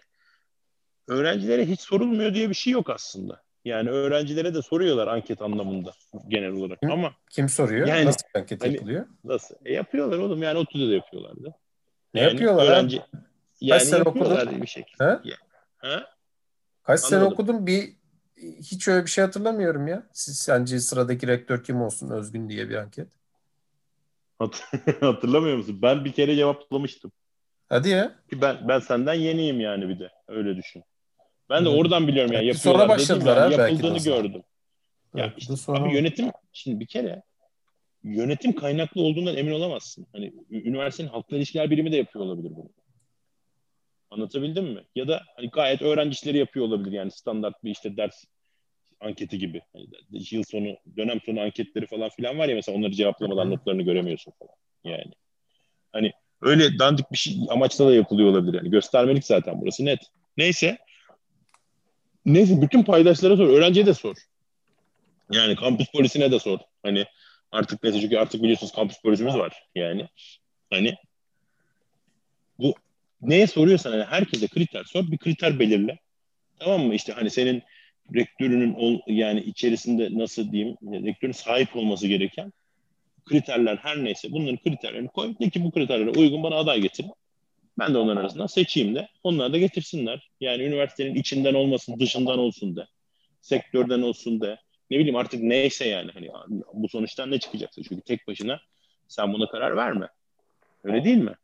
öğrencilere 1.07 1.65
hiç 1.65 1.79
sorulmuyor 1.79 2.33
diye 2.33 2.49
bir 2.49 2.55
şey 2.55 2.73
yok 2.73 2.89
aslında. 2.89 3.43
Yani 3.65 3.89
öğrencilere 3.89 4.53
de 4.53 4.61
soruyorlar 4.61 5.07
anket 5.07 5.41
anlamında 5.41 5.91
genel 6.27 6.51
olarak 6.51 6.79
Kim, 6.79 6.91
ama 6.91 7.13
kim 7.29 7.49
soruyor? 7.49 7.87
Yani, 7.87 8.05
nasıl 8.05 8.21
anket 8.35 8.63
hani, 8.63 8.73
yapılıyor? 8.73 9.07
Nasıl? 9.23 9.55
E 9.65 9.73
yapıyorlar 9.73 10.17
oğlum 10.17 10.43
yani 10.43 10.57
ODTÜ'de 10.57 10.89
de 10.89 10.93
yapıyorlardı. 10.93 11.53
Ne 12.13 12.21
yani 12.21 12.31
yapıyorlar? 12.31 12.65
Öğrenci, 12.65 12.97
Kaç 12.99 13.21
yani 13.61 13.81
sene 13.81 13.97
yapıyorlar 13.97 14.43
okudun? 14.45 14.61
bir 14.61 14.67
şekilde. 14.67 15.03
Ha? 15.03 15.21
Ha? 15.77 16.07
Kaç 16.83 16.99
sene 16.99 17.19
Anladım. 17.19 17.33
okudum 17.33 17.67
bir 17.67 17.93
hiç 18.41 18.87
öyle 18.87 19.05
bir 19.05 19.09
şey 19.09 19.23
hatırlamıyorum 19.23 19.87
ya. 19.87 20.03
Siz 20.13 20.37
sence 20.37 20.79
sıradaki 20.79 21.27
rektör 21.27 21.63
kim 21.63 21.81
olsun 21.81 22.09
Özgün 22.09 22.49
diye 22.49 22.69
bir 22.69 22.75
anket. 22.75 23.07
Hat- 24.39 24.63
Hatırlamıyor 24.99 25.57
musun? 25.57 25.79
Ben 25.81 26.05
bir 26.05 26.11
kere 26.11 26.35
cevaplamıştım. 26.35 27.11
Hadi 27.69 27.89
ya. 27.89 28.15
Ki 28.29 28.41
ben 28.41 28.67
ben 28.67 28.79
senden 28.79 29.13
yeniyim 29.13 29.59
yani 29.59 29.89
bir 29.89 29.99
de. 29.99 30.09
Öyle 30.27 30.57
düşün. 30.57 30.83
Ben 31.51 31.65
de 31.65 31.69
Evet. 31.69 31.79
oradan 31.79 32.07
biliyorum 32.07 32.33
yani 32.33 32.47
Belki 32.47 32.59
sonra 32.59 32.71
yapıyorlar 32.79 32.99
dediğim 32.99 33.21
başladılar 33.21 33.37
yani 33.37 33.55
ha 33.55 33.57
belki 33.57 33.73
yapıldığını 33.73 33.99
zaman. 33.99 34.23
gördüm. 34.23 34.41
Ya 35.15 35.23
Belki 35.23 35.35
de 35.35 35.39
işte 35.39 35.55
sonra 35.55 35.79
abi 35.83 35.93
yönetim 35.95 36.31
şimdi 36.53 36.79
bir 36.79 36.85
kere 36.85 37.21
yönetim 38.03 38.55
kaynaklı 38.55 39.01
olduğundan 39.01 39.35
emin 39.37 39.51
olamazsın. 39.51 40.07
Hani 40.13 40.33
üniversitenin 40.51 41.09
halkla 41.09 41.37
ilişkiler 41.37 41.69
birimi 41.71 41.91
de 41.91 41.97
yapıyor 41.97 42.25
olabilir 42.25 42.51
bunu. 42.55 42.69
Anlatabildim 44.11 44.65
mi? 44.65 44.81
Ya 44.95 45.07
da 45.07 45.21
hani 45.35 45.49
gayet 45.49 45.81
öğrenci 45.81 46.13
işleri 46.13 46.37
yapıyor 46.37 46.65
olabilir 46.65 46.91
yani 46.95 47.11
standart 47.11 47.63
bir 47.63 47.71
işte 47.71 47.97
ders 47.97 48.23
anketi 48.99 49.37
gibi. 49.37 49.61
Hani 49.73 49.87
yıl 50.31 50.43
sonu, 50.43 50.77
dönem 50.97 51.21
sonu 51.25 51.41
anketleri 51.41 51.87
falan 51.87 52.09
filan 52.09 52.37
var 52.37 52.47
ya 52.47 52.55
mesela 52.55 52.77
onları 52.77 52.91
cevaplamadan 52.91 53.43
Hı 53.43 53.47
hı. 53.47 53.51
notlarını 53.51 53.81
göremiyorsun 53.81 54.33
falan. 54.39 54.53
Yani 54.83 55.11
hani 55.91 56.11
öyle 56.41 56.79
dandik 56.79 57.11
bir 57.11 57.17
şey 57.17 57.37
amaçla 57.49 57.87
da 57.87 57.95
yapılıyor 57.95 58.29
olabilir 58.29 58.53
yani. 58.53 58.69
Göstermelik 58.69 59.25
zaten 59.25 59.61
burası 59.61 59.85
net. 59.85 59.99
Neyse. 60.37 60.77
Neyse 62.25 62.61
bütün 62.61 62.83
paydaşlara 62.83 63.37
sor. 63.37 63.47
Öğrenciye 63.47 63.85
de 63.85 63.93
sor. 63.93 64.15
Yani 65.31 65.55
kampüs 65.55 65.91
polisine 65.91 66.31
de 66.31 66.39
sor. 66.39 66.59
Hani 66.83 67.05
artık 67.51 67.83
neyse 67.83 68.01
çünkü 68.01 68.17
artık 68.17 68.43
biliyorsunuz 68.43 68.71
kampüs 68.71 69.01
polisimiz 69.01 69.35
var. 69.35 69.63
Yani 69.75 70.07
hani 70.69 70.95
bu 72.59 72.73
neye 73.21 73.47
soruyorsan 73.47 73.91
hani 73.91 74.03
herkese 74.03 74.47
kriter 74.47 74.83
sor. 74.83 75.11
Bir 75.11 75.17
kriter 75.17 75.59
belirle. 75.59 75.99
Tamam 76.59 76.81
mı? 76.81 76.95
İşte 76.95 77.13
hani 77.13 77.29
senin 77.29 77.63
rektörünün 78.15 78.73
ol, 78.73 78.99
yani 79.07 79.39
içerisinde 79.39 80.09
nasıl 80.11 80.51
diyeyim 80.51 80.75
rektörün 80.83 81.31
sahip 81.31 81.75
olması 81.75 82.07
gereken 82.07 82.53
kriterler 83.25 83.77
her 83.77 84.03
neyse 84.03 84.31
bunların 84.31 84.57
kriterlerini 84.57 85.07
koy. 85.07 85.35
De 85.39 85.49
ki 85.49 85.63
bu 85.63 85.71
kriterlere 85.71 86.09
uygun 86.09 86.43
bana 86.43 86.55
aday 86.55 86.81
getirin. 86.81 87.11
Ben 87.79 87.93
de 87.93 87.97
onların 87.97 88.21
arasından 88.21 88.47
seçeyim 88.47 88.95
de 88.95 89.09
onlar 89.23 89.53
da 89.53 89.57
getirsinler. 89.57 90.29
Yani 90.41 90.63
üniversitenin 90.63 91.15
içinden 91.15 91.53
olmasın, 91.53 91.99
dışından 91.99 92.39
olsun 92.39 92.75
de. 92.75 92.87
Sektörden 93.41 94.01
olsun 94.01 94.41
de. 94.41 94.59
Ne 94.91 94.97
bileyim 94.99 95.15
artık 95.15 95.41
neyse 95.43 95.87
yani 95.87 96.11
hani 96.13 96.29
bu 96.73 96.89
sonuçtan 96.89 97.31
ne 97.31 97.39
çıkacaksa. 97.39 97.81
Çünkü 97.83 98.01
tek 98.01 98.27
başına 98.27 98.59
sen 99.07 99.33
buna 99.33 99.47
karar 99.49 99.75
verme. 99.77 100.07
Öyle 100.83 101.03
değil 101.03 101.17
mi? 101.17 101.35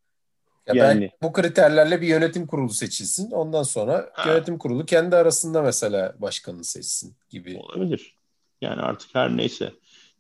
Ya 0.67 0.73
Yani- 0.75 1.01
belki 1.01 1.13
bu 1.21 1.34
kriterlerle 1.34 2.01
bir 2.01 2.07
yönetim 2.07 2.47
kurulu 2.47 2.69
seçilsin. 2.69 3.32
Ondan 3.32 3.63
sonra 3.63 4.09
Ha. 4.13 4.32
yönetim 4.32 4.57
kurulu 4.57 4.86
kendi 4.86 5.15
arasında 5.15 5.61
mesela 5.61 6.15
başkanını 6.17 6.63
seçsin 6.63 7.15
gibi. 7.30 7.57
Olabilir. 7.57 8.15
Yani 8.61 8.82
artık 8.82 9.15
her 9.15 9.38
neyse. 9.38 9.73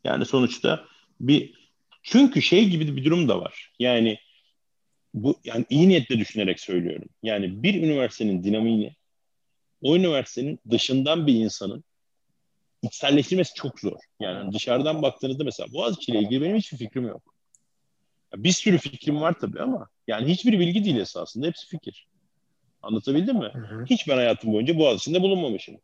Yani 0.03 0.25
sonuçta 0.25 0.85
bir 1.19 1.53
çünkü 2.03 2.41
şey 2.41 2.65
gibi 2.69 2.95
bir 2.95 3.05
durum 3.05 3.29
da 3.29 3.41
var. 3.41 3.71
Yani 3.79 4.17
bu 5.23 5.39
yani 5.43 5.65
iyi 5.69 5.89
niyetle 5.89 6.19
düşünerek 6.19 6.59
söylüyorum. 6.59 7.09
Yani 7.23 7.63
bir 7.63 7.83
üniversitenin 7.83 8.43
dinamiğini 8.43 8.95
o 9.81 9.95
üniversitenin 9.95 10.59
dışından 10.69 11.27
bir 11.27 11.33
insanın 11.33 11.83
içselleştirmesi 12.81 13.53
çok 13.53 13.79
zor. 13.79 13.99
Yani 14.19 14.53
dışarıdan 14.53 15.01
baktığınızda 15.01 15.43
mesela 15.43 15.73
Boğaziçi 15.73 16.11
ile 16.11 16.19
ilgili 16.19 16.41
benim 16.41 16.57
hiçbir 16.57 16.77
fikrim 16.77 17.07
yok. 17.07 17.33
Bir 18.35 18.51
sürü 18.51 18.77
fikrim 18.77 19.21
var 19.21 19.35
tabii 19.41 19.61
ama 19.61 19.87
yani 20.07 20.27
hiçbir 20.27 20.59
bilgi 20.59 20.85
değil 20.85 20.97
esasında. 20.97 21.47
Hepsi 21.47 21.67
fikir. 21.67 22.07
Anlatabildim 22.81 23.37
mi? 23.37 23.51
Hı 23.53 23.59
hı. 23.59 23.85
Hiç 23.85 24.07
ben 24.07 24.15
hayatım 24.15 24.53
boyunca 24.53 24.77
Boğaziçi'nde 24.77 25.21
bulunmamışım. 25.21 25.77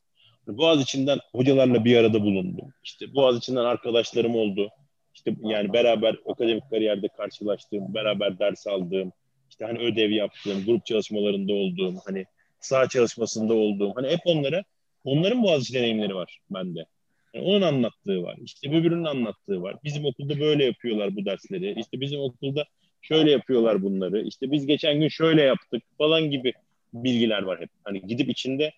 Boğaziçi'nden 0.47 1.19
hocalarla 1.31 1.85
bir 1.85 1.97
arada 1.97 2.21
bulundum. 2.21 2.73
İşte 2.83 3.15
Boğaziçi'nden 3.15 3.65
arkadaşlarım 3.65 4.35
oldu. 4.35 4.69
İşte 5.15 5.35
yani 5.41 5.73
beraber 5.73 6.15
akademik 6.29 6.69
kariyerde 6.69 7.07
karşılaştığım, 7.07 7.93
beraber 7.93 8.39
ders 8.39 8.67
aldığım, 8.67 9.11
işte 9.53 9.65
hani 9.65 9.79
ödev 9.79 10.09
yaptığım, 10.09 10.65
grup 10.65 10.85
çalışmalarında 10.85 11.53
olduğum, 11.53 11.95
hani 12.05 12.25
saha 12.59 12.89
çalışmasında 12.89 13.53
olduğum, 13.53 13.91
hani 13.95 14.07
hep 14.07 14.19
onlara, 14.25 14.63
onların 15.03 15.43
Boğaziçi 15.43 15.73
deneyimleri 15.73 16.15
var 16.15 16.39
bende. 16.49 16.85
Yani 17.33 17.45
onun 17.45 17.61
anlattığı 17.61 18.23
var. 18.23 18.37
İşte 18.43 18.69
öbürünün 18.69 19.03
anlattığı 19.03 19.61
var. 19.61 19.75
Bizim 19.83 20.05
okulda 20.05 20.39
böyle 20.39 20.65
yapıyorlar 20.65 21.15
bu 21.15 21.25
dersleri. 21.25 21.79
İşte 21.79 22.01
bizim 22.01 22.19
okulda 22.19 22.65
şöyle 23.01 23.31
yapıyorlar 23.31 23.83
bunları. 23.83 24.21
İşte 24.21 24.51
biz 24.51 24.65
geçen 24.65 24.99
gün 24.99 25.07
şöyle 25.07 25.41
yaptık 25.41 25.83
falan 25.97 26.31
gibi 26.31 26.53
bilgiler 26.93 27.41
var 27.43 27.61
hep. 27.61 27.69
Hani 27.83 28.07
gidip 28.07 28.29
içinde 28.29 28.71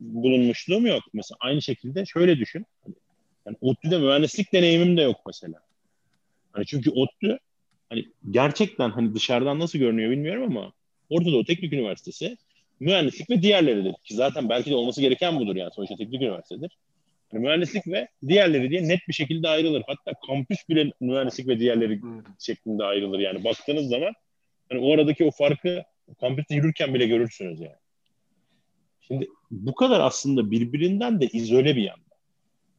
bulunmuşluğum 0.00 0.86
yok. 0.86 1.02
Mesela 1.12 1.36
aynı 1.40 1.62
şekilde 1.62 2.06
şöyle 2.06 2.38
düşün. 2.38 2.66
Yani 3.46 3.56
ODTÜ'de 3.60 3.98
mühendislik 3.98 4.52
deneyimim 4.52 4.96
de 4.96 5.02
yok 5.02 5.16
mesela. 5.26 5.60
Hani 6.52 6.66
çünkü 6.66 6.90
ODTÜ 6.90 7.38
hani 7.88 8.04
gerçekten 8.30 8.90
hani 8.90 9.14
dışarıdan 9.14 9.58
nasıl 9.58 9.78
görünüyor 9.78 10.10
bilmiyorum 10.10 10.42
ama 10.42 10.72
Orta 11.10 11.32
Doğu 11.32 11.44
Teknik 11.44 11.72
Üniversitesi 11.72 12.36
mühendislik 12.80 13.30
ve 13.30 13.42
diğerleridir. 13.42 13.94
Ki 14.04 14.14
zaten 14.14 14.48
belki 14.48 14.70
de 14.70 14.74
olması 14.74 15.00
gereken 15.00 15.40
budur 15.40 15.56
yani 15.56 15.70
sonuçta 15.74 15.96
teknik 15.96 16.22
üniversitedir. 16.22 16.78
Yani 17.32 17.44
mühendislik 17.44 17.86
ve 17.86 18.08
diğerleri 18.28 18.70
diye 18.70 18.88
net 18.88 19.00
bir 19.08 19.12
şekilde 19.12 19.48
ayrılır. 19.48 19.82
Hatta 19.86 20.12
kampüs 20.26 20.68
bile 20.68 20.90
mühendislik 21.00 21.48
ve 21.48 21.58
diğerleri 21.58 22.00
şeklinde 22.38 22.84
ayrılır. 22.84 23.18
Yani 23.18 23.44
baktığınız 23.44 23.88
zaman 23.88 24.12
hani 24.68 24.80
o 24.80 24.94
aradaki 24.94 25.24
o 25.24 25.30
farkı 25.30 25.82
kampüste 26.20 26.54
yürürken 26.54 26.94
bile 26.94 27.06
görürsünüz 27.06 27.60
yani. 27.60 27.76
Şimdi 29.00 29.28
bu 29.50 29.74
kadar 29.74 30.00
aslında 30.00 30.50
birbirinden 30.50 31.20
de 31.20 31.26
izole 31.26 31.76
bir 31.76 31.82
yanda 31.82 32.14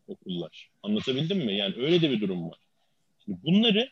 okullar. 0.08 0.70
Anlatabildim 0.84 1.38
mi? 1.38 1.58
Yani 1.58 1.76
öyle 1.78 2.02
de 2.02 2.12
bir 2.12 2.22
durum 2.22 2.50
var. 2.50 2.60
Şimdi 3.26 3.38
bunları 3.44 3.90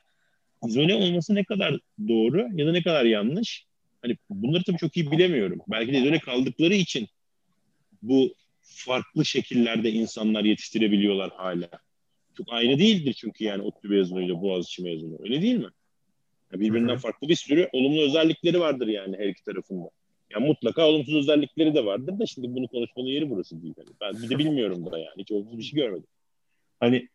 izole 0.68 0.96
olması 0.96 1.36
ne 1.36 1.44
kadar 1.44 1.80
doğru 2.08 2.48
ya 2.54 2.68
da 2.68 2.72
ne 2.72 2.84
kadar 2.84 3.06
yanlış? 3.06 3.66
Hani 4.02 4.18
bunları 4.30 4.64
tabii 4.64 4.78
çok 4.78 4.98
iyi 4.98 5.12
bilemiyorum. 5.12 5.60
Belki 5.68 5.94
de 5.94 5.98
izole 5.98 6.20
kaldıkları 6.20 6.74
için 6.74 7.08
bu 8.02 8.34
farklı 8.62 9.26
şekillerde 9.26 9.92
insanlar 9.92 10.44
yetiştirebiliyorlar 10.44 11.32
hala. 11.36 11.70
Çok 12.38 12.48
aynı 12.50 12.80
değildir 12.80 13.14
çünkü 13.14 13.44
yani 13.44 13.62
ODTÜ 13.62 13.88
mezunuyla 13.88 14.42
Boğaziçi 14.42 14.84
mezunu. 14.84 15.18
Öyle 15.24 15.42
değil 15.42 15.56
mi? 15.56 15.70
Ya 16.54 16.60
birbirinden 16.60 16.98
farklı 16.98 17.30
bir 17.30 17.36
sürü 17.36 17.70
olumlu 17.74 18.02
özellikleri 18.02 18.60
vardır 18.60 18.88
yani 18.88 19.18
her 19.18 19.28
iki 19.28 19.44
tarafında. 19.44 19.90
Ya 20.34 20.40
mutlaka 20.40 20.88
olumsuz 20.88 21.16
özellikleri 21.16 21.76
de 21.76 21.86
vardır 21.86 22.20
da 22.20 22.26
şimdi 22.26 22.56
bunu 22.56 22.68
konuşmanın 22.68 23.08
yeri 23.08 23.30
burası 23.30 23.62
değil. 23.62 23.74
Yani 23.78 23.90
ben 24.02 24.24
bir 24.24 24.30
de 24.30 24.38
bilmiyorum 24.38 24.92
da 24.92 24.98
yani. 24.98 25.16
Hiç 25.18 25.32
olumsuz 25.32 25.58
bir 25.58 25.64
şey 25.64 25.80
görmedim. 25.80 26.08
Hani 26.80 27.08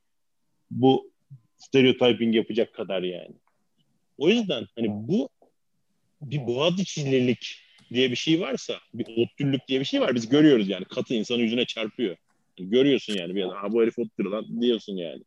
bu 0.71 1.11
stereotyping 1.59 2.35
yapacak 2.35 2.75
kadar 2.75 3.03
yani. 3.03 3.35
O 4.19 4.29
yüzden 4.29 4.67
hani 4.77 4.89
bu 4.91 5.29
bir 6.23 6.47
Boğaziçi'lilik 6.47 7.61
diye 7.93 8.11
bir 8.11 8.17
şey 8.17 8.41
varsa, 8.41 8.75
bir 8.95 9.07
ODTÜ'lük 9.17 9.69
diye 9.69 9.81
bir 9.81 9.85
şey 9.85 10.01
var. 10.01 10.15
Biz 10.15 10.29
görüyoruz 10.29 10.69
yani. 10.69 10.85
Katı 10.85 11.15
insanın 11.15 11.39
yüzüne 11.43 11.65
çarpıyor. 11.65 12.17
Yani 12.59 12.71
görüyorsun 12.71 13.15
yani 13.15 13.35
bir 13.35 13.43
adam, 13.43 13.73
bu 13.73 13.83
herif 13.83 13.99
ODTÜ'lü 13.99 14.31
lan 14.31 14.63
diyorsun 14.63 14.97
yani. 14.97 15.23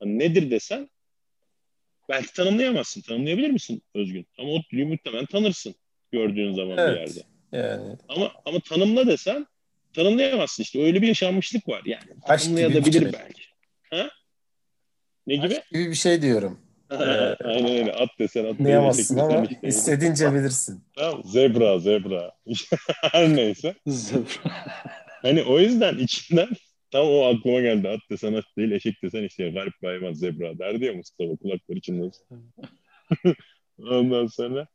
Hani 0.00 0.18
nedir 0.18 0.50
desen 0.50 0.88
belki 2.08 2.32
tanımlayamazsın. 2.32 3.00
Tanımlayabilir 3.00 3.50
misin 3.50 3.82
Özgün? 3.94 4.26
Ama 4.38 4.48
ODTÜ'lüyü 4.50 4.86
muhtemelen 4.86 5.26
tanırsın 5.26 5.74
gördüğün 6.12 6.52
zaman 6.52 6.76
bir 6.76 6.82
Evet. 6.82 7.16
yerde. 7.16 7.20
Yani 7.52 7.96
Ama 8.08 8.32
ama 8.44 8.60
tanımla 8.60 9.06
desen 9.06 9.46
tanımlayamazsın 9.92 10.62
işte. 10.62 10.82
Öyle 10.82 11.02
bir 11.02 11.06
yaşanmışlık 11.08 11.68
var 11.68 11.82
yani. 11.84 12.02
Bir 12.16 12.20
Tanımlayabilir 12.20 12.92
şey. 12.92 13.12
belki. 13.12 13.42
Ha? 13.90 14.10
Ne 15.26 15.36
gibi? 15.36 15.46
aşk 15.46 15.70
gibi 15.70 15.90
bir 15.90 15.94
şey 15.94 16.22
diyorum. 16.22 16.58
Aynen 17.44 17.78
öyle. 17.78 17.92
At 17.92 18.08
desen 18.18 18.44
at. 18.44 18.60
Anlayamazsın 18.60 19.16
diyecek 19.16 19.36
ama 19.36 19.46
işte. 19.46 19.68
istediğince 19.68 20.34
bilirsin. 20.34 20.82
Tamam. 20.96 21.24
Zebra, 21.24 21.78
zebra. 21.78 22.32
Her 23.12 23.36
neyse. 23.36 23.74
Zebra. 23.86 24.52
Hani 25.22 25.42
o 25.42 25.58
yüzden 25.58 25.98
içinden 25.98 26.48
tam 26.90 27.06
o 27.06 27.24
aklıma 27.24 27.60
geldi. 27.60 27.88
At 27.88 28.00
desen 28.10 28.34
at 28.34 28.44
değil, 28.58 28.70
eşek 28.70 29.02
desen 29.02 29.22
işte 29.22 29.50
garip 29.50 29.72
bir 29.82 29.88
hayvan 29.88 30.12
zebra 30.12 30.58
derdi 30.58 30.84
ya 30.84 30.92
Mustafa 30.92 31.36
kulakları 31.36 31.80
çınlasın. 31.80 32.52
Ondan 33.78 34.26
sonra 34.26 34.66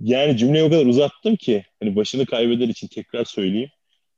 yani 0.00 0.36
cümleyi 0.36 0.64
o 0.64 0.70
kadar 0.70 0.86
uzattım 0.86 1.36
ki 1.36 1.64
hani 1.82 1.96
başını 1.96 2.26
kaybeder 2.26 2.68
için 2.68 2.88
tekrar 2.88 3.24
söyleyeyim. 3.24 3.70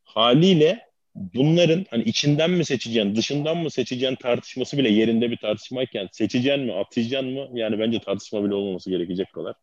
Haliyle 0.04 0.89
bunların 1.14 1.86
hani 1.90 2.02
içinden 2.02 2.50
mi 2.50 2.64
seçeceksin, 2.64 3.16
dışından 3.16 3.56
mı 3.56 3.70
seçeceksin 3.70 4.16
tartışması 4.16 4.78
bile 4.78 4.88
yerinde 4.88 5.30
bir 5.30 5.36
tartışmayken 5.36 6.08
seçeceksin 6.12 6.64
mi, 6.64 6.72
atacaksın 6.72 7.30
mı? 7.32 7.48
Yani 7.52 7.78
bence 7.78 8.00
tartışma 8.00 8.44
bile 8.44 8.54
olmaması 8.54 8.90
gerekecek 8.90 9.32
kadar. 9.32 9.54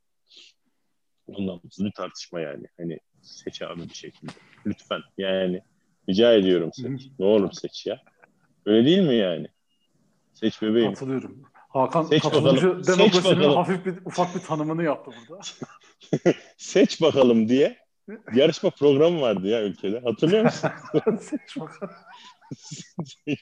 Ondan 1.27 1.61
bir 1.79 1.91
tartışma 1.91 2.39
yani. 2.39 2.65
Hani 2.77 2.99
seç 3.21 3.61
abi 3.61 3.89
bir 3.89 3.93
şekilde. 3.93 4.31
Lütfen 4.65 5.01
yani 5.17 5.61
rica 6.09 6.33
ediyorum 6.33 6.69
seç. 6.73 7.07
Ne 7.19 7.25
olur 7.25 7.51
seç 7.51 7.85
ya. 7.85 8.01
Öyle 8.65 8.85
değil 8.85 8.99
mi 8.99 9.15
yani? 9.15 9.47
Seç 10.33 10.61
bebeğim. 10.61 10.93
Katılıyorum. 10.93 11.43
Hakan 11.69 12.03
Seç 12.03 12.23
katılımcı 12.23 12.67
bakalım. 12.67 12.83
Seç 12.83 12.97
demokrasinin 12.97 13.39
bakalım. 13.39 13.55
hafif 13.55 13.85
bir 13.85 13.97
ufak 14.05 14.35
bir 14.35 14.39
tanımını 14.39 14.83
yaptı 14.83 15.11
burada. 15.29 15.41
Seç 16.57 17.01
bakalım 17.01 17.49
diye 17.49 17.77
yarışma 18.35 18.69
programı 18.69 19.21
vardı 19.21 19.47
ya 19.47 19.63
ülkede. 19.63 19.99
Hatırlıyor 19.99 20.43
musun? 20.43 20.69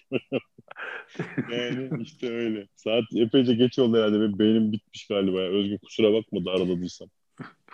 Yani 1.52 1.90
işte 2.02 2.30
öyle. 2.30 2.68
Saat 2.76 3.04
epeyce 3.16 3.54
geç 3.54 3.80
oldu 3.80 3.98
herhalde. 3.98 4.20
Benim 4.20 4.40
beynim 4.40 4.72
bitmiş 4.72 5.08
galiba. 5.08 5.42
ya. 5.42 5.50
Özgür 5.50 5.78
kusura 5.78 6.14
bakma 6.14 6.46
da 6.46 6.52
araladıysam. 6.52 7.08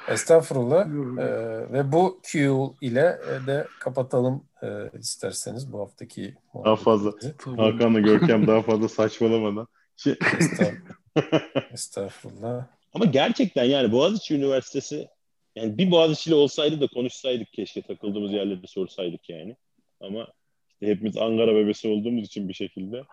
Estağfurullah. 0.08 0.88
Ee, 1.20 1.74
ve 1.74 1.92
bu 1.92 2.20
Q 2.24 2.52
ile 2.82 3.20
de 3.48 3.68
kapatalım 3.80 4.44
e, 4.64 4.68
isterseniz 5.00 5.74
bu 5.74 5.80
haftaki 5.80 6.36
Daha 6.66 6.76
fazla. 6.76 7.12
Tamam. 7.38 7.72
Hakan'la 7.72 8.00
Görkem 8.00 8.48
daha 8.48 8.62
fazla 8.62 8.90
saçmalamadan. 8.90 9.68
Şey, 9.98 10.16
Estağfurullah. 10.40 10.96
Estağfurullah. 11.74 12.68
ama 12.94 13.06
gerçekten 13.06 13.64
yani 13.64 13.92
Boğaziçi 13.92 14.36
Üniversitesi 14.36 15.08
yani 15.56 15.78
bir 15.78 15.92
Boğaziçi'li 15.92 16.36
olsaydı 16.36 16.82
da 16.82 16.88
konuşsaydık 16.88 17.54
keşke 17.54 17.82
takıldığımız 17.82 18.34
yerleri 18.34 18.68
sorsaydık 18.68 19.30
yani. 19.30 19.56
Ama 20.00 20.28
işte 20.70 20.88
hepimiz 20.88 21.18
Ankara 21.18 21.56
bebesi 21.56 21.88
olduğumuz 21.88 22.26
için 22.26 22.50
bir 22.50 22.54
şekilde. 22.54 23.04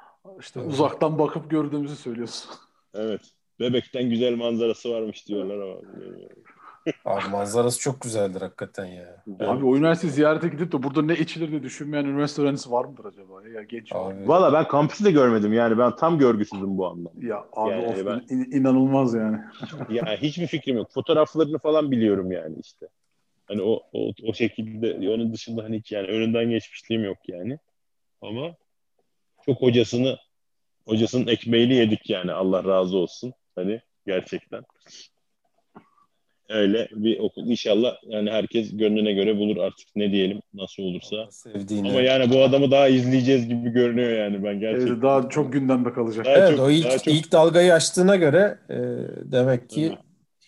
İşte 0.40 0.60
uzaktan 0.60 1.18
bakıp 1.18 1.50
gördüğümüzü 1.50 1.96
söylüyorsun. 1.96 2.50
Evet. 2.94 3.20
Bebekten 3.60 4.10
güzel 4.10 4.34
manzarası 4.34 4.90
varmış 4.90 5.28
diyorlar 5.28 5.58
ama. 5.58 5.80
Abi 7.04 7.28
manzarası 7.28 7.80
çok 7.80 8.00
güzeldir 8.00 8.40
hakikaten 8.40 8.84
ya. 8.86 9.24
Abi 9.40 9.64
o 9.64 9.76
üniversiteyi 9.76 10.12
ziyarete 10.12 10.48
gidip 10.48 10.72
de 10.72 10.82
burada 10.82 11.02
ne 11.02 11.14
içilir 11.14 11.50
diye 11.50 11.62
düşünmeyen 11.62 12.04
üniversite 12.04 12.42
öğrencisi 12.42 12.70
var 12.70 12.84
mıdır 12.84 13.04
acaba? 13.04 13.48
Ya 13.48 13.62
genç. 13.62 13.92
Abi, 13.92 14.28
Valla 14.28 14.52
ben 14.52 14.68
kampüsü 14.68 15.04
de 15.04 15.10
görmedim 15.10 15.52
yani 15.52 15.78
ben 15.78 15.96
tam 15.96 16.18
görgüsüzüm 16.18 16.78
bu 16.78 16.86
anlamda. 16.86 17.26
Ya 17.26 17.44
abi 17.52 17.70
Yani 17.70 17.86
of, 17.86 18.06
ben- 18.06 18.34
in- 18.34 18.50
inanılmaz 18.60 19.14
yani. 19.14 19.38
Ya 19.88 20.16
hiçbir 20.16 20.46
fikrim 20.46 20.76
yok. 20.76 20.92
Fotoğraflarını 20.92 21.58
falan 21.58 21.90
biliyorum 21.90 22.32
yani 22.32 22.56
işte. 22.62 22.86
Hani 23.46 23.62
o 23.62 23.82
o, 23.92 24.12
o 24.22 24.34
şekilde 24.34 25.10
onun 25.10 25.32
dışında 25.32 25.64
hani 25.64 25.78
hiç 25.78 25.92
yani 25.92 26.06
önünden 26.06 26.50
geçmişliğim 26.50 27.04
yok 27.04 27.18
yani. 27.28 27.58
Ama 28.22 28.54
çok 29.46 29.62
hocasını 29.62 30.18
hocasının 30.86 31.26
ekmeğini 31.26 31.74
yedik 31.74 32.10
yani 32.10 32.32
Allah 32.32 32.64
razı 32.64 32.96
olsun. 32.96 33.32
Hani 33.54 33.80
gerçekten. 34.06 34.62
Öyle 36.48 36.88
bir 36.92 37.18
okul 37.18 37.46
inşallah 37.46 37.96
yani 38.06 38.30
herkes 38.30 38.76
gönlüne 38.76 39.12
göre 39.12 39.36
bulur 39.38 39.56
artık 39.56 39.88
ne 39.96 40.12
diyelim 40.12 40.40
nasıl 40.54 40.82
olursa. 40.82 41.30
sevdiğini. 41.30 41.90
Ama 41.90 42.00
yani 42.00 42.30
bu 42.30 42.42
adamı 42.42 42.70
daha 42.70 42.88
izleyeceğiz 42.88 43.48
gibi 43.48 43.70
görünüyor 43.70 44.10
yani 44.10 44.44
ben 44.44 44.60
gerçekten. 44.60 44.92
Evet, 44.92 45.02
daha 45.02 45.28
çok 45.28 45.52
gündemde 45.52 45.92
kalacak. 45.92 46.26
Daha 46.26 46.34
Evet 46.36 46.56
çok- 46.56 46.66
o 46.66 46.70
ilk, 46.70 46.84
daha 46.84 46.98
çok- 46.98 47.14
ilk 47.14 47.32
dalgayı 47.32 47.74
açtığına 47.74 48.16
göre 48.16 48.58
e, 48.70 48.76
demek 49.32 49.70
ki 49.70 49.88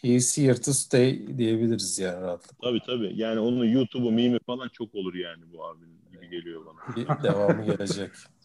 Tabii. 0.02 0.12
he's 0.14 0.38
here 0.38 0.54
to 0.60 0.72
stay 0.72 1.38
diyebiliriz 1.38 1.98
yani 1.98 2.20
rahatlıkla. 2.20 2.68
Tabii 2.68 2.80
tabii. 2.86 3.12
Yani 3.14 3.40
onun 3.40 3.64
YouTube'u, 3.64 4.10
mimi 4.12 4.38
falan 4.46 4.68
çok 4.68 4.94
olur 4.94 5.14
yani 5.14 5.42
bu 5.52 5.64
abinin 5.64 6.00
gibi 6.12 6.30
geliyor 6.30 6.60
bana. 6.66 6.96
Bir 6.96 7.22
devamı 7.24 7.64
gelecek. 7.64 8.10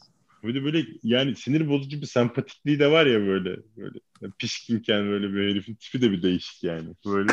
Bir 0.48 0.56
de 0.56 0.64
böyle 0.64 0.86
yani 1.04 1.36
sinir 1.36 1.70
bozucu 1.70 2.02
bir 2.02 2.06
sempatikliği 2.06 2.80
de 2.80 2.92
var 2.92 3.06
ya 3.06 3.20
böyle. 3.20 3.58
Böyle 3.78 4.00
pişkinken 4.40 5.10
böyle 5.10 5.34
bir 5.34 5.50
herifin 5.50 5.76
tipi 5.76 6.02
de 6.02 6.12
bir 6.12 6.22
değişik 6.22 6.64
yani. 6.64 6.90
Böyle 7.06 7.32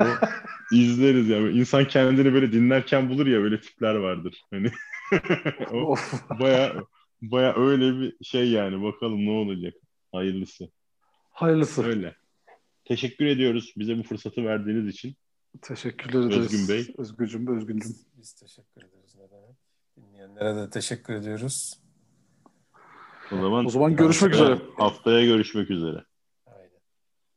o 0.00 0.06
izleriz 0.72 1.28
yani. 1.28 1.58
İnsan 1.58 1.88
kendini 1.88 2.34
böyle 2.34 2.52
dinlerken 2.52 3.10
bulur 3.10 3.26
ya 3.26 3.42
böyle 3.42 3.60
tipler 3.60 3.94
vardır. 3.94 4.42
Hani 4.50 4.70
o 5.72 5.76
Of. 5.76 6.28
baya 6.40 6.84
baya 7.22 7.54
öyle 7.56 8.00
bir 8.00 8.24
şey 8.24 8.50
yani. 8.50 8.82
Bakalım 8.82 9.26
ne 9.26 9.30
olacak. 9.30 9.74
Hayırlısı. 10.12 10.68
Hayırlısı. 11.30 11.86
Öyle. 11.86 12.16
Teşekkür 12.84 13.26
ediyoruz 13.26 13.74
bize 13.76 13.98
bu 13.98 14.02
fırsatı 14.02 14.44
verdiğiniz 14.44 14.88
için. 14.94 15.16
Teşekkürler 15.62 16.26
ederiz. 16.26 16.54
Özgün 16.54 16.68
Bey. 16.68 16.94
Özgücüm, 16.98 17.56
Özgüncüm. 17.56 17.90
Biz, 17.90 18.06
biz 18.16 18.32
teşekkür 18.32 18.82
ederiz. 18.82 19.14
Ne 19.14 19.30
demek. 19.30 19.56
Dinleyenlere 19.96 20.56
de 20.56 20.70
teşekkür 20.70 21.14
ediyoruz. 21.14 21.85
O 23.30 23.36
zaman 23.40 23.66
O 23.66 23.68
zaman 23.70 23.96
görüşmek 23.96 24.32
üzere. 24.34 24.58
Haftaya 24.78 25.24
görüşmek 25.24 25.70
üzere. 25.70 26.04